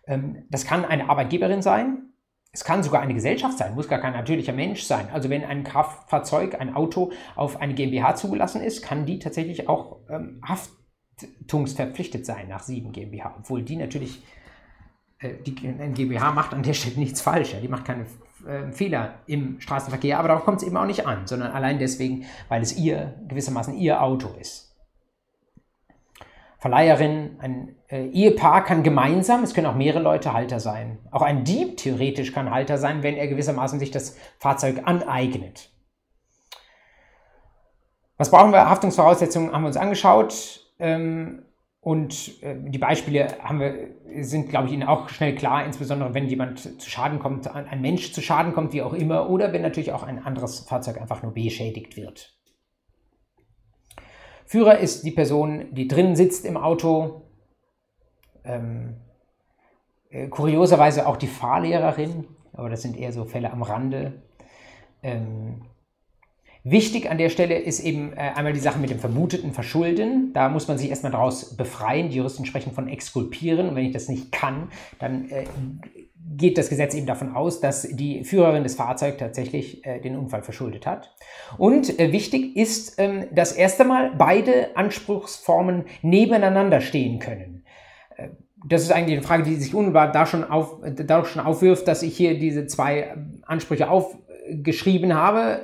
Ähm, 0.07 0.43
das 0.49 0.65
kann 0.65 0.83
eine 0.83 1.09
Arbeitgeberin 1.09 1.61
sein, 1.61 2.09
es 2.51 2.63
kann 2.63 2.83
sogar 2.83 3.01
eine 3.01 3.13
Gesellschaft 3.13 3.57
sein, 3.57 3.75
muss 3.75 3.87
gar 3.87 3.99
kein 3.99 4.13
natürlicher 4.13 4.53
Mensch 4.53 4.83
sein. 4.83 5.07
Also 5.13 5.29
wenn 5.29 5.43
ein 5.45 5.63
Kraftfahrzeug, 5.63 6.59
ein 6.59 6.75
Auto 6.75 7.11
auf 7.35 7.61
eine 7.61 7.73
GmbH 7.75 8.15
zugelassen 8.15 8.61
ist, 8.61 8.81
kann 8.81 9.05
die 9.05 9.19
tatsächlich 9.19 9.69
auch 9.69 9.99
ähm, 10.09 10.41
haftungsverpflichtet 11.21 12.25
sein 12.25 12.47
nach 12.47 12.63
7 12.63 12.91
GmbH, 12.91 13.35
obwohl 13.37 13.63
die 13.63 13.75
natürlich, 13.75 14.23
äh, 15.19 15.33
die 15.45 15.55
ein 15.67 15.93
GmbH 15.93 16.31
macht 16.31 16.53
an 16.53 16.63
der 16.63 16.73
Stelle 16.73 16.97
nichts 16.97 17.21
falsch, 17.21 17.53
ja, 17.53 17.59
die 17.59 17.67
macht 17.67 17.85
keine 17.85 18.05
äh, 18.45 18.71
Fehler 18.71 19.19
im 19.25 19.59
Straßenverkehr, 19.59 20.19
aber 20.19 20.29
darauf 20.29 20.45
kommt 20.45 20.61
es 20.61 20.67
eben 20.67 20.77
auch 20.77 20.85
nicht 20.85 21.07
an, 21.07 21.27
sondern 21.27 21.51
allein 21.51 21.79
deswegen, 21.79 22.25
weil 22.49 22.61
es 22.61 22.77
ihr 22.77 23.15
gewissermaßen 23.27 23.75
ihr 23.75 24.01
Auto 24.01 24.29
ist. 24.39 24.75
Verleiherin, 26.59 27.37
ein 27.39 27.75
äh, 27.87 28.07
Ehepaar 28.07 28.63
kann 28.63 28.81
gemeinsam, 28.81 29.43
es 29.43 29.53
können 29.53 29.67
auch 29.67 29.75
mehrere 29.75 30.01
Leute 30.01 30.33
Halter 30.33 30.59
sein. 30.59 30.97
Auch 31.11 31.21
ein 31.21 31.43
Dieb 31.43 31.77
theoretisch 31.77 32.33
kann 32.33 32.49
Halter 32.49 32.79
sein, 32.79 33.03
wenn 33.03 33.15
er 33.15 33.27
gewissermaßen 33.27 33.79
sich 33.79 33.91
das 33.91 34.17
Fahrzeug 34.39 34.81
aneignet. 34.85 35.69
Was 38.17 38.31
brauchen 38.31 38.51
wir? 38.51 38.67
Haftungsvoraussetzungen 38.67 39.53
haben 39.53 39.61
wir 39.61 39.67
uns 39.67 39.77
angeschaut. 39.77 40.66
Ähm, 40.79 41.43
und 41.79 42.43
äh, 42.43 42.55
die 42.59 42.77
Beispiele 42.77 43.37
wir, 43.51 44.23
sind, 44.23 44.49
glaube 44.49 44.67
ich, 44.67 44.73
Ihnen 44.73 44.83
auch 44.83 45.09
schnell 45.09 45.35
klar, 45.35 45.65
insbesondere 45.65 46.13
wenn 46.13 46.27
jemand 46.27 46.81
zu 46.81 46.89
Schaden 46.89 47.19
kommt, 47.19 47.47
ein 47.47 47.81
Mensch 47.81 48.11
zu 48.11 48.21
Schaden 48.21 48.53
kommt, 48.53 48.73
wie 48.73 48.81
auch 48.81 48.93
immer, 48.93 49.29
oder 49.29 49.53
wenn 49.53 49.61
natürlich 49.61 49.93
auch 49.93 50.03
ein 50.03 50.23
anderes 50.23 50.61
Fahrzeug 50.61 50.99
einfach 50.99 51.23
nur 51.23 51.33
beschädigt 51.33 51.95
wird. 51.95 52.37
Führer 54.45 54.79
ist 54.79 55.05
die 55.05 55.11
Person, 55.11 55.73
die 55.73 55.87
drin 55.87 56.15
sitzt 56.15 56.45
im 56.45 56.57
Auto. 56.57 57.23
Ähm, 58.43 58.95
äh, 60.09 60.27
kurioserweise 60.27 61.05
auch 61.05 61.17
die 61.17 61.27
Fahrlehrerin, 61.27 62.25
aber 62.53 62.69
das 62.69 62.81
sind 62.81 62.97
eher 62.97 63.11
so 63.11 63.25
Fälle 63.25 63.51
am 63.51 63.61
Rande. 63.61 64.23
Ähm, 65.03 65.65
Wichtig 66.69 67.09
an 67.09 67.17
der 67.17 67.29
Stelle 67.29 67.57
ist 67.57 67.79
eben 67.79 68.11
äh, 68.13 68.31
einmal 68.35 68.51
die 68.51 68.59
Sache 68.59 68.77
mit 68.77 68.89
dem 68.89 68.99
vermuteten 68.99 69.53
Verschulden. 69.53 70.33
Da 70.33 70.49
muss 70.49 70.67
man 70.67 70.77
sich 70.77 70.89
erstmal 70.89 71.13
daraus 71.13 71.55
befreien. 71.55 72.09
Die 72.09 72.17
Juristen 72.17 72.45
sprechen 72.45 72.73
von 72.73 72.89
exkulpieren. 72.89 73.69
Und 73.69 73.75
wenn 73.75 73.85
ich 73.85 73.93
das 73.93 74.09
nicht 74.09 74.33
kann, 74.33 74.67
dann 74.99 75.29
äh, 75.29 75.45
geht 76.35 76.57
das 76.57 76.67
Gesetz 76.67 76.93
eben 76.93 77.05
davon 77.05 77.33
aus, 77.33 77.61
dass 77.61 77.83
die 77.83 78.25
Führerin 78.25 78.63
des 78.63 78.75
Fahrzeugs 78.75 79.17
tatsächlich 79.17 79.85
äh, 79.85 80.01
den 80.01 80.17
Unfall 80.17 80.41
verschuldet 80.41 80.85
hat. 80.85 81.15
Und 81.57 81.99
äh, 81.99 82.11
wichtig 82.11 82.57
ist, 82.57 82.99
ähm, 82.99 83.27
dass 83.31 83.53
erst 83.53 83.79
einmal 83.79 84.11
beide 84.17 84.75
Anspruchsformen 84.75 85.85
nebeneinander 86.01 86.81
stehen 86.81 87.19
können. 87.19 87.63
Äh, 88.17 88.29
das 88.67 88.81
ist 88.81 88.91
eigentlich 88.91 89.19
eine 89.19 89.25
Frage, 89.25 89.43
die 89.43 89.55
sich 89.55 89.73
unmittelbar 89.73 90.11
da 90.11 90.25
schon, 90.25 90.43
auf, 90.43 90.81
da 90.83 91.23
schon 91.23 91.41
aufwirft, 91.41 91.87
dass 91.87 92.03
ich 92.03 92.17
hier 92.17 92.37
diese 92.37 92.65
zwei 92.65 93.15
Ansprüche 93.45 93.89
aufgeschrieben 93.89 95.13
habe 95.13 95.61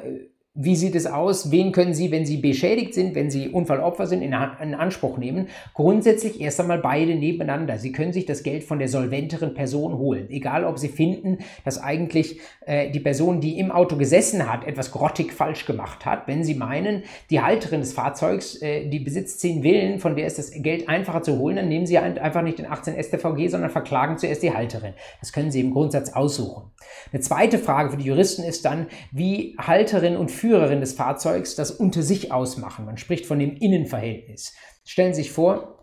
wie 0.55 0.75
sieht 0.75 0.93
es 0.93 1.07
aus? 1.07 1.49
Wen 1.49 1.71
können 1.71 1.95
Sie, 1.95 2.11
wenn 2.11 2.27
Sie 2.27 2.37
beschädigt 2.37 2.93
sind, 2.93 3.15
wenn 3.15 3.31
Sie 3.31 3.49
Unfallopfer 3.49 4.05
sind, 4.05 4.21
in, 4.21 4.35
Anspruch 4.35 5.17
nehmen? 5.17 5.47
Grundsätzlich 5.73 6.39
erst 6.39 6.59
einmal 6.59 6.77
beide 6.77 7.15
nebeneinander. 7.15 7.79
Sie 7.79 7.91
können 7.91 8.13
sich 8.13 8.27
das 8.27 8.43
Geld 8.43 8.63
von 8.63 8.77
der 8.77 8.87
solventeren 8.87 9.55
Person 9.55 9.97
holen. 9.97 10.29
Egal, 10.29 10.63
ob 10.63 10.77
Sie 10.77 10.89
finden, 10.89 11.39
dass 11.65 11.81
eigentlich 11.81 12.39
äh, 12.67 12.91
die 12.91 12.99
Person, 12.99 13.41
die 13.41 13.57
im 13.57 13.71
Auto 13.71 13.95
gesessen 13.95 14.47
hat, 14.47 14.67
etwas 14.67 14.91
grottig 14.91 15.33
falsch 15.33 15.65
gemacht 15.65 16.05
hat. 16.05 16.27
Wenn 16.27 16.43
Sie 16.43 16.53
meinen, 16.53 17.01
die 17.31 17.41
Halterin 17.41 17.79
des 17.79 17.93
Fahrzeugs, 17.93 18.61
äh, 18.61 18.87
die 18.87 18.99
besitzt 18.99 19.39
10 19.39 19.63
Willen, 19.63 19.97
von 19.97 20.15
der 20.15 20.27
ist 20.27 20.37
das 20.37 20.51
Geld 20.51 20.87
einfacher 20.87 21.23
zu 21.23 21.39
holen, 21.39 21.55
dann 21.55 21.67
nehmen 21.67 21.87
Sie 21.87 21.97
einfach 21.97 22.43
nicht 22.43 22.59
den 22.59 22.67
18 22.67 23.01
StVG, 23.01 23.47
sondern 23.47 23.71
verklagen 23.71 24.19
zuerst 24.19 24.43
die 24.43 24.53
Halterin. 24.53 24.93
Das 25.19 25.33
können 25.33 25.49
Sie 25.49 25.61
im 25.61 25.71
Grundsatz 25.71 26.13
aussuchen. 26.13 26.69
Eine 27.11 27.21
zweite 27.21 27.57
Frage 27.57 27.89
für 27.89 27.97
die 27.97 28.05
Juristen 28.05 28.43
ist 28.43 28.65
dann, 28.65 28.85
wie 29.11 29.55
Halterin 29.57 30.15
und 30.15 30.29
Führerin 30.43 30.81
des 30.81 30.91
Fahrzeugs 30.91 31.55
das 31.55 31.71
unter 31.71 32.01
sich 32.01 32.33
ausmachen. 32.33 32.83
Man 32.83 32.97
spricht 32.97 33.25
von 33.25 33.39
dem 33.39 33.55
Innenverhältnis. 33.55 34.53
Stellen 34.83 35.13
Sie 35.13 35.21
sich 35.21 35.31
vor, 35.31 35.79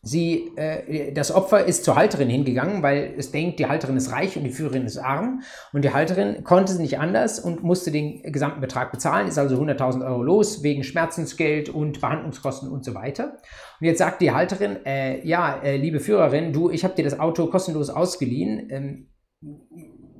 Sie, 0.00 0.52
äh, 0.56 1.12
das 1.12 1.30
Opfer 1.30 1.66
ist 1.66 1.84
zur 1.84 1.96
Halterin 1.96 2.30
hingegangen, 2.30 2.82
weil 2.82 3.12
es 3.18 3.30
denkt, 3.30 3.58
die 3.58 3.66
Halterin 3.66 3.98
ist 3.98 4.10
reich 4.10 4.38
und 4.38 4.44
die 4.44 4.50
Führerin 4.50 4.86
ist 4.86 4.96
arm. 4.96 5.42
Und 5.74 5.84
die 5.84 5.92
Halterin 5.92 6.44
konnte 6.44 6.72
es 6.72 6.78
nicht 6.78 6.98
anders 6.98 7.38
und 7.40 7.62
musste 7.62 7.90
den 7.90 8.22
gesamten 8.22 8.62
Betrag 8.62 8.90
bezahlen, 8.90 9.28
ist 9.28 9.38
also 9.38 9.56
100.000 9.56 10.06
Euro 10.06 10.22
los 10.22 10.62
wegen 10.62 10.82
Schmerzensgeld 10.82 11.68
und 11.68 12.00
Behandlungskosten 12.00 12.70
und 12.70 12.86
so 12.86 12.94
weiter. 12.94 13.36
Und 13.80 13.86
jetzt 13.86 13.98
sagt 13.98 14.22
die 14.22 14.32
Halterin, 14.32 14.78
äh, 14.86 15.26
ja, 15.26 15.60
äh, 15.62 15.76
liebe 15.76 16.00
Führerin, 16.00 16.54
du, 16.54 16.70
ich 16.70 16.84
habe 16.84 16.94
dir 16.94 17.04
das 17.04 17.20
Auto 17.20 17.48
kostenlos 17.48 17.90
ausgeliehen. 17.90 18.70
Ähm, 18.70 19.08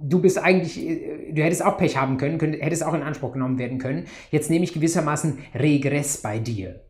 du 0.08 0.20
bist 0.20 0.38
eigentlich, 0.38 0.76
du 0.76 1.42
hättest 1.42 1.64
auch 1.64 1.78
Pech 1.78 1.96
haben 1.96 2.16
können, 2.16 2.38
könnt, 2.38 2.60
hättest 2.60 2.84
auch 2.84 2.94
in 2.94 3.02
Anspruch 3.02 3.32
genommen 3.32 3.58
werden 3.58 3.78
können. 3.78 4.06
Jetzt 4.30 4.50
nehme 4.50 4.64
ich 4.64 4.72
gewissermaßen 4.72 5.38
Regress 5.54 6.18
bei 6.18 6.38
dir. 6.38 6.82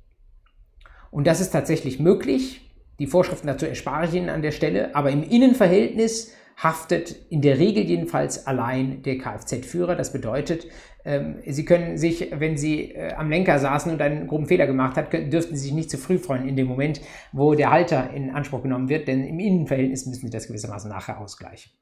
Und 1.11 1.27
das 1.27 1.41
ist 1.41 1.51
tatsächlich 1.51 2.01
möglich. 2.01 2.73
Die 2.99 3.07
Vorschriften 3.07 3.47
dazu 3.47 3.67
erspare 3.67 4.07
ich 4.07 4.15
Ihnen 4.15 4.29
an 4.29 4.43
der 4.43 4.53
Stelle, 4.53 4.95
aber 4.95 5.11
im 5.11 5.23
Innenverhältnis 5.23 6.33
haftet 6.57 7.17
in 7.31 7.43
der 7.43 7.59
Regel 7.59 7.85
jedenfalls 7.85 8.47
allein 8.47 9.03
der 9.03 9.19
Kfz-Führer. 9.19 9.97
Das 9.97 10.12
bedeutet, 10.12 10.69
ähm, 11.05 11.37
Sie 11.47 11.65
können 11.65 11.99
sich, 11.99 12.31
wenn 12.33 12.57
Sie 12.57 12.93
äh, 12.93 13.12
am 13.15 13.31
Lenker 13.31 13.59
saßen 13.59 13.93
und 13.93 14.01
einen 14.01 14.29
groben 14.29 14.47
Fehler 14.47 14.67
gemacht 14.67 14.97
hat, 14.97 15.12
dürften 15.12 15.57
Sie 15.57 15.62
sich 15.62 15.73
nicht 15.73 15.91
zu 15.91 15.99
früh 15.99 16.19
freuen 16.19 16.49
in 16.49 16.55
dem 16.55 16.69
Moment, 16.69 17.01
wo 17.33 17.55
der 17.55 17.71
Halter 17.71 18.11
in 18.15 18.31
Anspruch 18.31 18.62
genommen 18.62 18.89
wird, 18.89 19.09
denn 19.09 19.25
im 19.25 19.41
Innenverhältnis 19.41 20.07
müssen 20.07 20.27
Sie 20.27 20.33
das 20.33 20.47
gewissermaßen 20.47 20.89
nachher 20.89 21.21
ausgleichen. 21.21 21.73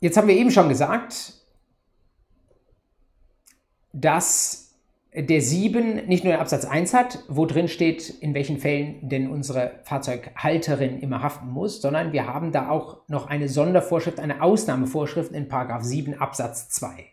Jetzt 0.00 0.16
haben 0.16 0.28
wir 0.28 0.36
eben 0.36 0.50
schon 0.50 0.68
gesagt, 0.68 1.34
dass 3.92 4.66
der 5.14 5.40
7 5.40 6.06
nicht 6.06 6.24
nur 6.24 6.34
den 6.34 6.40
Absatz 6.40 6.66
1 6.66 6.92
hat, 6.92 7.20
wo 7.28 7.46
drin 7.46 7.68
steht, 7.68 8.10
in 8.10 8.34
welchen 8.34 8.58
Fällen 8.58 9.08
denn 9.08 9.30
unsere 9.30 9.80
Fahrzeughalterin 9.84 11.00
immer 11.00 11.22
haften 11.22 11.48
muss, 11.48 11.80
sondern 11.80 12.12
wir 12.12 12.26
haben 12.26 12.52
da 12.52 12.68
auch 12.68 13.08
noch 13.08 13.26
eine 13.26 13.48
Sondervorschrift, 13.48 14.20
eine 14.20 14.42
Ausnahmevorschrift 14.42 15.32
in 15.32 15.48
7 15.80 16.20
Absatz 16.20 16.68
2. 16.68 17.06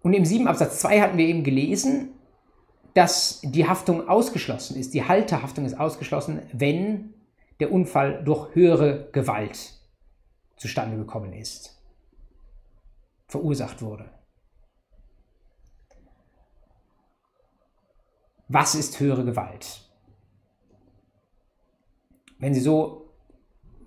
Und 0.00 0.14
im 0.14 0.24
7 0.24 0.48
Absatz 0.48 0.80
2 0.80 1.00
hatten 1.00 1.18
wir 1.18 1.26
eben 1.26 1.44
gelesen, 1.44 2.10
dass 2.94 3.40
die 3.42 3.68
Haftung 3.68 4.08
ausgeschlossen 4.08 4.76
ist, 4.76 4.94
die 4.94 5.06
Halterhaftung 5.06 5.66
ist 5.66 5.78
ausgeschlossen, 5.78 6.40
wenn 6.52 7.13
der 7.60 7.72
Unfall 7.72 8.24
durch 8.24 8.54
höhere 8.54 9.10
Gewalt 9.12 9.74
zustande 10.56 10.96
gekommen 10.96 11.32
ist, 11.32 11.82
verursacht 13.26 13.82
wurde. 13.82 14.10
Was 18.48 18.74
ist 18.74 19.00
höhere 19.00 19.24
Gewalt? 19.24 19.80
Wenn 22.38 22.54
Sie 22.54 22.60
so 22.60 23.04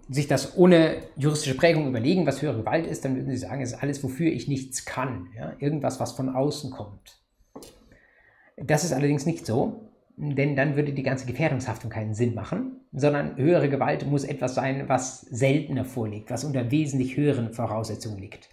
sich 0.10 0.28
das 0.28 0.58
ohne 0.58 1.04
juristische 1.18 1.58
Prägung 1.58 1.88
überlegen, 1.88 2.26
was 2.26 2.42
höhere 2.42 2.58
Gewalt 2.58 2.88
ist, 2.88 3.04
dann 3.04 3.16
würden 3.16 3.30
Sie 3.30 3.38
sagen, 3.38 3.62
es 3.62 3.74
ist 3.74 3.84
alles, 3.84 4.04
wofür 4.04 4.32
ich 4.32 4.48
nichts 4.48 4.86
kann. 4.86 5.30
Ja? 5.36 5.54
Irgendwas, 5.60 6.00
was 6.00 6.14
von 6.14 6.30
außen 6.30 6.72
kommt. 6.72 7.22
Das 8.56 8.84
ist 8.84 8.94
allerdings 8.94 9.26
nicht 9.26 9.46
so, 9.46 9.87
denn 10.18 10.56
dann 10.56 10.76
würde 10.76 10.94
die 10.94 11.04
ganze 11.04 11.28
Gefährdungshaftung 11.28 11.92
keinen 11.92 12.16
Sinn 12.16 12.34
machen, 12.34 12.82
sondern 12.92 13.38
höhere 13.38 13.70
Gewalt 13.70 14.06
muss 14.08 14.24
etwas 14.24 14.56
sein, 14.56 14.90
was 14.90 15.22
seltener 15.22 15.86
vorliegt, 15.86 16.32
was 16.32 16.44
unter 16.44 16.72
wesentlich 16.72 17.16
höheren 17.16 17.54
Voraussetzungen 17.54 18.18
liegt. 18.18 18.50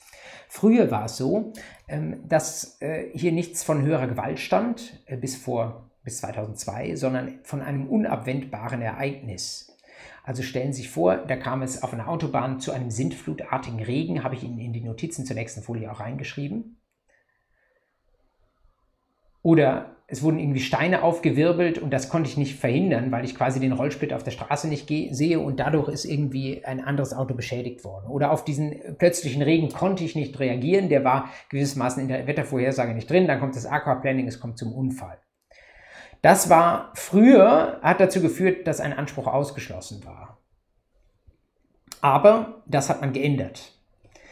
Früher 0.48 0.90
war 0.90 1.06
es 1.06 1.16
so, 1.16 1.52
ähm, 1.88 2.28
dass 2.28 2.80
äh, 2.80 3.06
hier 3.14 3.32
nichts 3.32 3.64
von 3.64 3.82
höherer 3.82 4.06
Gewalt 4.06 4.38
stand, 4.38 5.02
äh, 5.06 5.16
bis 5.16 5.36
vor 5.36 5.90
bis 6.04 6.18
2002, 6.18 6.96
sondern 6.96 7.38
von 7.44 7.62
einem 7.62 7.88
unabwendbaren 7.88 8.82
Ereignis. 8.82 9.74
Also 10.22 10.42
stellen 10.42 10.74
Sie 10.74 10.82
sich 10.82 10.90
vor, 10.90 11.16
da 11.16 11.36
kam 11.36 11.62
es 11.62 11.82
auf 11.82 11.94
einer 11.94 12.08
Autobahn 12.08 12.60
zu 12.60 12.72
einem 12.72 12.90
sintflutartigen 12.90 13.82
Regen, 13.82 14.22
habe 14.22 14.34
ich 14.34 14.44
Ihnen 14.44 14.58
in 14.58 14.74
die 14.74 14.82
Notizen 14.82 15.24
zur 15.24 15.34
nächsten 15.34 15.62
Folie 15.62 15.90
auch 15.90 16.00
reingeschrieben. 16.00 16.78
Oder 19.42 19.93
es 20.06 20.22
wurden 20.22 20.38
irgendwie 20.38 20.60
Steine 20.60 21.02
aufgewirbelt 21.02 21.78
und 21.78 21.90
das 21.90 22.10
konnte 22.10 22.28
ich 22.28 22.36
nicht 22.36 22.58
verhindern, 22.58 23.10
weil 23.10 23.24
ich 23.24 23.34
quasi 23.34 23.58
den 23.58 23.72
Rollsplit 23.72 24.12
auf 24.12 24.22
der 24.22 24.32
Straße 24.32 24.68
nicht 24.68 24.86
sehe 25.12 25.40
und 25.40 25.60
dadurch 25.60 25.88
ist 25.88 26.04
irgendwie 26.04 26.62
ein 26.64 26.84
anderes 26.84 27.14
Auto 27.14 27.34
beschädigt 27.34 27.84
worden. 27.84 28.08
Oder 28.08 28.30
auf 28.30 28.44
diesen 28.44 28.96
plötzlichen 28.98 29.40
Regen 29.40 29.70
konnte 29.70 30.04
ich 30.04 30.14
nicht 30.14 30.38
reagieren, 30.38 30.90
der 30.90 31.04
war 31.04 31.30
gewissermaßen 31.48 32.02
in 32.02 32.08
der 32.08 32.26
Wettervorhersage 32.26 32.92
nicht 32.92 33.08
drin, 33.08 33.26
dann 33.26 33.40
kommt 33.40 33.56
das 33.56 33.64
Aquaplaning, 33.64 34.26
es 34.26 34.40
kommt 34.40 34.58
zum 34.58 34.72
Unfall. 34.74 35.18
Das 36.20 36.50
war 36.50 36.92
früher, 36.94 37.80
hat 37.82 38.00
dazu 38.00 38.20
geführt, 38.20 38.66
dass 38.66 38.80
ein 38.80 38.92
Anspruch 38.92 39.26
ausgeschlossen 39.26 40.04
war. 40.04 40.38
Aber 42.02 42.62
das 42.66 42.90
hat 42.90 43.00
man 43.00 43.14
geändert. 43.14 43.72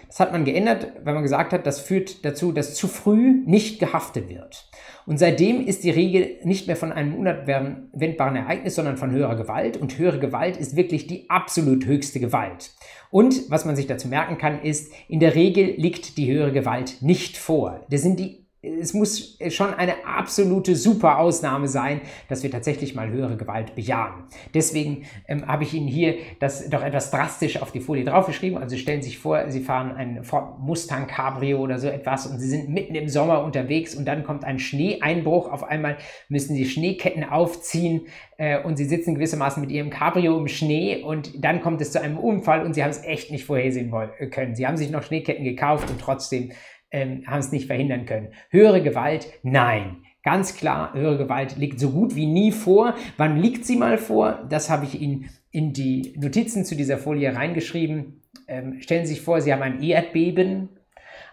Das 0.07 0.21
hat 0.21 0.33
man 0.33 0.45
geändert, 0.45 0.93
weil 1.05 1.15
man 1.15 1.23
gesagt 1.23 1.55
hat, 1.55 1.67
das 1.67 1.81
führt 1.81 2.23
dazu, 2.27 2.53
dass 2.53 2.75
zu 2.75 2.87
früh 2.87 3.43
nicht 3.47 3.79
gehaftet 3.79 4.29
wird. 4.29 4.71
Und 5.07 5.19
seitdem 5.19 5.67
ist 5.67 5.85
die 5.85 5.91
Regel 5.91 6.37
nicht 6.45 6.67
mehr 6.67 6.77
von 6.77 6.93
einem 6.93 7.15
unabwendbaren 7.15 8.37
Ereignis, 8.37 8.75
sondern 8.75 8.97
von 8.97 9.11
höherer 9.11 9.37
Gewalt. 9.37 9.77
Und 9.77 9.99
höhere 9.99 10.21
Gewalt 10.21 10.57
ist 10.57 10.77
wirklich 10.77 11.07
die 11.07 11.29
absolut 11.29 11.87
höchste 11.87 12.21
Gewalt. 12.21 12.71
Und 13.11 13.51
was 13.51 13.65
man 13.65 13.77
sich 13.77 13.87
dazu 13.87 14.09
merken 14.09 14.39
kann, 14.39 14.63
ist, 14.63 14.93
in 15.09 15.21
der 15.21 15.35
Regel 15.35 15.75
liegt 15.77 16.17
die 16.17 16.31
höhere 16.31 16.53
Gewalt 16.53 17.03
nicht 17.03 17.37
vor. 17.37 17.85
Das 17.91 18.03
sind 18.03 18.19
die 18.21 18.42
es 18.63 18.95
muss 18.95 19.39
schon 19.49 19.75
eine 19.75 20.07
absolute 20.07 20.77
super 20.77 21.19
Ausnahme 21.19 21.67
sein, 21.67 22.01
dass 22.29 22.45
wir 22.45 22.51
tatsächlich 22.51 22.95
mal 22.95 23.11
höhere 23.11 23.37
Gewalt 23.37 23.75
bejahen. 23.75 24.23
Deswegen 24.55 25.05
ähm, 25.27 25.49
habe 25.49 25.65
ich 25.65 25.75
Ihnen 25.75 25.89
hier 25.89 26.15
das 26.39 26.71
doch 26.71 26.83
etwas 26.83 27.11
drastisch 27.11 27.61
auf 27.61 27.73
die 27.73 27.81
Folie 27.81 28.05
draufgeschrieben. 28.05 28.59
Also 28.59 28.77
stellen 28.77 29.03
Sie 29.03 29.09
sich 29.09 29.19
vor, 29.19 29.51
Sie 29.51 29.61
fahren 29.61 29.91
ein 29.97 30.23
Ford 30.23 30.61
Mustang 30.61 31.09
Cabrio 31.09 31.59
oder 31.59 31.81
so 31.81 31.89
etwas 31.89 32.29
und 32.29 32.39
Sie 32.39 32.49
sind 32.49 32.69
mitten 32.69 32.95
im 32.95 33.09
Sommer 33.09 33.43
unterwegs 33.43 33.97
und 33.97 34.05
dann 34.05 34.23
kommt 34.23 34.45
ein 34.45 34.61
Schneeeinbruch. 34.61 35.51
Auf 35.51 35.65
einmal 35.65 35.97
müssen 36.29 36.55
Sie 36.55 36.65
Schneeketten 36.65 37.25
aufziehen 37.25 38.03
äh, 38.37 38.63
und 38.63 38.77
Sie 38.77 38.85
sitzen 38.85 39.17
gewissermaßen 39.17 39.61
mit 39.61 39.73
Ihrem 39.73 39.91
Cabrio 39.91 40.39
im 40.39 40.47
Schnee 40.47 41.03
und 41.03 41.45
dann 41.45 41.63
kommt 41.63 41.81
es 41.81 41.91
zu 41.91 42.01
einem 42.01 42.17
Unfall 42.17 42.65
und 42.65 42.75
Sie 42.75 42.85
haben 42.85 42.91
es 42.91 43.03
echt 43.03 43.33
nicht 43.33 43.45
vorhersehen 43.45 43.93
können. 44.31 44.55
Sie 44.55 44.69
haben 44.69 44.77
sich 44.77 44.91
noch 44.91 45.03
Schneeketten 45.03 45.45
gekauft 45.45 45.91
und 45.91 46.01
trotzdem 46.01 46.53
ähm, 46.93 47.25
haben 47.27 47.41
es 47.41 47.53
nicht 47.53 47.67
verhindern 47.67 48.07
können. 48.07 48.29
Höhere 48.51 48.83
Gewalt, 48.83 49.27
nein. 49.43 50.05
Ganz 50.23 50.57
klar, 50.57 50.95
höhere 50.95 51.19
Gewalt 51.19 51.57
liegt 51.57 51.81
so 51.81 51.91
gut 51.91 52.15
wie 52.15 52.27
nie 52.27 52.53
vor. 52.53 52.95
Wann 53.17 53.39
liegt 53.39 53.65
sie 53.65 53.77
mal 53.77 53.99
vor? 53.99 54.47
Das 54.49 54.71
habe 54.71 54.85
ich 54.85 55.01
Ihnen 55.01 55.31
in 55.51 55.73
die 55.73 56.15
Notizen 56.17 56.65
zu 56.65 56.77
dieser 56.77 56.97
Folie 56.97 57.35
reingeschrieben. 57.35 58.23
Ähm, 58.47 58.81
stellen 58.81 59.05
Sie 59.05 59.15
sich 59.15 59.25
vor, 59.25 59.41
Sie 59.41 59.53
haben 59.53 59.63
ein 59.63 59.83
Erdbeben, 59.83 60.69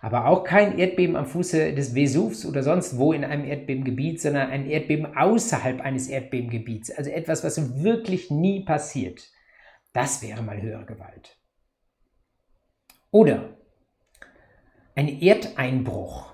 aber 0.01 0.25
auch 0.25 0.43
kein 0.43 0.79
Erdbeben 0.79 1.15
am 1.15 1.27
Fuße 1.27 1.73
des 1.73 1.93
Vesuvs 1.93 2.45
oder 2.45 2.63
sonst 2.63 2.97
wo 2.97 3.13
in 3.13 3.23
einem 3.23 3.45
Erdbebengebiet, 3.45 4.21
sondern 4.21 4.49
ein 4.49 4.67
Erdbeben 4.67 5.15
außerhalb 5.15 5.81
eines 5.81 6.07
Erdbebengebiets. 6.07 6.89
Also 6.89 7.11
etwas, 7.11 7.43
was 7.43 7.83
wirklich 7.83 8.31
nie 8.31 8.65
passiert. 8.65 9.29
Das 9.93 10.23
wäre 10.23 10.41
mal 10.41 10.61
höhere 10.61 10.85
Gewalt. 10.85 11.37
Oder 13.11 13.58
ein 14.99 15.21
Erdeinbruch. 15.21 16.25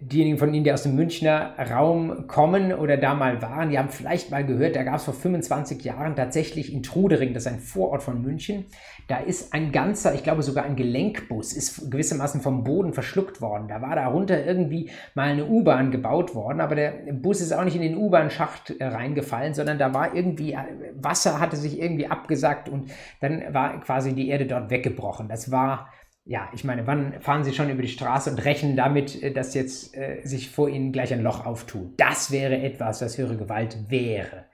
Diejenigen 0.00 0.38
von 0.38 0.52
Ihnen, 0.52 0.64
die 0.64 0.72
aus 0.72 0.82
dem 0.82 0.96
Münchner 0.96 1.54
Raum 1.70 2.26
kommen 2.26 2.72
oder 2.72 2.96
da 2.96 3.14
mal 3.14 3.40
waren, 3.40 3.70
die 3.70 3.78
haben 3.78 3.88
vielleicht 3.88 4.32
mal 4.32 4.44
gehört, 4.44 4.74
da 4.74 4.82
gab 4.82 4.96
es 4.96 5.04
vor 5.04 5.14
25 5.14 5.84
Jahren 5.84 6.16
tatsächlich 6.16 6.72
in 6.72 6.82
Trudering, 6.82 7.34
das 7.34 7.46
ist 7.46 7.52
ein 7.52 7.60
Vorort 7.60 8.02
von 8.02 8.20
München, 8.20 8.66
da 9.06 9.18
ist 9.18 9.54
ein 9.54 9.70
ganzer, 9.70 10.12
ich 10.14 10.24
glaube 10.24 10.42
sogar 10.42 10.64
ein 10.64 10.74
Gelenkbus, 10.74 11.52
ist 11.52 11.88
gewissermaßen 11.88 12.40
vom 12.40 12.64
Boden 12.64 12.94
verschluckt 12.94 13.40
worden. 13.40 13.68
Da 13.68 13.80
war 13.80 13.94
darunter 13.94 14.44
irgendwie 14.44 14.90
mal 15.14 15.28
eine 15.28 15.46
U-Bahn 15.46 15.92
gebaut 15.92 16.34
worden, 16.34 16.60
aber 16.60 16.74
der 16.74 16.90
Bus 17.12 17.40
ist 17.40 17.52
auch 17.52 17.64
nicht 17.64 17.76
in 17.76 17.82
den 17.82 17.96
U-Bahn-Schacht 17.96 18.70
äh, 18.80 18.86
reingefallen, 18.86 19.54
sondern 19.54 19.78
da 19.78 19.94
war 19.94 20.16
irgendwie, 20.16 20.52
äh, 20.52 20.92
Wasser 20.96 21.38
hatte 21.38 21.56
sich 21.56 21.80
irgendwie 21.80 22.08
abgesackt 22.08 22.68
und 22.68 22.90
dann 23.20 23.54
war 23.54 23.78
quasi 23.80 24.14
die 24.14 24.28
Erde 24.28 24.46
dort 24.46 24.70
weggebrochen. 24.70 25.28
Das 25.28 25.52
war 25.52 25.90
ja, 26.26 26.48
ich 26.54 26.64
meine, 26.64 26.86
wann 26.86 27.20
fahren 27.20 27.44
Sie 27.44 27.52
schon 27.52 27.68
über 27.68 27.82
die 27.82 27.88
Straße 27.88 28.30
und 28.30 28.44
rechnen 28.44 28.76
damit, 28.76 29.22
äh, 29.22 29.32
dass 29.32 29.54
jetzt 29.54 29.94
äh, 29.96 30.20
sich 30.24 30.50
vor 30.50 30.68
Ihnen 30.68 30.92
gleich 30.92 31.12
ein 31.12 31.22
Loch 31.22 31.44
auftut? 31.44 31.92
Das 31.98 32.30
wäre 32.30 32.56
etwas, 32.56 33.02
was 33.02 33.18
höhere 33.18 33.36
Gewalt 33.36 33.90
wäre. 33.90 34.46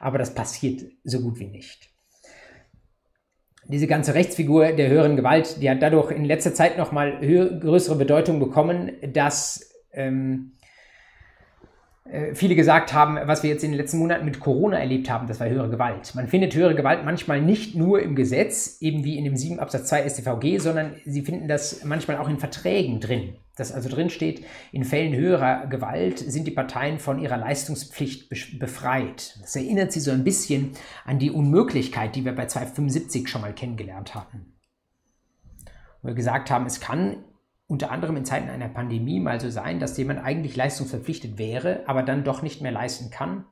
Aber 0.00 0.16
das 0.16 0.34
passiert 0.34 0.82
so 1.04 1.20
gut 1.20 1.38
wie 1.38 1.48
nicht. 1.48 1.90
Diese 3.66 3.86
ganze 3.86 4.14
Rechtsfigur 4.14 4.72
der 4.72 4.88
höheren 4.88 5.16
Gewalt, 5.16 5.60
die 5.60 5.68
hat 5.68 5.82
dadurch 5.82 6.10
in 6.10 6.24
letzter 6.24 6.54
Zeit 6.54 6.78
nochmal 6.78 7.20
größere 7.20 7.96
Bedeutung 7.96 8.40
bekommen, 8.40 8.92
dass 9.12 9.70
ähm, 9.92 10.52
äh, 10.57 10.57
viele 12.32 12.54
gesagt 12.54 12.94
haben, 12.94 13.18
was 13.24 13.42
wir 13.42 13.50
jetzt 13.50 13.64
in 13.64 13.70
den 13.70 13.78
letzten 13.78 13.98
Monaten 13.98 14.24
mit 14.24 14.40
Corona 14.40 14.78
erlebt 14.78 15.10
haben, 15.10 15.26
das 15.26 15.40
war 15.40 15.48
höhere 15.48 15.68
Gewalt. 15.68 16.14
Man 16.14 16.26
findet 16.26 16.54
höhere 16.54 16.74
Gewalt 16.74 17.04
manchmal 17.04 17.42
nicht 17.42 17.74
nur 17.74 18.00
im 18.00 18.14
Gesetz, 18.14 18.78
eben 18.80 19.04
wie 19.04 19.18
in 19.18 19.24
dem 19.24 19.36
7 19.36 19.60
Absatz 19.60 19.88
2 19.88 20.08
StVG, 20.08 20.58
sondern 20.58 20.96
sie 21.04 21.22
finden 21.22 21.48
das 21.48 21.84
manchmal 21.84 22.16
auch 22.16 22.28
in 22.28 22.38
Verträgen 22.38 23.00
drin. 23.00 23.36
Dass 23.56 23.72
also 23.72 23.88
drin 23.88 24.08
steht, 24.08 24.44
in 24.72 24.84
Fällen 24.84 25.14
höherer 25.14 25.66
Gewalt 25.66 26.18
sind 26.18 26.46
die 26.46 26.52
Parteien 26.52 26.98
von 26.98 27.18
ihrer 27.18 27.36
Leistungspflicht 27.36 28.30
befreit. 28.58 29.38
Das 29.42 29.56
erinnert 29.56 29.92
sie 29.92 30.00
so 30.00 30.10
ein 30.10 30.24
bisschen 30.24 30.72
an 31.04 31.18
die 31.18 31.30
Unmöglichkeit, 31.30 32.14
die 32.16 32.24
wir 32.24 32.34
bei 32.34 32.46
275 32.46 33.28
schon 33.28 33.42
mal 33.42 33.52
kennengelernt 33.52 34.14
hatten. 34.14 34.54
Wo 36.00 36.08
wir 36.08 36.14
gesagt 36.14 36.50
haben, 36.50 36.66
es 36.66 36.80
kann 36.80 37.24
unter 37.68 37.90
anderem 37.90 38.16
in 38.16 38.24
Zeiten 38.24 38.48
einer 38.48 38.68
Pandemie 38.68 39.20
mal 39.20 39.40
so 39.40 39.50
sein, 39.50 39.78
dass 39.78 39.96
jemand 39.96 40.24
eigentlich 40.24 40.56
leistungsverpflichtet 40.56 41.38
wäre, 41.38 41.82
aber 41.86 42.02
dann 42.02 42.24
doch 42.24 42.42
nicht 42.42 42.62
mehr 42.62 42.72
leisten 42.72 43.10
kann, 43.10 43.44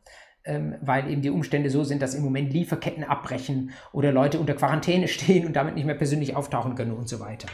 ähm, 0.45 0.75
weil 0.81 1.11
eben 1.11 1.21
die 1.21 1.31
Umstände 1.31 1.69
so 1.69 1.85
sind, 1.85 2.01
dass 2.01 2.15
im 2.15 2.25
Moment 2.25 2.53
Lieferketten 2.53 3.05
abbrechen 3.05 3.73
oder 3.93 4.13
Leute 4.13 4.41
unter 4.41 4.55
Quarantäne 4.55 5.07
stehen 5.09 5.47
und 5.47 5.55
damit 5.55 5.75
nicht 5.75 5.85
mehr 5.85 5.95
persönlich 5.95 6.35
auftauchen 6.35 6.75
können 6.75 6.93
und 6.93 7.09
so 7.09 7.21
weiter. 7.21 7.49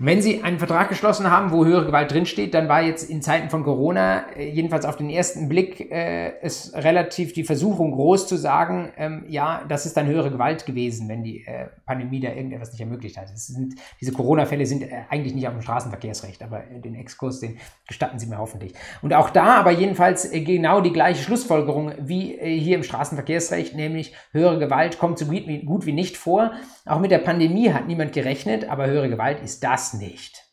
Wenn 0.00 0.22
Sie 0.22 0.44
einen 0.44 0.60
Vertrag 0.60 0.88
geschlossen 0.88 1.28
haben, 1.28 1.50
wo 1.50 1.64
höhere 1.64 1.84
Gewalt 1.84 2.12
drinsteht, 2.12 2.54
dann 2.54 2.68
war 2.68 2.82
jetzt 2.82 3.10
in 3.10 3.20
Zeiten 3.20 3.50
von 3.50 3.64
Corona, 3.64 4.30
äh, 4.36 4.48
jedenfalls 4.48 4.84
auf 4.84 4.94
den 4.94 5.10
ersten 5.10 5.48
Blick, 5.48 5.90
äh, 5.90 6.38
ist 6.40 6.72
relativ 6.76 7.32
die 7.32 7.42
Versuchung 7.42 7.90
groß 7.90 8.28
zu 8.28 8.36
sagen, 8.36 8.92
ähm, 8.96 9.24
ja, 9.26 9.64
das 9.68 9.86
ist 9.86 9.96
dann 9.96 10.06
höhere 10.06 10.30
Gewalt 10.30 10.66
gewesen, 10.66 11.08
wenn 11.08 11.24
die 11.24 11.44
äh, 11.44 11.66
Pandemie 11.84 12.20
da 12.20 12.28
irgendetwas 12.28 12.70
nicht 12.70 12.80
ermöglicht 12.80 13.16
hat. 13.16 13.36
Sind, 13.36 13.74
diese 14.00 14.12
Corona-Fälle 14.12 14.66
sind 14.66 14.82
äh, 14.84 15.02
eigentlich 15.10 15.34
nicht 15.34 15.48
auf 15.48 15.54
dem 15.54 15.62
Straßenverkehrsrecht, 15.62 16.44
aber 16.44 16.62
äh, 16.70 16.78
den 16.78 16.94
Exkurs, 16.94 17.40
den 17.40 17.58
gestatten 17.88 18.20
Sie 18.20 18.28
mir 18.28 18.38
hoffentlich. 18.38 18.74
Und 19.02 19.12
auch 19.14 19.30
da 19.30 19.56
aber 19.56 19.72
jedenfalls 19.72 20.32
äh, 20.32 20.42
genau 20.42 20.80
die 20.80 20.92
gleiche 20.92 21.24
Schlussfolgerung 21.24 21.92
wie 21.98 22.38
hier 22.40 22.76
im 22.76 22.84
Straßenverkehrsrecht, 22.84 23.74
nämlich 23.74 24.14
höhere 24.30 24.60
Gewalt 24.60 25.00
kommt 25.00 25.18
so 25.18 25.26
gut 25.26 25.48
wie, 25.48 25.64
gut 25.64 25.86
wie 25.86 25.92
nicht 25.92 26.16
vor. 26.16 26.52
Auch 26.88 27.00
mit 27.00 27.10
der 27.10 27.18
Pandemie 27.18 27.72
hat 27.72 27.86
niemand 27.86 28.12
gerechnet, 28.12 28.68
aber 28.68 28.86
höhere 28.86 29.10
Gewalt 29.10 29.42
ist 29.42 29.62
das 29.62 29.94
nicht. 29.94 30.44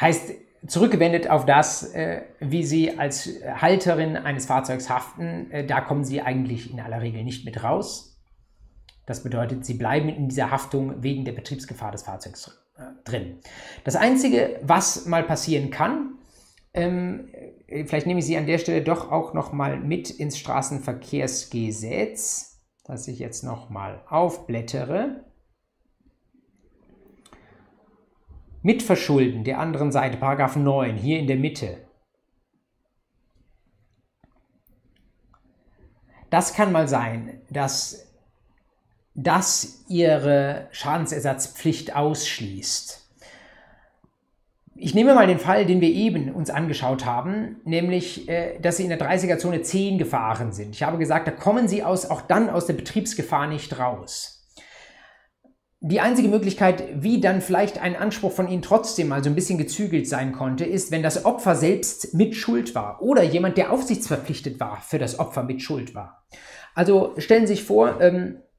Heißt, 0.00 0.32
zurückgewendet 0.66 1.28
auf 1.28 1.44
das, 1.44 1.92
äh, 1.94 2.22
wie 2.40 2.64
Sie 2.64 2.98
als 2.98 3.28
Halterin 3.44 4.16
eines 4.16 4.46
Fahrzeugs 4.46 4.88
haften, 4.88 5.50
äh, 5.50 5.66
da 5.66 5.80
kommen 5.80 6.04
Sie 6.04 6.22
eigentlich 6.22 6.72
in 6.72 6.78
aller 6.80 7.00
Regel 7.00 7.24
nicht 7.24 7.44
mit 7.44 7.60
raus. 7.62 8.20
Das 9.06 9.24
bedeutet, 9.24 9.64
Sie 9.64 9.74
bleiben 9.74 10.08
in 10.08 10.28
dieser 10.28 10.52
Haftung 10.52 11.02
wegen 11.02 11.24
der 11.24 11.32
Betriebsgefahr 11.32 11.90
des 11.90 12.04
Fahrzeugs 12.04 12.62
äh, 12.76 12.82
drin. 13.04 13.40
Das 13.84 13.96
Einzige, 13.96 14.60
was 14.62 15.06
mal 15.06 15.24
passieren 15.24 15.70
kann, 15.70 16.18
ähm, 16.74 17.28
vielleicht 17.86 18.06
nehme 18.06 18.20
ich 18.20 18.26
Sie 18.26 18.36
an 18.36 18.46
der 18.46 18.58
Stelle 18.58 18.82
doch 18.82 19.10
auch 19.10 19.34
noch 19.34 19.52
mal 19.52 19.80
mit 19.80 20.10
ins 20.10 20.38
Straßenverkehrsgesetz, 20.38 22.51
das 22.84 23.06
ich 23.08 23.18
jetzt 23.18 23.44
noch 23.44 23.70
mal 23.70 24.02
aufblättere. 24.08 25.24
Mitverschulden 28.62 29.44
der 29.44 29.58
anderen 29.58 29.90
Seite, 29.90 30.16
Paragraph 30.16 30.56
9, 30.56 30.96
hier 30.96 31.18
in 31.18 31.26
der 31.26 31.36
Mitte. 31.36 31.78
Das 36.30 36.54
kann 36.54 36.72
mal 36.72 36.88
sein, 36.88 37.42
dass 37.50 38.10
das 39.14 39.84
ihre 39.88 40.68
Schadensersatzpflicht 40.70 41.94
ausschließt. 41.94 43.01
Ich 44.74 44.94
nehme 44.94 45.14
mal 45.14 45.26
den 45.26 45.38
Fall, 45.38 45.66
den 45.66 45.80
wir 45.80 45.90
eben 45.90 46.32
uns 46.32 46.50
angeschaut 46.50 47.04
haben, 47.04 47.60
nämlich, 47.64 48.28
äh, 48.28 48.58
dass 48.60 48.78
Sie 48.78 48.84
in 48.84 48.88
der 48.88 49.00
30er-Zone 49.00 49.62
10 49.62 49.98
gefahren 49.98 50.52
sind. 50.52 50.74
Ich 50.74 50.82
habe 50.82 50.98
gesagt, 50.98 51.28
da 51.28 51.30
kommen 51.30 51.68
Sie 51.68 51.82
aus, 51.82 52.10
auch 52.10 52.22
dann 52.22 52.50
aus 52.50 52.66
der 52.66 52.74
Betriebsgefahr 52.74 53.46
nicht 53.46 53.78
raus 53.78 54.42
die 55.84 55.98
einzige 55.98 56.28
Möglichkeit, 56.28 56.84
wie 57.02 57.20
dann 57.20 57.40
vielleicht 57.40 57.82
ein 57.82 57.96
Anspruch 57.96 58.30
von 58.30 58.48
Ihnen 58.48 58.62
trotzdem 58.62 59.08
mal 59.08 59.24
so 59.24 59.28
ein 59.28 59.34
bisschen 59.34 59.58
gezügelt 59.58 60.06
sein 60.06 60.30
konnte, 60.30 60.64
ist, 60.64 60.92
wenn 60.92 61.02
das 61.02 61.24
Opfer 61.24 61.56
selbst 61.56 62.14
mit 62.14 62.36
Schuld 62.36 62.76
war 62.76 63.02
oder 63.02 63.24
jemand, 63.24 63.58
der 63.58 63.72
aufsichtsverpflichtet 63.72 64.60
war, 64.60 64.80
für 64.80 65.00
das 65.00 65.18
Opfer 65.18 65.42
mit 65.42 65.60
Schuld 65.60 65.92
war. 65.96 66.24
Also 66.76 67.14
stellen 67.18 67.48
Sie 67.48 67.54
sich 67.54 67.64
vor, 67.64 68.00
ähm, 68.00 68.36
äh, 68.36 68.51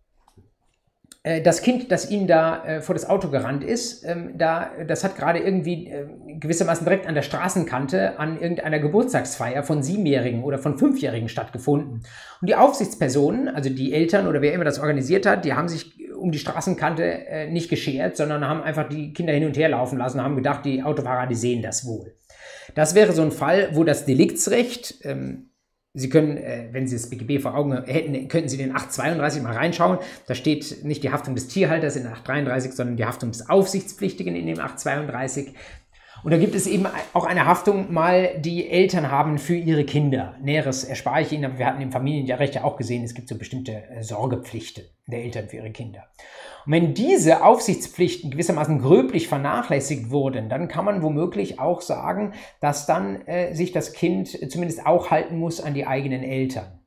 das 1.41 1.61
Kind, 1.61 1.89
das 1.89 2.11
Ihnen 2.11 2.27
da 2.27 2.65
äh, 2.65 2.81
vor 2.81 2.95
das 2.95 3.09
Auto 3.09 3.29
gerannt 3.29 3.63
ist, 3.63 4.03
ähm, 4.03 4.37
da, 4.37 4.71
das 4.85 5.05
hat 5.05 5.15
gerade 5.15 5.39
irgendwie 5.39 5.87
äh, 5.87 6.05
gewissermaßen 6.37 6.85
direkt 6.85 7.07
an 7.07 7.15
der 7.15 7.21
Straßenkante 7.21 8.19
an 8.19 8.41
irgendeiner 8.41 8.79
Geburtstagsfeier 8.79 9.63
von 9.63 9.83
Siebenjährigen 9.83 10.43
oder 10.43 10.59
von 10.59 10.77
Fünfjährigen 10.77 11.29
stattgefunden. 11.29 12.03
Und 12.41 12.49
die 12.49 12.55
Aufsichtspersonen, 12.55 13.47
also 13.47 13.69
die 13.69 13.93
Eltern 13.93 14.27
oder 14.27 14.41
wer 14.41 14.51
immer 14.51 14.65
das 14.65 14.79
organisiert 14.79 15.25
hat, 15.25 15.45
die 15.45 15.53
haben 15.53 15.69
sich 15.69 15.97
um 16.13 16.31
die 16.31 16.39
Straßenkante 16.39 17.03
äh, 17.03 17.49
nicht 17.49 17.69
geschert, 17.69 18.17
sondern 18.17 18.45
haben 18.45 18.61
einfach 18.61 18.89
die 18.89 19.13
Kinder 19.13 19.31
hin 19.31 19.45
und 19.45 19.55
her 19.55 19.69
laufen 19.69 19.97
lassen, 19.97 20.21
haben 20.21 20.35
gedacht, 20.35 20.65
die 20.65 20.83
Autofahrer, 20.83 21.27
die 21.27 21.35
sehen 21.35 21.61
das 21.61 21.85
wohl. 21.85 22.15
Das 22.75 22.95
wäre 22.95 23.13
so 23.13 23.21
ein 23.21 23.31
Fall, 23.31 23.69
wo 23.73 23.85
das 23.85 24.05
Deliktsrecht 24.05 24.95
ähm, 25.03 25.52
Sie 25.95 26.09
können, 26.09 26.37
äh, 26.37 26.69
wenn 26.71 26.87
Sie 26.87 26.95
das 26.95 27.09
BGB 27.09 27.39
vor 27.39 27.55
Augen 27.55 27.83
hätten, 27.85 28.27
könnten 28.27 28.49
Sie 28.49 28.57
den 28.57 28.75
832 28.75 29.43
mal 29.43 29.53
reinschauen. 29.53 29.99
Da 30.25 30.33
steht 30.33 30.83
nicht 30.83 31.03
die 31.03 31.11
Haftung 31.11 31.35
des 31.35 31.47
Tierhalters 31.47 31.95
in 31.95 32.07
833, 32.07 32.73
sondern 32.73 32.97
die 32.97 33.05
Haftung 33.05 33.31
des 33.31 33.47
Aufsichtspflichtigen 33.47 34.35
in 34.35 34.47
dem 34.47 34.59
832. 34.59 35.53
Und 36.23 36.31
da 36.31 36.37
gibt 36.37 36.55
es 36.55 36.67
eben 36.67 36.87
auch 37.13 37.25
eine 37.25 37.45
Haftung 37.45 37.93
mal, 37.93 38.39
die 38.39 38.69
Eltern 38.69 39.11
haben 39.11 39.37
für 39.37 39.55
ihre 39.55 39.83
Kinder. 39.83 40.35
Näheres 40.41 40.83
erspare 40.85 41.21
ich 41.21 41.31
Ihnen, 41.31 41.45
aber 41.45 41.59
wir 41.59 41.65
hatten 41.65 41.81
im 41.81 41.91
Familienrecht 41.91 42.55
ja 42.55 42.63
auch 42.63 42.77
gesehen, 42.77 43.03
es 43.03 43.13
gibt 43.13 43.27
so 43.27 43.37
bestimmte 43.37 43.83
äh, 43.89 44.03
Sorgepflichten 44.03 44.85
der 45.05 45.23
Eltern 45.23 45.49
für 45.49 45.57
ihre 45.57 45.71
Kinder. 45.71 46.07
Und 46.65 46.71
wenn 46.71 46.93
diese 46.93 47.43
Aufsichtspflichten 47.43 48.31
gewissermaßen 48.31 48.79
gröblich 48.79 49.27
vernachlässigt 49.27 50.09
wurden, 50.11 50.49
dann 50.49 50.67
kann 50.67 50.85
man 50.85 51.01
womöglich 51.01 51.59
auch 51.59 51.81
sagen, 51.81 52.33
dass 52.61 52.85
dann 52.85 53.21
äh, 53.27 53.53
sich 53.53 53.71
das 53.71 53.93
Kind 53.93 54.29
zumindest 54.51 54.85
auch 54.85 55.11
halten 55.11 55.37
muss 55.37 55.61
an 55.61 55.73
die 55.73 55.85
eigenen 55.85 56.23
Eltern. 56.23 56.79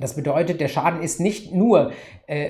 Das 0.00 0.14
bedeutet, 0.14 0.60
der 0.60 0.68
Schaden 0.68 1.02
ist 1.02 1.18
nicht 1.18 1.52
nur 1.52 1.90
äh, 1.90 1.94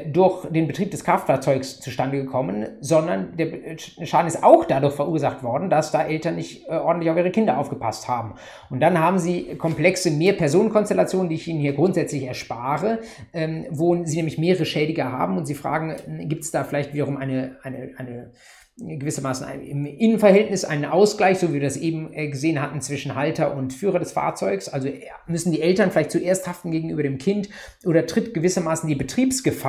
durch 0.07 0.47
den 0.51 0.67
Betrieb 0.67 0.91
des 0.91 1.05
Kraftfahrzeugs 1.05 1.79
zustande 1.79 2.17
gekommen, 2.17 2.67
sondern 2.81 3.37
der 3.37 3.47
äh, 3.47 3.79
Schaden 3.79 4.27
ist 4.27 4.43
auch 4.43 4.65
dadurch 4.65 4.95
verursacht 4.95 5.45
worden, 5.45 5.71
dass 5.71 5.93
da 5.93 6.03
Eltern 6.05 6.35
nicht 6.35 6.67
äh, 6.67 6.73
ordentlich 6.73 7.11
auf 7.11 7.17
ihre 7.17 7.31
Kinder 7.31 7.59
aufgepasst 7.59 8.09
haben. 8.09 8.35
Und 8.71 8.81
dann 8.81 8.99
haben 8.99 9.21
sie 9.21 9.55
komplexe 9.57 10.11
Mehrpersonenkonstellationen, 10.11 11.29
die 11.29 11.37
ich 11.37 11.47
Ihnen 11.47 11.61
hier 11.61 11.75
grundsätzlich 11.75 12.25
erspare, 12.25 12.99
ähm, 13.33 13.67
wo 13.71 14.05
sie 14.05 14.17
nämlich 14.17 14.37
mehrere 14.37 14.65
Schädiger 14.65 15.13
haben 15.13 15.37
und 15.37 15.47
sie 15.47 15.55
fragen, 15.55 15.95
gibt 16.29 16.43
es 16.43 16.51
da 16.51 16.65
vielleicht 16.65 16.93
wiederum 16.93 17.17
eine, 17.17 17.59
eine, 17.63 17.91
eine 17.99 18.33
gewissermaßen 18.79 19.61
im 19.63 19.87
Innenverhältnis 19.87 20.65
einen 20.65 20.85
Ausgleich, 20.85 21.39
so 21.39 21.49
wie 21.49 21.55
wir 21.55 21.61
das 21.61 21.77
eben 21.77 22.13
äh, 22.13 22.29
gesehen 22.29 22.63
hatten, 22.63 22.81
zwischen 22.81 23.17
Halter 23.17 23.57
und 23.57 23.73
Führer 23.73 23.99
des 23.99 24.13
Fahrzeugs. 24.13 24.69
Also 24.69 24.89
müssen 25.27 25.51
die 25.51 25.61
Eltern 25.61 25.91
vielleicht 25.91 26.13
zuerst 26.13 26.47
haften 26.47 26.71
gegenüber 26.71 27.03
dem 27.03 27.19
Kind 27.19 27.49
oder 27.85 28.07
tritt 28.07 28.35
gewissermaßen 28.35 28.89
die 28.89 28.95
Betriebsgefahr 28.95 29.68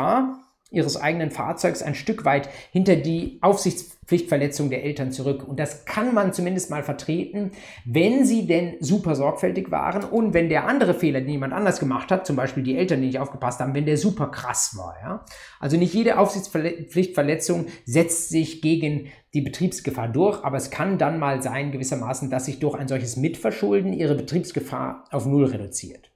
ihres 0.71 0.97
eigenen 0.97 1.31
Fahrzeugs 1.31 1.81
ein 1.81 1.95
Stück 1.95 2.25
weit 2.25 2.47
hinter 2.71 2.95
die 2.95 3.39
Aufsichtspflichtverletzung 3.41 4.69
der 4.69 4.83
Eltern 4.83 5.11
zurück. 5.11 5.47
Und 5.47 5.59
das 5.59 5.85
kann 5.85 6.13
man 6.13 6.31
zumindest 6.31 6.69
mal 6.69 6.83
vertreten, 6.83 7.51
wenn 7.85 8.23
sie 8.23 8.45
denn 8.45 8.75
super 8.79 9.15
sorgfältig 9.15 9.71
waren 9.71 10.03
und 10.03 10.33
wenn 10.33 10.49
der 10.49 10.67
andere 10.67 10.93
Fehler, 10.93 11.21
den 11.21 11.29
jemand 11.29 11.53
anders 11.53 11.79
gemacht 11.79 12.11
hat, 12.11 12.27
zum 12.27 12.35
Beispiel 12.35 12.61
die 12.61 12.77
Eltern, 12.77 13.01
die 13.01 13.07
nicht 13.07 13.19
aufgepasst 13.19 13.59
haben, 13.59 13.73
wenn 13.73 13.87
der 13.87 13.97
super 13.97 14.27
krass 14.27 14.75
war. 14.77 14.95
Ja? 15.01 15.25
Also 15.59 15.75
nicht 15.75 15.93
jede 15.93 16.19
Aufsichtspflichtverletzung 16.19 17.65
setzt 17.85 18.29
sich 18.29 18.61
gegen 18.61 19.07
die 19.33 19.41
Betriebsgefahr 19.41 20.07
durch, 20.07 20.43
aber 20.43 20.57
es 20.57 20.69
kann 20.69 20.99
dann 20.99 21.19
mal 21.19 21.41
sein, 21.41 21.71
gewissermaßen, 21.71 22.29
dass 22.29 22.45
sich 22.45 22.59
durch 22.59 22.75
ein 22.75 22.87
solches 22.87 23.15
Mitverschulden 23.15 23.93
ihre 23.93 24.15
Betriebsgefahr 24.15 25.05
auf 25.11 25.25
Null 25.25 25.45
reduziert. 25.45 26.11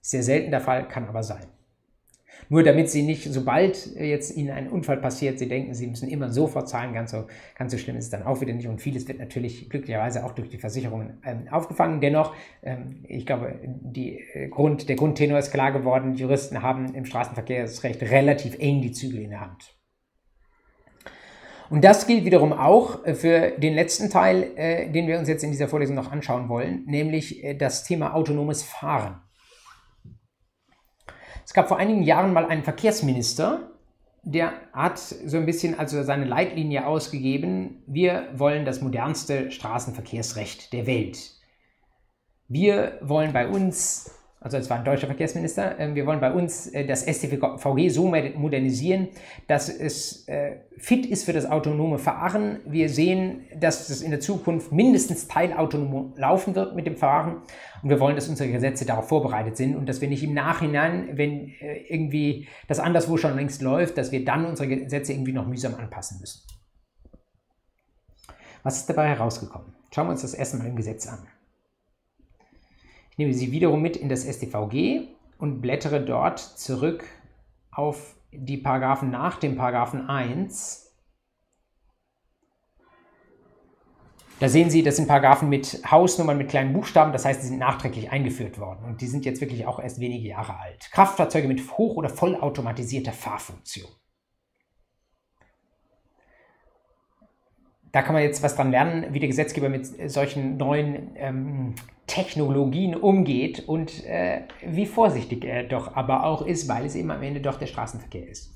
Sehr 0.00 0.22
selten 0.22 0.50
der 0.50 0.60
Fall, 0.60 0.86
kann 0.88 1.08
aber 1.08 1.22
sein. 1.22 1.46
Nur 2.52 2.62
damit 2.62 2.90
sie 2.90 3.02
nicht, 3.02 3.32
sobald 3.32 3.96
jetzt 3.96 4.36
ihnen 4.36 4.50
ein 4.50 4.68
Unfall 4.68 4.98
passiert, 4.98 5.38
sie 5.38 5.48
denken, 5.48 5.72
sie 5.72 5.86
müssen 5.86 6.06
immer 6.06 6.28
sofort 6.28 6.68
zahlen, 6.68 6.92
ganz 6.92 7.10
so, 7.10 7.24
ganz 7.56 7.72
so 7.72 7.78
schlimm 7.78 7.96
ist 7.96 8.04
es 8.04 8.10
dann 8.10 8.24
auch 8.24 8.42
wieder 8.42 8.52
nicht. 8.52 8.68
Und 8.68 8.78
vieles 8.78 9.08
wird 9.08 9.20
natürlich 9.20 9.70
glücklicherweise 9.70 10.22
auch 10.22 10.32
durch 10.32 10.50
die 10.50 10.58
Versicherungen 10.58 11.18
ähm, 11.24 11.48
aufgefangen. 11.50 12.02
Dennoch, 12.02 12.34
ähm, 12.62 13.06
ich 13.08 13.24
glaube, 13.24 13.58
die, 13.64 14.18
äh, 14.34 14.48
Grund, 14.48 14.90
der 14.90 14.96
Grundtenor 14.96 15.38
ist 15.38 15.50
klar 15.50 15.72
geworden, 15.72 16.14
Juristen 16.14 16.60
haben 16.60 16.94
im 16.94 17.06
Straßenverkehrsrecht 17.06 18.02
relativ 18.02 18.58
eng 18.58 18.82
die 18.82 18.92
Zügel 18.92 19.22
in 19.22 19.30
der 19.30 19.40
Hand. 19.40 19.74
Und 21.70 21.82
das 21.82 22.06
gilt 22.06 22.26
wiederum 22.26 22.52
auch 22.52 23.02
äh, 23.06 23.14
für 23.14 23.52
den 23.52 23.72
letzten 23.72 24.10
Teil, 24.10 24.50
äh, 24.56 24.90
den 24.90 25.06
wir 25.06 25.18
uns 25.18 25.26
jetzt 25.26 25.42
in 25.42 25.52
dieser 25.52 25.68
Vorlesung 25.68 25.96
noch 25.96 26.12
anschauen 26.12 26.50
wollen, 26.50 26.84
nämlich 26.84 27.42
äh, 27.42 27.54
das 27.54 27.84
Thema 27.84 28.14
autonomes 28.14 28.62
Fahren. 28.62 29.22
Es 31.44 31.54
gab 31.54 31.68
vor 31.68 31.78
einigen 31.78 32.02
Jahren 32.02 32.32
mal 32.32 32.46
einen 32.46 32.62
Verkehrsminister, 32.62 33.72
der 34.22 34.52
hat 34.72 34.98
so 34.98 35.36
ein 35.36 35.46
bisschen 35.46 35.78
also 35.78 36.02
seine 36.04 36.24
Leitlinie 36.24 36.86
ausgegeben, 36.86 37.82
wir 37.86 38.28
wollen 38.34 38.64
das 38.64 38.80
modernste 38.80 39.50
Straßenverkehrsrecht 39.50 40.72
der 40.72 40.86
Welt. 40.86 41.32
Wir 42.48 42.98
wollen 43.00 43.32
bei 43.32 43.48
uns 43.48 44.21
also 44.42 44.56
es 44.56 44.68
war 44.68 44.78
ein 44.78 44.84
deutscher 44.84 45.06
Verkehrsminister, 45.06 45.78
ähm, 45.78 45.94
wir 45.94 46.04
wollen 46.04 46.20
bei 46.20 46.32
uns 46.32 46.66
äh, 46.68 46.84
das 46.84 47.02
STVG 47.02 47.88
so 47.88 48.06
modernisieren, 48.06 49.08
dass 49.46 49.68
es 49.68 50.26
äh, 50.28 50.56
fit 50.78 51.06
ist 51.06 51.24
für 51.24 51.32
das 51.32 51.46
autonome 51.46 51.98
Fahren. 51.98 52.58
Wir 52.66 52.88
sehen, 52.88 53.44
dass 53.56 53.88
es 53.88 54.02
in 54.02 54.10
der 54.10 54.20
Zukunft 54.20 54.72
mindestens 54.72 55.28
teilautonom 55.28 56.14
laufen 56.16 56.54
wird 56.56 56.74
mit 56.74 56.86
dem 56.86 56.96
Fahren 56.96 57.42
und 57.82 57.90
wir 57.90 58.00
wollen, 58.00 58.16
dass 58.16 58.28
unsere 58.28 58.50
Gesetze 58.50 58.84
darauf 58.84 59.08
vorbereitet 59.08 59.56
sind 59.56 59.76
und 59.76 59.88
dass 59.88 60.00
wir 60.00 60.08
nicht 60.08 60.24
im 60.24 60.34
Nachhinein, 60.34 61.10
wenn 61.16 61.50
äh, 61.60 61.84
irgendwie 61.88 62.48
das 62.66 62.80
anderswo 62.80 63.16
schon 63.16 63.36
längst 63.36 63.62
läuft, 63.62 63.96
dass 63.96 64.10
wir 64.10 64.24
dann 64.24 64.44
unsere 64.44 64.68
Gesetze 64.68 65.12
irgendwie 65.12 65.32
noch 65.32 65.46
mühsam 65.46 65.76
anpassen 65.76 66.18
müssen. 66.20 66.42
Was 68.64 68.78
ist 68.78 68.88
dabei 68.88 69.08
herausgekommen? 69.08 69.74
Schauen 69.94 70.06
wir 70.06 70.12
uns 70.12 70.22
das 70.22 70.34
erstmal 70.34 70.66
im 70.66 70.76
Gesetz 70.76 71.06
an. 71.06 71.26
Ich 73.12 73.18
nehme 73.18 73.34
sie 73.34 73.52
wiederum 73.52 73.82
mit 73.82 73.96
in 73.96 74.08
das 74.08 74.24
StVG 74.24 75.08
und 75.38 75.60
blättere 75.60 76.02
dort 76.02 76.40
zurück 76.40 77.04
auf 77.70 78.16
die 78.32 78.56
Paragraphen 78.56 79.10
nach 79.10 79.38
dem 79.38 79.54
Paragraphen 79.54 80.08
1, 80.08 80.82
Da 84.42 84.48
sehen 84.48 84.70
Sie, 84.70 84.82
das 84.82 84.96
sind 84.96 85.06
Paragraphen 85.06 85.48
mit 85.48 85.88
Hausnummern 85.88 86.36
mit 86.36 86.48
kleinen 86.48 86.72
Buchstaben, 86.72 87.12
das 87.12 87.24
heißt, 87.24 87.40
die 87.44 87.46
sind 87.46 87.58
nachträglich 87.58 88.10
eingeführt 88.10 88.58
worden 88.58 88.84
und 88.84 89.00
die 89.00 89.06
sind 89.06 89.24
jetzt 89.24 89.40
wirklich 89.40 89.66
auch 89.66 89.78
erst 89.78 90.00
wenige 90.00 90.26
Jahre 90.26 90.58
alt. 90.58 90.90
Kraftfahrzeuge 90.90 91.46
mit 91.46 91.78
hoch- 91.78 91.94
oder 91.94 92.08
vollautomatisierter 92.08 93.12
Fahrfunktion. 93.12 93.88
Da 97.92 98.00
kann 98.00 98.14
man 98.14 98.22
jetzt 98.22 98.42
was 98.42 98.56
dran 98.56 98.70
lernen, 98.70 99.06
wie 99.10 99.20
der 99.20 99.28
Gesetzgeber 99.28 99.68
mit 99.68 100.10
solchen 100.10 100.56
neuen 100.56 101.10
ähm, 101.16 101.74
Technologien 102.06 102.96
umgeht 102.96 103.68
und 103.68 104.04
äh, 104.06 104.42
wie 104.66 104.86
vorsichtig 104.86 105.44
er 105.44 105.64
doch 105.64 105.94
aber 105.94 106.24
auch 106.24 106.42
ist, 106.42 106.68
weil 106.68 106.86
es 106.86 106.94
eben 106.94 107.10
am 107.10 107.22
Ende 107.22 107.42
doch 107.42 107.58
der 107.58 107.66
Straßenverkehr 107.66 108.26
ist. 108.26 108.50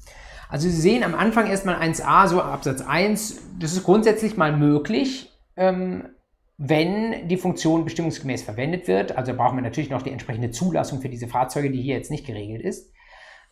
Also 0.49 0.69
Sie 0.69 0.81
sehen 0.81 1.03
am 1.03 1.15
Anfang 1.15 1.49
erstmal 1.49 1.77
1a, 1.77 2.29
so 2.29 2.41
Absatz 2.41 2.81
1, 2.81 3.41
das 3.59 3.73
ist 3.73 3.85
grundsätzlich 3.85 4.39
mal 4.39 4.57
möglich, 4.57 5.31
ähm, 5.57 6.09
wenn 6.57 7.29
die 7.29 7.37
Funktion 7.37 7.85
bestimmungsgemäß 7.85 8.43
verwendet 8.43 8.89
wird. 8.89 9.19
Also 9.19 9.35
brauchen 9.35 9.59
wir 9.59 9.63
natürlich 9.63 9.91
noch 9.91 10.03
die 10.03 10.13
entsprechende 10.13 10.51
Zulassung 10.51 11.03
für 11.03 11.11
diese 11.11 11.29
Fahrzeuge, 11.29 11.71
die 11.71 11.83
hier 11.83 11.97
jetzt 11.97 12.11
nicht 12.11 12.27
geregelt 12.27 12.63
ist. 12.63 12.91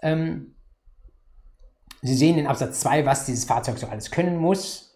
Ähm, 0.03 0.55
Sie 2.01 2.15
sehen 2.15 2.39
in 2.39 2.47
Absatz 2.47 2.81
2, 2.81 3.05
was 3.05 3.27
dieses 3.27 3.45
Fahrzeug 3.45 3.77
so 3.77 3.87
alles 3.87 4.11
können 4.11 4.39
muss 4.39 4.94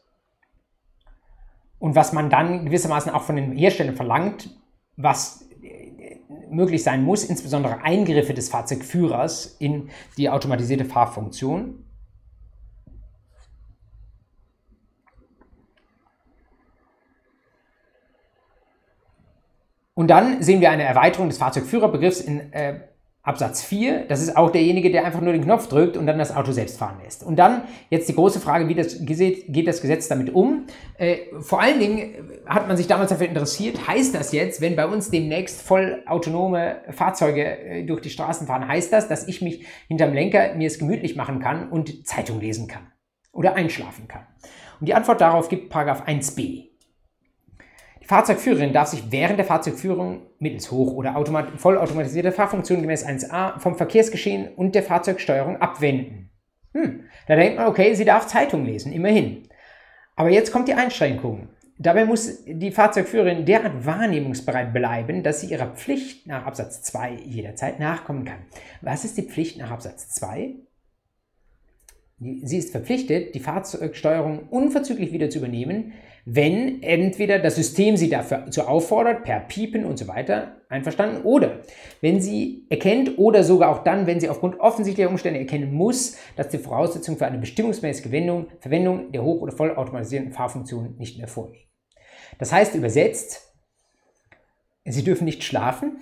und 1.78 1.94
was 1.94 2.12
man 2.12 2.30
dann 2.30 2.66
gewissermaßen 2.66 3.12
auch 3.12 3.22
von 3.22 3.36
den 3.36 3.52
Herstellern 3.52 3.94
verlangt, 3.94 4.50
was 4.96 5.48
äh, 5.62 6.16
möglich 6.50 6.82
sein 6.82 7.04
muss, 7.04 7.24
insbesondere 7.24 7.82
Eingriffe 7.82 8.34
des 8.34 8.48
Fahrzeugführers 8.48 9.56
in 9.58 9.90
die 10.16 10.28
automatisierte 10.28 10.84
Fahrfunktion. 10.84 11.84
Und 19.94 20.08
dann 20.08 20.42
sehen 20.44 20.60
wir 20.60 20.70
eine 20.70 20.84
Erweiterung 20.84 21.28
des 21.28 21.38
Fahrzeugführerbegriffs 21.38 22.20
in 22.20 22.52
äh, 22.52 22.82
Absatz 23.28 23.62
4. 23.62 24.06
Das 24.08 24.22
ist 24.22 24.36
auch 24.38 24.50
derjenige, 24.50 24.90
der 24.90 25.04
einfach 25.04 25.20
nur 25.20 25.34
den 25.34 25.44
Knopf 25.44 25.68
drückt 25.68 25.98
und 25.98 26.06
dann 26.06 26.18
das 26.18 26.34
Auto 26.34 26.50
selbst 26.50 26.78
fahren 26.78 26.96
lässt. 27.04 27.22
Und 27.22 27.36
dann 27.36 27.62
jetzt 27.90 28.08
die 28.08 28.14
große 28.14 28.40
Frage, 28.40 28.68
wie 28.68 28.74
das, 28.74 29.04
geht 29.04 29.68
das 29.68 29.82
Gesetz 29.82 30.08
damit 30.08 30.34
um? 30.34 30.64
Äh, 30.96 31.18
vor 31.40 31.60
allen 31.60 31.78
Dingen 31.78 32.14
hat 32.46 32.66
man 32.68 32.78
sich 32.78 32.86
damals 32.86 33.10
dafür 33.10 33.28
interessiert, 33.28 33.86
heißt 33.86 34.14
das 34.14 34.32
jetzt, 34.32 34.62
wenn 34.62 34.76
bei 34.76 34.86
uns 34.86 35.10
demnächst 35.10 35.60
vollautonome 35.60 36.76
Fahrzeuge 36.90 37.44
äh, 37.44 37.84
durch 37.84 38.00
die 38.00 38.10
Straßen 38.10 38.46
fahren, 38.46 38.66
heißt 38.66 38.92
das, 38.92 39.08
dass 39.08 39.28
ich 39.28 39.42
mich 39.42 39.66
hinterm 39.88 40.14
Lenker 40.14 40.54
mir 40.54 40.66
es 40.66 40.78
gemütlich 40.78 41.14
machen 41.14 41.38
kann 41.38 41.68
und 41.68 42.06
Zeitung 42.06 42.40
lesen 42.40 42.66
kann 42.66 42.86
oder 43.32 43.54
einschlafen 43.54 44.08
kann? 44.08 44.22
Und 44.80 44.88
die 44.88 44.94
Antwort 44.94 45.20
darauf 45.20 45.50
gibt 45.50 45.68
Paragraph 45.68 46.06
1b. 46.06 46.67
Fahrzeugführerin 48.08 48.72
darf 48.72 48.88
sich 48.88 49.12
während 49.12 49.38
der 49.38 49.44
Fahrzeugführung 49.44 50.22
mittels 50.38 50.70
hoch- 50.70 50.94
oder 50.94 51.14
vollautomatisierter 51.56 52.32
Fahrfunktion 52.32 52.80
gemäß 52.80 53.06
1a 53.06 53.60
vom 53.60 53.76
Verkehrsgeschehen 53.76 54.48
und 54.56 54.74
der 54.74 54.82
Fahrzeugsteuerung 54.82 55.58
abwenden. 55.58 56.30
Hm, 56.72 57.04
da 57.26 57.36
denkt 57.36 57.58
man, 57.58 57.66
okay, 57.66 57.92
sie 57.92 58.06
darf 58.06 58.26
Zeitung 58.26 58.64
lesen, 58.64 58.94
immerhin. 58.94 59.46
Aber 60.16 60.30
jetzt 60.30 60.52
kommt 60.52 60.68
die 60.68 60.74
Einschränkung. 60.74 61.50
Dabei 61.76 62.06
muss 62.06 62.44
die 62.46 62.72
Fahrzeugführerin 62.72 63.44
derart 63.44 63.84
wahrnehmungsbereit 63.84 64.72
bleiben, 64.72 65.22
dass 65.22 65.42
sie 65.42 65.48
ihrer 65.48 65.74
Pflicht 65.74 66.26
nach 66.26 66.46
Absatz 66.46 66.80
2 66.84 67.12
jederzeit 67.26 67.78
nachkommen 67.78 68.24
kann. 68.24 68.46
Was 68.80 69.04
ist 69.04 69.18
die 69.18 69.22
Pflicht 69.22 69.58
nach 69.58 69.70
Absatz 69.70 70.08
2? 70.14 70.54
Sie 72.18 72.56
ist 72.56 72.70
verpflichtet, 72.70 73.34
die 73.34 73.40
Fahrzeugsteuerung 73.40 74.48
unverzüglich 74.48 75.12
wieder 75.12 75.28
zu 75.28 75.38
übernehmen, 75.38 75.92
wenn 76.24 76.82
entweder 76.82 77.38
das 77.38 77.56
System 77.56 77.96
sie 77.96 78.10
dafür 78.10 78.50
zu 78.50 78.68
auffordert, 78.68 79.24
per 79.24 79.40
Piepen 79.40 79.84
und 79.84 79.98
so 79.98 80.08
weiter, 80.08 80.56
einverstanden, 80.68 81.22
oder 81.22 81.60
wenn 82.00 82.20
sie 82.20 82.66
erkennt 82.68 83.18
oder 83.18 83.42
sogar 83.42 83.70
auch 83.70 83.84
dann, 83.84 84.06
wenn 84.06 84.20
sie 84.20 84.28
aufgrund 84.28 84.60
offensichtlicher 84.60 85.08
Umstände 85.08 85.40
erkennen 85.40 85.72
muss, 85.72 86.16
dass 86.36 86.48
die 86.48 86.58
Voraussetzungen 86.58 87.18
für 87.18 87.26
eine 87.26 87.38
bestimmungsmäßige 87.38 88.02
Verwendung, 88.02 88.46
Verwendung 88.60 89.12
der 89.12 89.22
hoch- 89.22 89.40
oder 89.40 89.52
vollautomatisierten 89.52 90.32
Fahrfunktion 90.32 90.96
nicht 90.98 91.18
mehr 91.18 91.28
vorliegen. 91.28 91.64
Das 92.38 92.52
heißt 92.52 92.74
übersetzt, 92.74 93.44
Sie 94.84 95.04
dürfen 95.04 95.24
nicht 95.24 95.44
schlafen, 95.44 95.98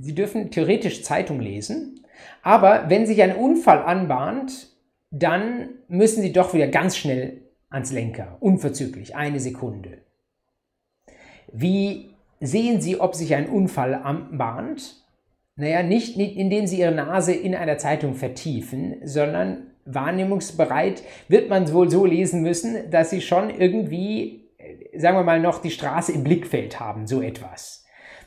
Sie 0.00 0.14
dürfen 0.14 0.50
theoretisch 0.50 1.02
Zeitung 1.02 1.40
lesen, 1.40 2.04
aber 2.42 2.88
wenn 2.88 3.06
sich 3.06 3.22
ein 3.22 3.36
Unfall 3.36 3.82
anbahnt, 3.82 4.68
dann 5.10 5.70
müssen 5.88 6.22
Sie 6.22 6.32
doch 6.32 6.54
wieder 6.54 6.68
ganz 6.68 6.96
schnell 6.96 7.41
ans 7.72 7.92
Lenker, 7.92 8.36
unverzüglich, 8.40 9.16
eine 9.16 9.40
Sekunde. 9.40 9.98
Wie 11.52 12.10
sehen 12.40 12.80
Sie, 12.80 13.00
ob 13.00 13.14
sich 13.14 13.34
ein 13.34 13.48
Unfall 13.48 13.94
anbahnt? 13.94 15.02
Naja, 15.56 15.82
nicht, 15.82 16.16
nicht 16.16 16.36
indem 16.36 16.66
Sie 16.66 16.80
Ihre 16.80 16.94
Nase 16.94 17.32
in 17.32 17.54
einer 17.54 17.78
Zeitung 17.78 18.14
vertiefen, 18.14 18.96
sondern 19.04 19.66
wahrnehmungsbereit 19.84 21.02
wird 21.28 21.48
man 21.50 21.70
wohl 21.72 21.90
so 21.90 22.06
lesen 22.06 22.42
müssen, 22.42 22.90
dass 22.90 23.10
Sie 23.10 23.20
schon 23.20 23.50
irgendwie, 23.50 24.48
sagen 24.96 25.16
wir 25.16 25.24
mal, 25.24 25.40
noch 25.40 25.60
die 25.60 25.70
Straße 25.70 26.12
im 26.12 26.24
Blickfeld 26.24 26.80
haben, 26.80 27.06
so 27.06 27.20
etwas. 27.20 27.84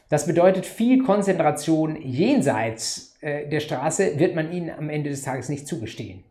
Das 0.09 0.27
bedeutet, 0.27 0.65
viel 0.65 1.03
Konzentration 1.03 1.99
jenseits 1.99 3.17
äh, 3.21 3.47
der 3.47 3.59
Straße 3.59 4.19
wird 4.19 4.35
man 4.35 4.51
Ihnen 4.51 4.69
am 4.69 4.89
Ende 4.89 5.09
des 5.09 5.23
Tages 5.23 5.49
nicht 5.49 5.67
zugestehen. 5.67 6.23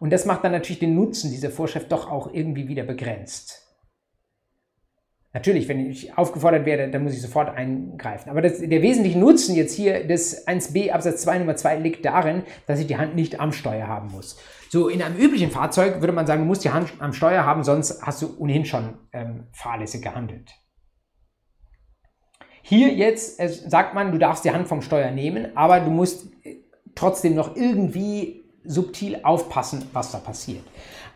Und 0.00 0.10
das 0.10 0.24
macht 0.24 0.42
dann 0.42 0.52
natürlich 0.52 0.80
den 0.80 0.94
Nutzen 0.94 1.30
dieser 1.30 1.50
Vorschrift 1.50 1.92
doch 1.92 2.10
auch 2.10 2.32
irgendwie 2.32 2.66
wieder 2.66 2.82
begrenzt. 2.82 3.66
Natürlich, 5.32 5.68
wenn 5.68 5.88
ich 5.88 6.18
aufgefordert 6.18 6.66
werde, 6.66 6.90
dann 6.90 7.04
muss 7.04 7.12
ich 7.12 7.22
sofort 7.22 7.54
eingreifen. 7.54 8.30
Aber 8.30 8.42
das, 8.42 8.58
der 8.58 8.82
wesentliche 8.82 9.18
Nutzen 9.18 9.54
jetzt 9.54 9.74
hier 9.74 10.04
des 10.04 10.48
1b 10.48 10.90
Absatz 10.90 11.22
2 11.22 11.38
Nummer 11.38 11.54
2 11.54 11.76
liegt 11.76 12.04
darin, 12.04 12.42
dass 12.66 12.80
ich 12.80 12.88
die 12.88 12.96
Hand 12.96 13.14
nicht 13.14 13.38
am 13.38 13.52
Steuer 13.52 13.86
haben 13.86 14.10
muss. 14.10 14.38
So, 14.70 14.88
in 14.88 15.02
einem 15.02 15.16
üblichen 15.16 15.50
Fahrzeug 15.50 16.00
würde 16.00 16.12
man 16.12 16.26
sagen, 16.26 16.42
du 16.42 16.46
musst 16.46 16.64
die 16.64 16.70
Hand 16.70 16.94
am 16.98 17.12
Steuer 17.12 17.44
haben, 17.44 17.62
sonst 17.62 18.02
hast 18.02 18.22
du 18.22 18.36
ohnehin 18.38 18.64
schon 18.64 18.94
ähm, 19.12 19.46
fahrlässig 19.52 20.02
gehandelt. 20.02 20.50
Hier 22.62 22.88
jetzt 22.88 23.38
äh, 23.38 23.48
sagt 23.48 23.94
man, 23.94 24.10
du 24.10 24.18
darfst 24.18 24.44
die 24.44 24.50
Hand 24.50 24.66
vom 24.66 24.82
Steuer 24.82 25.12
nehmen, 25.12 25.56
aber 25.56 25.78
du 25.78 25.90
musst 25.90 26.26
äh, 26.42 26.56
trotzdem 26.96 27.36
noch 27.36 27.54
irgendwie 27.54 28.39
subtil 28.64 29.20
aufpassen, 29.22 29.88
was 29.92 30.12
da 30.12 30.18
passiert. 30.18 30.62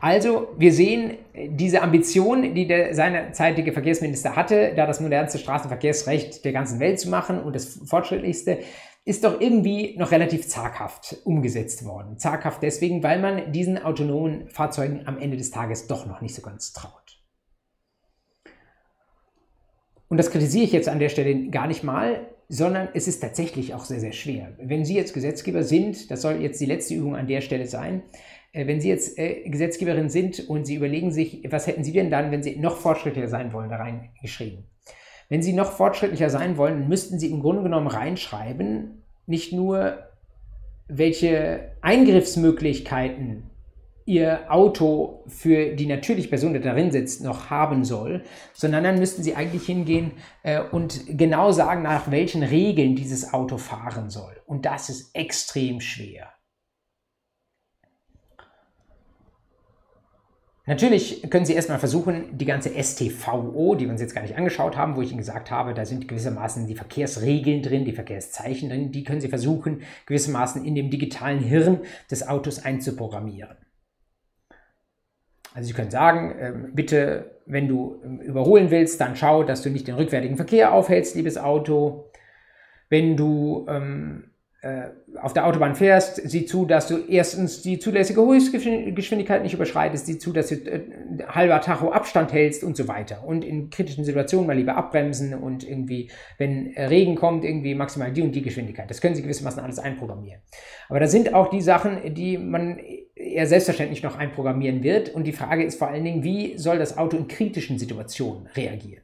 Also, 0.01 0.49
wir 0.59 0.73
sehen 0.73 1.19
diese 1.35 1.83
Ambition, 1.83 2.55
die 2.55 2.67
der 2.67 2.95
seinerzeitige 2.95 3.73
Verkehrsminister 3.73 4.37
hatte, 4.37 4.75
da 4.75 4.87
das 4.87 5.01
modernste 5.01 5.39
Straßenverkehrsrecht 5.39 6.45
der 6.45 6.53
ganzen 6.53 6.81
Welt 6.81 7.01
zu 7.01 7.09
machen 7.09 7.41
und 7.41 7.55
das 7.55 7.81
fortschrittlichste, 7.87 8.59
ist 9.07 9.25
doch 9.25 9.41
irgendwie 9.41 9.97
noch 9.99 10.11
relativ 10.11 10.49
zaghaft 10.49 11.17
umgesetzt 11.25 11.85
worden. 11.85 12.19
Zaghaft 12.19 12.63
deswegen, 12.63 13.03
weil 13.03 13.21
man 13.21 13.53
diesen 13.53 13.83
autonomen 13.83 14.49
Fahrzeugen 14.49 15.03
am 15.07 15.19
Ende 15.19 15.37
des 15.37 15.51
Tages 15.51 15.87
doch 15.87 16.07
noch 16.07 16.21
nicht 16.23 16.35
so 16.35 16.43
ganz 16.43 16.73
traut. 16.73 17.21
Und 20.09 20.17
das 20.17 20.31
kritisiere 20.31 20.65
ich 20.65 20.73
jetzt 20.73 20.89
an 20.89 20.99
der 20.99 21.09
Stelle 21.09 21.49
gar 21.49 21.67
nicht 21.67 21.83
mal, 21.83 22.34
sondern 22.49 22.89
es 22.95 23.09
ist 23.09 23.21
tatsächlich 23.21 23.75
auch 23.75 23.85
sehr, 23.85 24.01
sehr 24.01 24.13
schwer. 24.13 24.53
Wenn 24.59 24.85
Sie 24.85 24.95
jetzt 24.95 25.15
Gesetzgeber 25.15 25.63
sind, 25.63 26.11
das 26.11 26.23
soll 26.23 26.43
jetzt 26.43 26.61
die 26.61 26.67
letzte 26.67 26.95
Übung 26.95 27.17
an 27.17 27.27
der 27.27 27.41
Stelle 27.41 27.67
sein, 27.67 28.03
äh, 28.53 28.67
wenn 28.67 28.81
Sie 28.81 28.89
jetzt 28.89 29.19
äh, 29.19 29.49
Gesetzgeberin 29.49 30.11
sind 30.11 30.49
und 30.49 30.67
Sie 30.67 30.75
überlegen 30.75 31.13
sich, 31.13 31.43
was 31.51 31.67
hätten 31.67 31.85
Sie 31.85 31.93
denn 31.93 32.11
dann, 32.11 32.31
wenn 32.31 32.43
Sie 32.43 32.57
noch 32.57 32.77
fortschrittlicher 32.77 33.29
sein 33.29 33.53
wollen, 33.53 33.71
da 33.71 33.77
reingeschrieben? 33.77 34.65
Wenn 35.29 35.43
Sie 35.43 35.53
noch 35.53 35.73
fortschrittlicher 35.73 36.31
sein 36.31 36.57
wollen, 36.57 36.89
müssten 36.89 37.19
Sie 37.19 37.31
im 37.31 37.41
Grunde 37.41 37.63
genommen 37.63 37.87
reinschreiben, 37.87 39.03
nicht 39.27 39.53
nur, 39.53 39.99
welche 40.87 41.73
Eingriffsmöglichkeiten 41.81 43.51
ihr 44.07 44.53
Auto 44.53 45.25
für 45.29 45.75
die 45.75 45.87
natürliche 45.87 46.29
Person, 46.29 46.53
die 46.53 46.61
darin 46.61 46.91
sitzt, 46.91 47.23
noch 47.23 47.51
haben 47.51 47.85
soll, 47.85 48.23
sondern 48.53 48.85
dann 48.85 48.99
müssten 48.99 49.23
sie 49.23 49.35
eigentlich 49.35 49.65
hingehen 49.67 50.13
äh, 50.43 50.61
und 50.61 51.05
genau 51.09 51.53
sagen, 51.53 51.83
nach 51.83 52.11
welchen 52.11 52.43
Regeln 52.43 52.97
dieses 52.97 53.33
Auto 53.33 53.57
fahren 53.57 54.11
soll. 54.11 54.41
Und 54.47 54.67
das 54.67 54.91
ist 54.91 55.15
extrem 55.15 55.81
schwer. 55.81 56.35
Natürlich 60.67 61.29
können 61.29 61.45
Sie 61.45 61.53
erstmal 61.53 61.79
versuchen, 61.79 62.39
die 62.39 62.47
ganze 62.47 62.71
STVO, 62.71 63.75
die 63.75 63.85
wir 63.85 63.93
uns 63.93 64.01
jetzt 64.01 64.15
gar 64.15 64.23
nicht 64.23 64.39
angeschaut 64.39 64.79
haben, 64.79 64.97
wo 64.97 65.03
ich 65.03 65.11
Ihnen 65.11 65.19
gesagt 65.19 65.51
habe, 65.51 65.75
da 65.75 65.85
sind 65.85 66.09
gewissermaßen 66.09 66.67
die 66.67 66.75
Verkehrsregeln 66.75 67.63
drin, 67.63 67.85
die 67.85 67.93
Verkehrszeichen 67.93 68.71
drin, 68.71 68.91
die 68.91 69.05
können 69.05 69.21
Sie 69.21 69.29
versuchen, 69.29 69.83
gewissermaßen 70.07 70.65
in 70.65 70.75
dem 70.75 70.89
digitalen 70.89 71.41
Hirn 71.41 71.81
des 72.11 72.27
Autos 72.27 72.65
einzuprogrammieren. 72.65 73.59
Also 75.55 75.69
Sie 75.69 75.73
können 75.73 75.91
sagen, 75.91 76.35
ähm, 76.39 76.71
bitte, 76.75 77.41
wenn 77.47 77.69
du 77.69 78.01
ähm, 78.05 78.21
überholen 78.21 78.71
willst, 78.71 79.01
dann 79.01 79.15
schau, 79.15 79.45
dass 79.45 79.63
du 79.63 79.71
nicht 79.71 79.87
den 79.87 79.95
rückwärtigen 79.95 80.37
Verkehr 80.37 80.73
aufhältst, 80.73 81.15
liebes 81.15 81.39
Auto. 81.39 82.11
Wenn 82.91 83.17
du 83.17 83.65
ähm, 83.69 84.33
äh, 84.63 84.89
auf 85.21 85.33
der 85.33 85.47
Autobahn 85.47 85.77
fährst, 85.77 86.29
sieh 86.29 86.45
zu, 86.45 86.65
dass 86.65 86.89
du 86.89 86.99
erstens 86.99 87.63
die 87.63 87.79
zulässige 87.79 88.21
Höchstgeschwindigkeit 88.21 89.45
nicht 89.45 89.55
überschreitest, 89.55 90.07
sieh 90.07 90.19
zu, 90.19 90.33
dass 90.33 90.49
du 90.49 90.57
äh, 90.57 90.83
halber 91.29 91.61
Tacho 91.61 91.93
Abstand 91.93 92.33
hältst 92.33 92.65
und 92.65 92.77
so 92.77 92.89
weiter. 92.89 93.25
Und 93.25 93.45
in 93.45 93.71
kritischen 93.71 94.05
Situationen 94.05 94.49
mal 94.49 94.57
lieber 94.57 94.75
abbremsen 94.75 95.35
und 95.35 95.69
irgendwie, 95.69 96.11
wenn 96.37 96.75
Regen 96.77 97.15
kommt, 97.15 97.45
irgendwie 97.45 97.77
maximal 97.77 98.13
die 98.13 98.23
und 98.23 98.35
die 98.35 98.43
Geschwindigkeit. 98.43 98.91
Das 98.91 99.01
können 99.01 99.15
sie 99.15 99.23
gewissermaßen 99.23 99.63
alles 99.63 99.79
einprogrammieren. 99.79 100.41
Aber 100.89 100.99
da 100.99 101.07
sind 101.07 101.33
auch 101.33 101.49
die 101.49 101.63
Sachen, 101.63 102.13
die 102.13 102.39
man 102.39 102.81
eher 103.25 103.47
selbstverständlich 103.47 104.03
noch 104.03 104.17
einprogrammieren 104.17 104.83
wird. 104.83 105.09
Und 105.09 105.25
die 105.25 105.33
Frage 105.33 105.65
ist 105.65 105.79
vor 105.79 105.89
allen 105.89 106.05
Dingen, 106.05 106.23
wie 106.23 106.59
soll 106.59 106.79
das 106.79 106.97
Auto 106.97 107.17
in 107.17 107.29
kritischen 107.29 107.79
Situationen 107.79 108.47
reagieren? 108.49 109.03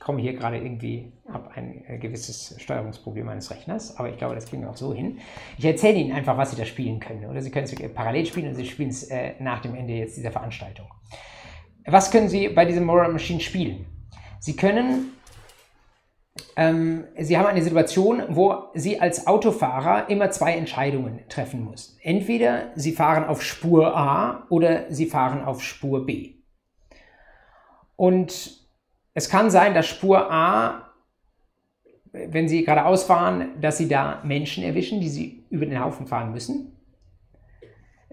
ich 0.00 0.06
komme 0.06 0.22
hier 0.22 0.32
gerade 0.32 0.56
irgendwie, 0.56 1.12
habe 1.30 1.50
ein 1.54 1.84
äh, 1.86 1.98
gewisses 1.98 2.54
Steuerungsproblem 2.58 3.26
meines 3.26 3.50
Rechners, 3.50 3.98
aber 3.98 4.08
ich 4.08 4.16
glaube, 4.16 4.34
das 4.34 4.46
kriegen 4.46 4.62
wir 4.62 4.70
auch 4.70 4.76
so 4.76 4.94
hin. 4.94 5.18
Ich 5.58 5.64
erzähle 5.66 5.98
Ihnen 5.98 6.12
einfach, 6.12 6.38
was 6.38 6.52
Sie 6.52 6.56
da 6.56 6.64
spielen 6.64 7.00
können. 7.00 7.26
Oder 7.26 7.42
Sie 7.42 7.50
können 7.50 7.66
es 7.66 7.94
parallel 7.94 8.24
spielen 8.24 8.48
und 8.48 8.54
Sie 8.54 8.64
spielen 8.64 8.88
es 8.88 9.02
äh, 9.10 9.34
nach 9.40 9.60
dem 9.60 9.74
Ende 9.74 9.92
jetzt 9.92 10.16
dieser 10.16 10.32
Veranstaltung. 10.32 10.86
Was 11.84 12.10
können 12.10 12.30
Sie 12.30 12.48
bei 12.48 12.64
diesem 12.64 12.84
Moral 12.84 13.12
Machine 13.12 13.40
spielen? 13.40 13.84
Sie 14.38 14.56
können, 14.56 15.12
ähm, 16.56 17.04
Sie 17.18 17.36
haben 17.36 17.46
eine 17.46 17.62
Situation, 17.62 18.22
wo 18.30 18.70
Sie 18.72 18.98
als 18.98 19.26
Autofahrer 19.26 20.08
immer 20.08 20.30
zwei 20.30 20.54
Entscheidungen 20.54 21.28
treffen 21.28 21.68
müssen. 21.68 21.98
Entweder 22.00 22.70
Sie 22.74 22.92
fahren 22.92 23.24
auf 23.24 23.42
Spur 23.42 23.94
A 23.94 24.46
oder 24.48 24.90
Sie 24.90 25.04
fahren 25.04 25.44
auf 25.44 25.62
Spur 25.62 26.06
B. 26.06 26.36
Und 27.96 28.59
es 29.14 29.28
kann 29.28 29.50
sein, 29.50 29.74
dass 29.74 29.86
Spur 29.86 30.30
A, 30.30 30.92
wenn 32.12 32.48
Sie 32.48 32.64
geradeaus 32.64 33.04
fahren, 33.04 33.60
dass 33.60 33.78
Sie 33.78 33.88
da 33.88 34.20
Menschen 34.24 34.64
erwischen, 34.64 35.00
die 35.00 35.08
Sie 35.08 35.44
über 35.50 35.66
den 35.66 35.80
Haufen 35.80 36.06
fahren 36.06 36.32
müssen. 36.32 36.76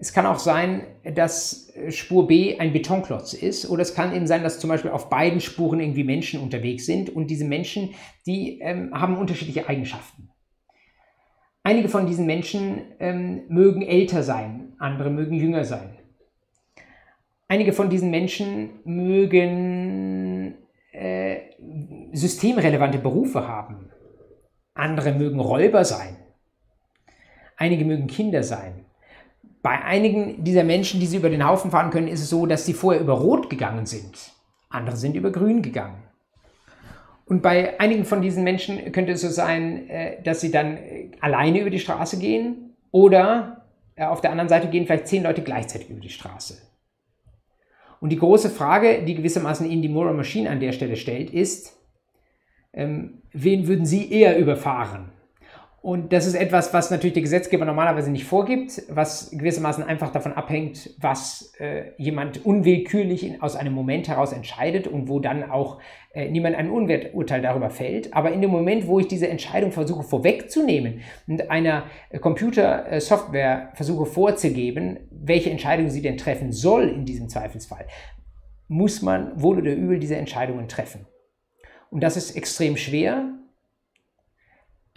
Es 0.00 0.12
kann 0.12 0.26
auch 0.26 0.38
sein, 0.38 0.86
dass 1.14 1.72
Spur 1.88 2.28
B 2.28 2.56
ein 2.58 2.72
Betonklotz 2.72 3.32
ist 3.32 3.68
oder 3.68 3.82
es 3.82 3.94
kann 3.94 4.14
eben 4.14 4.28
sein, 4.28 4.44
dass 4.44 4.60
zum 4.60 4.70
Beispiel 4.70 4.92
auf 4.92 5.10
beiden 5.10 5.40
Spuren 5.40 5.80
irgendwie 5.80 6.04
Menschen 6.04 6.40
unterwegs 6.40 6.86
sind 6.86 7.10
und 7.10 7.26
diese 7.28 7.44
Menschen, 7.44 7.94
die 8.24 8.60
ähm, 8.60 8.92
haben 8.92 9.18
unterschiedliche 9.18 9.68
Eigenschaften. 9.68 10.30
Einige 11.64 11.88
von 11.88 12.06
diesen 12.06 12.26
Menschen 12.26 12.82
ähm, 13.00 13.42
mögen 13.48 13.82
älter 13.82 14.22
sein, 14.22 14.74
andere 14.78 15.10
mögen 15.10 15.34
jünger 15.34 15.64
sein. 15.64 15.98
Einige 17.48 17.72
von 17.72 17.90
diesen 17.90 18.10
Menschen 18.10 18.80
mögen 18.84 20.27
systemrelevante 22.12 22.98
Berufe 22.98 23.46
haben. 23.46 23.90
Andere 24.74 25.12
mögen 25.12 25.40
Räuber 25.40 25.84
sein. 25.84 26.16
Einige 27.56 27.84
mögen 27.84 28.06
Kinder 28.06 28.42
sein. 28.42 28.84
Bei 29.62 29.82
einigen 29.82 30.44
dieser 30.44 30.62
Menschen, 30.62 31.00
die 31.00 31.06
sie 31.06 31.16
über 31.16 31.30
den 31.30 31.46
Haufen 31.46 31.72
fahren 31.72 31.90
können, 31.90 32.06
ist 32.08 32.22
es 32.22 32.30
so, 32.30 32.46
dass 32.46 32.64
sie 32.64 32.74
vorher 32.74 33.00
über 33.00 33.14
Rot 33.14 33.50
gegangen 33.50 33.86
sind. 33.86 34.32
Andere 34.68 34.96
sind 34.96 35.16
über 35.16 35.32
Grün 35.32 35.62
gegangen. 35.62 36.04
Und 37.24 37.42
bei 37.42 37.78
einigen 37.78 38.04
von 38.04 38.22
diesen 38.22 38.44
Menschen 38.44 38.92
könnte 38.92 39.12
es 39.12 39.20
so 39.20 39.28
sein, 39.28 39.88
äh, 39.90 40.22
dass 40.22 40.40
sie 40.40 40.50
dann 40.50 40.76
äh, 40.76 41.10
alleine 41.20 41.60
über 41.60 41.70
die 41.70 41.80
Straße 41.80 42.18
gehen 42.18 42.76
oder 42.90 43.54
auf 43.96 44.20
der 44.20 44.30
anderen 44.30 44.48
Seite 44.48 44.68
gehen 44.68 44.86
vielleicht 44.86 45.08
zehn 45.08 45.24
Leute 45.24 45.42
gleichzeitig 45.42 45.90
über 45.90 46.00
die 46.00 46.08
Straße. 46.08 46.62
Und 48.00 48.10
die 48.10 48.18
große 48.18 48.50
Frage, 48.50 49.02
die 49.04 49.14
gewissermaßen 49.14 49.68
Ihnen 49.68 49.82
die 49.82 49.88
Moral 49.88 50.14
Machine 50.14 50.50
an 50.50 50.60
der 50.60 50.72
Stelle 50.72 50.96
stellt, 50.96 51.30
ist, 51.30 51.76
ähm, 52.72 53.22
wen 53.32 53.66
würden 53.66 53.86
Sie 53.86 54.12
eher 54.12 54.38
überfahren? 54.38 55.10
Und 55.80 56.12
das 56.12 56.26
ist 56.26 56.34
etwas, 56.34 56.74
was 56.74 56.90
natürlich 56.90 57.14
der 57.14 57.22
Gesetzgeber 57.22 57.64
normalerweise 57.64 58.10
nicht 58.10 58.24
vorgibt, 58.24 58.82
was 58.88 59.30
gewissermaßen 59.30 59.84
einfach 59.84 60.10
davon 60.10 60.32
abhängt, 60.32 60.90
was 61.00 61.52
äh, 61.60 61.92
jemand 61.98 62.44
unwillkürlich 62.44 63.24
in, 63.24 63.40
aus 63.40 63.54
einem 63.54 63.74
Moment 63.74 64.08
heraus 64.08 64.32
entscheidet 64.32 64.88
und 64.88 65.08
wo 65.08 65.20
dann 65.20 65.48
auch 65.48 65.78
äh, 66.12 66.28
niemand 66.30 66.56
ein 66.56 66.68
Unwerturteil 66.68 67.42
darüber 67.42 67.70
fällt. 67.70 68.12
Aber 68.12 68.32
in 68.32 68.40
dem 68.40 68.50
Moment, 68.50 68.88
wo 68.88 68.98
ich 68.98 69.06
diese 69.06 69.28
Entscheidung 69.28 69.70
versuche 69.70 70.02
vorwegzunehmen 70.02 71.00
und 71.28 71.48
einer 71.48 71.84
Computersoftware 72.20 73.70
versuche 73.74 74.06
vorzugeben, 74.06 74.98
welche 75.12 75.50
Entscheidung 75.50 75.90
sie 75.90 76.02
denn 76.02 76.16
treffen 76.16 76.50
soll 76.50 76.88
in 76.88 77.04
diesem 77.04 77.28
Zweifelsfall, 77.28 77.86
muss 78.66 79.00
man 79.00 79.40
wohl 79.40 79.58
oder 79.58 79.72
übel 79.72 80.00
diese 80.00 80.16
Entscheidungen 80.16 80.66
treffen. 80.66 81.06
Und 81.90 82.02
das 82.02 82.16
ist 82.16 82.36
extrem 82.36 82.76
schwer, 82.76 83.38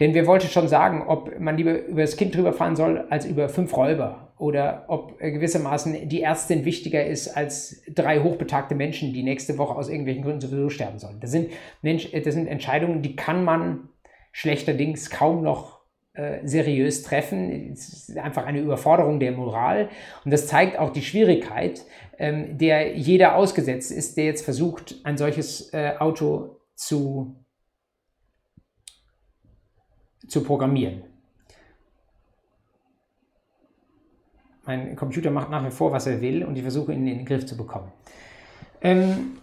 denn 0.02 0.14
wir 0.14 0.26
wollten 0.26 0.48
schon 0.48 0.66
sagen, 0.66 1.04
ob 1.06 1.38
man 1.38 1.56
lieber 1.56 1.86
über 1.86 2.00
das 2.00 2.16
Kind 2.16 2.34
drüber 2.34 2.52
fahren 2.52 2.74
soll 2.74 3.04
als 3.08 3.24
über 3.24 3.48
fünf 3.48 3.76
Räuber 3.76 4.32
oder 4.36 4.86
ob 4.88 5.20
gewissermaßen 5.20 6.08
die 6.08 6.22
Ärztin 6.22 6.64
wichtiger 6.64 7.06
ist 7.06 7.36
als 7.36 7.84
drei 7.94 8.18
hochbetagte 8.18 8.74
Menschen, 8.74 9.12
die 9.12 9.22
nächste 9.22 9.58
Woche 9.58 9.76
aus 9.76 9.88
irgendwelchen 9.88 10.24
Gründen 10.24 10.40
sowieso 10.40 10.70
sterben 10.70 10.98
sollen. 10.98 11.20
Das 11.20 11.30
sind, 11.30 11.52
Mensch, 11.82 12.10
das 12.10 12.34
sind 12.34 12.48
Entscheidungen, 12.48 13.02
die 13.02 13.14
kann 13.14 13.44
man 13.44 13.90
schlechterdings 14.32 15.10
kaum 15.10 15.44
noch 15.44 15.82
äh, 16.14 16.40
seriös 16.42 17.04
treffen. 17.04 17.70
Es 17.72 18.08
ist 18.08 18.18
einfach 18.18 18.44
eine 18.44 18.58
Überforderung 18.58 19.20
der 19.20 19.30
Moral. 19.30 19.88
Und 20.24 20.32
das 20.32 20.48
zeigt 20.48 20.76
auch 20.76 20.90
die 20.90 21.02
Schwierigkeit, 21.02 21.84
ähm, 22.18 22.58
der 22.58 22.96
jeder 22.96 23.36
ausgesetzt 23.36 23.92
ist, 23.92 24.16
der 24.16 24.24
jetzt 24.24 24.44
versucht, 24.44 24.96
ein 25.04 25.16
solches 25.16 25.72
äh, 25.72 25.92
Auto 26.00 26.56
zu 26.74 27.41
zu 30.32 30.42
programmieren. 30.42 31.04
Mein 34.64 34.96
Computer 34.96 35.30
macht 35.30 35.50
nach 35.50 35.64
wie 35.64 35.70
vor, 35.70 35.92
was 35.92 36.06
er 36.06 36.20
will 36.20 36.44
und 36.44 36.56
ich 36.56 36.62
versuche 36.62 36.92
ihn 36.92 37.06
in 37.06 37.18
den 37.18 37.26
Griff 37.26 37.44
zu 37.44 37.56
bekommen. 37.56 37.92
Ähm, 38.80 39.38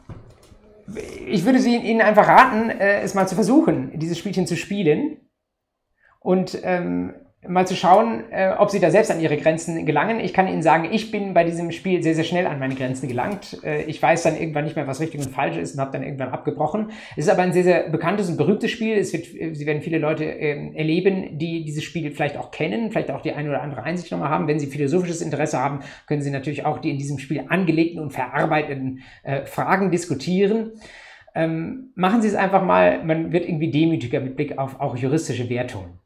ich 1.28 1.46
würde 1.46 1.60
Sie, 1.60 1.76
Ihnen 1.76 2.02
einfach 2.02 2.28
raten, 2.28 2.72
äh, 2.72 3.02
es 3.02 3.14
mal 3.14 3.28
zu 3.28 3.36
versuchen, 3.36 4.00
dieses 4.00 4.18
Spielchen 4.18 4.48
zu 4.48 4.58
spielen 4.58 5.18
und 6.20 6.60
ähm, 6.64 7.14
mal 7.48 7.66
zu 7.66 7.76
schauen, 7.76 8.24
äh, 8.32 8.52
ob 8.58 8.70
Sie 8.70 8.82
da 8.82 8.92
selbst 8.92 9.10
an 9.12 9.22
Ihre 9.22 9.38
Grenzen 9.38 9.86
gelangen. 9.86 10.20
Ich 10.20 10.34
kann 10.34 10.48
Ihnen 10.48 10.62
sagen, 10.62 10.90
ich 10.92 11.10
bin 11.10 11.34
bei 11.34 11.46
diesem 11.46 11.72
Spiel 11.72 12.04
sehr, 12.04 12.14
sehr 12.14 12.26
schnell 12.26 12.46
an 12.46 12.60
meine 12.60 12.76
Grenzen 12.76 13.08
gelangt. 13.08 13.64
Äh, 13.64 13.84
ich 13.84 14.02
weiß 14.02 14.24
dann 14.24 14.36
irgendwann 14.36 14.66
nicht 14.66 14.76
mehr, 14.76 14.88
was 14.88 15.00
richtig 15.00 15.22
und 15.22 15.32
falsch 15.32 15.56
ist 15.56 15.74
und 15.74 15.80
habe 15.80 15.92
dann 15.92 16.04
irgendwann 16.04 16.30
abgebrochen. 16.30 16.92
Es 17.16 17.26
ist 17.26 17.30
aber 17.30 17.44
ein 17.44 17.54
sehr, 17.54 17.64
sehr 17.64 17.90
bekanntes 17.90 18.30
und 18.30 18.36
berühmtes 18.36 18.72
Spiel. 18.72 18.98
Es 18.98 19.14
wird, 19.14 19.34
äh, 19.34 19.54
Sie 19.54 19.66
werden 19.66 19.82
viele 19.82 20.00
Leute 20.00 20.26
äh, 20.26 20.76
erleben, 20.76 21.38
die 21.38 21.64
dieses 21.64 21.86
Spiel 21.86 22.12
vielleicht 22.12 22.36
auch 22.36 22.52
kennen, 22.52 22.92
vielleicht 22.92 23.10
auch 23.10 23.22
die 23.22 23.32
eine 23.32 23.50
oder 23.50 23.62
andere 23.62 23.84
Einsicht 23.84 24.12
nochmal 24.12 24.30
haben. 24.30 24.48
Wenn 24.48 24.60
Sie 24.60 24.68
philosophisches 24.68 25.22
Interesse 25.22 25.60
haben, 25.60 25.80
können 26.08 26.22
Sie 26.22 26.32
natürlich 26.32 26.66
auch 26.66 26.80
die 26.80 26.90
in 26.90 26.98
diesem 26.98 27.20
Spiel 27.20 27.46
angelegten 27.48 28.02
und 28.02 28.12
verarbeiteten 28.12 29.00
äh, 29.24 29.46
Fragen 29.46 29.92
diskutieren. 29.92 30.72
Ähm, 31.36 31.92
machen 31.96 32.22
Sie 32.22 32.28
es 32.28 32.36
einfach 32.36 32.66
mal, 32.66 33.02
man 33.06 33.32
wird 33.32 33.48
irgendwie 33.48 33.72
demütiger 33.72 34.20
mit 34.20 34.36
Blick 34.36 34.58
auf 34.58 34.82
auch 34.82 34.98
juristische 34.98 35.50
Wertungen. 35.50 35.99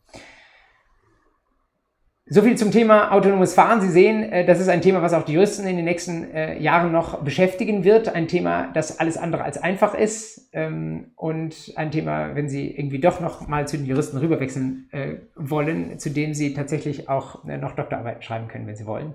So 2.34 2.42
viel 2.42 2.58
zum 2.58 2.72
Thema 2.72 3.12
autonomes 3.12 3.54
Fahren. 3.54 3.80
Sie 3.80 3.90
sehen, 3.90 4.24
äh, 4.24 4.44
das 4.44 4.60
ist 4.60 4.68
ein 4.68 4.82
Thema, 4.82 5.04
was 5.04 5.14
auch 5.14 5.22
die 5.22 5.34
Juristen 5.34 5.68
in 5.68 5.76
den 5.76 5.86
nächsten 5.86 6.34
äh, 6.34 6.58
Jahren 6.58 6.92
noch 6.92 7.22
beschäftigen 7.22 7.84
wird. 7.84 8.10
Ein 8.10 8.28
Thema, 8.28 8.72
das 8.74 9.00
alles 9.00 9.18
andere 9.18 9.44
als 9.44 9.62
einfach 9.62 9.94
ist. 9.94 10.50
Ähm, 10.52 11.12
und 11.16 11.74
ein 11.76 11.92
Thema, 11.92 12.34
wenn 12.34 12.50
Sie 12.50 12.76
irgendwie 12.76 12.98
doch 12.98 13.20
noch 13.20 13.48
mal 13.48 13.68
zu 13.68 13.78
den 13.78 13.86
Juristen 13.86 14.18
rüberwechseln 14.18 14.90
äh, 14.94 15.18
wollen, 15.36 16.00
zu 16.00 16.10
dem 16.10 16.34
Sie 16.34 16.56
tatsächlich 16.56 17.08
auch 17.08 17.44
noch 17.44 17.76
Doktorarbeiten 17.76 18.24
schreiben 18.24 18.48
können, 18.48 18.66
wenn 18.66 18.78
Sie 18.78 18.88
wollen. 18.88 19.14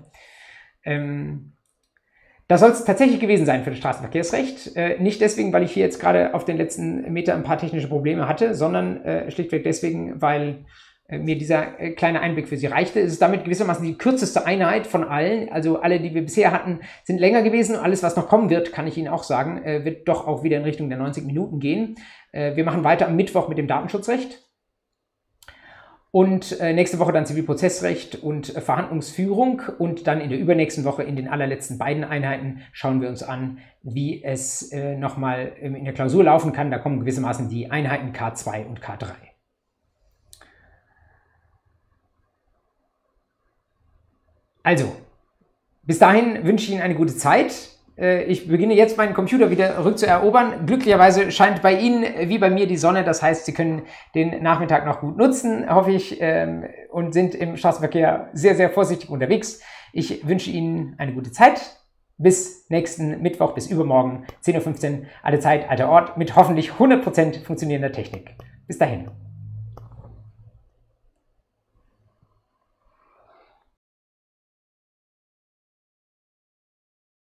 Ähm, 0.85 1.51
das 2.47 2.61
soll 2.61 2.69
es 2.69 2.85
tatsächlich 2.85 3.19
gewesen 3.19 3.45
sein 3.45 3.65
für 3.65 3.71
das 3.71 3.79
Straßenverkehrsrecht. 3.79 4.99
nicht 5.01 5.19
deswegen, 5.19 5.51
weil 5.51 5.63
ich 5.63 5.73
hier 5.73 5.83
jetzt 5.83 5.99
gerade 5.99 6.33
auf 6.33 6.45
den 6.45 6.57
letzten 6.57 7.11
Meter 7.11 7.35
ein 7.35 7.43
paar 7.43 7.59
technische 7.59 7.89
Probleme 7.89 8.27
hatte, 8.27 8.55
sondern 8.55 9.01
schlichtweg 9.29 9.63
deswegen, 9.63 10.19
weil 10.19 10.65
mir 11.17 11.37
dieser 11.37 11.79
äh, 11.79 11.91
kleine 11.91 12.21
Einblick 12.21 12.47
für 12.47 12.57
Sie 12.57 12.67
reichte. 12.67 12.99
Es 12.99 13.13
ist 13.13 13.21
damit 13.21 13.43
gewissermaßen 13.43 13.83
die 13.83 13.97
kürzeste 13.97 14.45
Einheit 14.45 14.85
von 14.85 15.03
allen. 15.03 15.51
Also 15.51 15.79
alle, 15.79 15.99
die 15.99 16.13
wir 16.13 16.21
bisher 16.21 16.51
hatten, 16.51 16.81
sind 17.03 17.19
länger 17.19 17.41
gewesen. 17.41 17.75
Alles, 17.75 18.03
was 18.03 18.15
noch 18.15 18.27
kommen 18.27 18.49
wird, 18.49 18.71
kann 18.71 18.85
ich 18.85 18.97
Ihnen 18.97 19.07
auch 19.07 19.23
sagen, 19.23 19.63
äh, 19.63 19.83
wird 19.85 20.07
doch 20.07 20.27
auch 20.27 20.43
wieder 20.43 20.57
in 20.57 20.63
Richtung 20.63 20.89
der 20.89 20.99
90 20.99 21.25
Minuten 21.25 21.59
gehen. 21.59 21.95
Wir 22.31 22.63
machen 22.63 22.83
weiter 22.83 23.07
am 23.07 23.15
Mittwoch 23.15 23.47
mit 23.47 23.57
dem 23.57 23.67
Datenschutzrecht. 23.67 24.45
Und 26.11 26.61
nächste 26.61 26.99
Woche 26.99 27.11
dann 27.11 27.25
Zivilprozessrecht 27.25 28.21
und 28.21 28.45
Verhandlungsführung. 28.45 29.63
Und 29.79 30.05
dann 30.05 30.21
in 30.21 30.29
der 30.29 30.37
übernächsten 30.37 30.85
Woche 30.85 31.01
in 31.01 31.15
den 31.15 31.27
allerletzten 31.27 31.79
beiden 31.79 32.03
Einheiten 32.03 32.61
schauen 32.71 33.01
wir 33.01 33.09
uns 33.09 33.23
an, 33.23 33.57
wie 33.81 34.23
es 34.23 34.71
nochmal 34.99 35.53
in 35.59 35.85
der 35.85 35.93
Klausur 35.95 36.23
laufen 36.23 36.53
kann. 36.53 36.69
Da 36.69 36.77
kommen 36.77 36.99
gewissermaßen 36.99 37.49
die 37.49 37.71
Einheiten 37.71 38.13
K2 38.13 38.67
und 38.67 38.79
K3. 38.79 39.28
Also, 44.69 44.91
bis 45.81 45.97
dahin 45.97 46.45
wünsche 46.45 46.65
ich 46.65 46.71
Ihnen 46.73 46.83
eine 46.83 46.93
gute 46.93 47.17
Zeit. 47.17 47.69
Äh, 47.97 48.25
ich 48.25 48.47
beginne 48.47 48.75
jetzt 48.75 48.99
meinen 48.99 49.15
Computer 49.15 49.49
wieder 49.49 49.83
rückzuerobern. 49.83 50.67
Glücklicherweise 50.67 51.31
scheint 51.31 51.63
bei 51.63 51.79
Ihnen 51.79 52.05
wie 52.29 52.37
bei 52.37 52.51
mir 52.51 52.67
die 52.67 52.77
Sonne. 52.77 53.03
Das 53.03 53.23
heißt, 53.23 53.47
Sie 53.47 53.53
können 53.55 53.81
den 54.13 54.43
Nachmittag 54.43 54.85
noch 54.85 54.99
gut 54.99 55.17
nutzen, 55.17 55.67
hoffe 55.73 55.89
ich, 55.91 56.21
ähm, 56.21 56.65
und 56.91 57.13
sind 57.13 57.33
im 57.33 57.57
Straßenverkehr 57.57 58.29
sehr, 58.33 58.53
sehr 58.53 58.69
vorsichtig 58.69 59.09
unterwegs. 59.09 59.59
Ich 59.91 60.27
wünsche 60.27 60.51
Ihnen 60.51 60.93
eine 60.99 61.15
gute 61.15 61.31
Zeit. 61.31 61.59
Bis 62.19 62.69
nächsten 62.69 63.23
Mittwoch, 63.23 63.55
bis 63.55 63.71
übermorgen, 63.71 64.27
10.15 64.45 64.91
Uhr, 64.91 65.05
alle 65.23 65.39
Zeit, 65.39 65.67
alter 65.67 65.89
Ort, 65.89 66.15
mit 66.15 66.35
hoffentlich 66.35 66.73
100% 66.73 67.43
funktionierender 67.43 67.91
Technik. 67.91 68.35
Bis 68.67 68.77
dahin. 68.77 69.09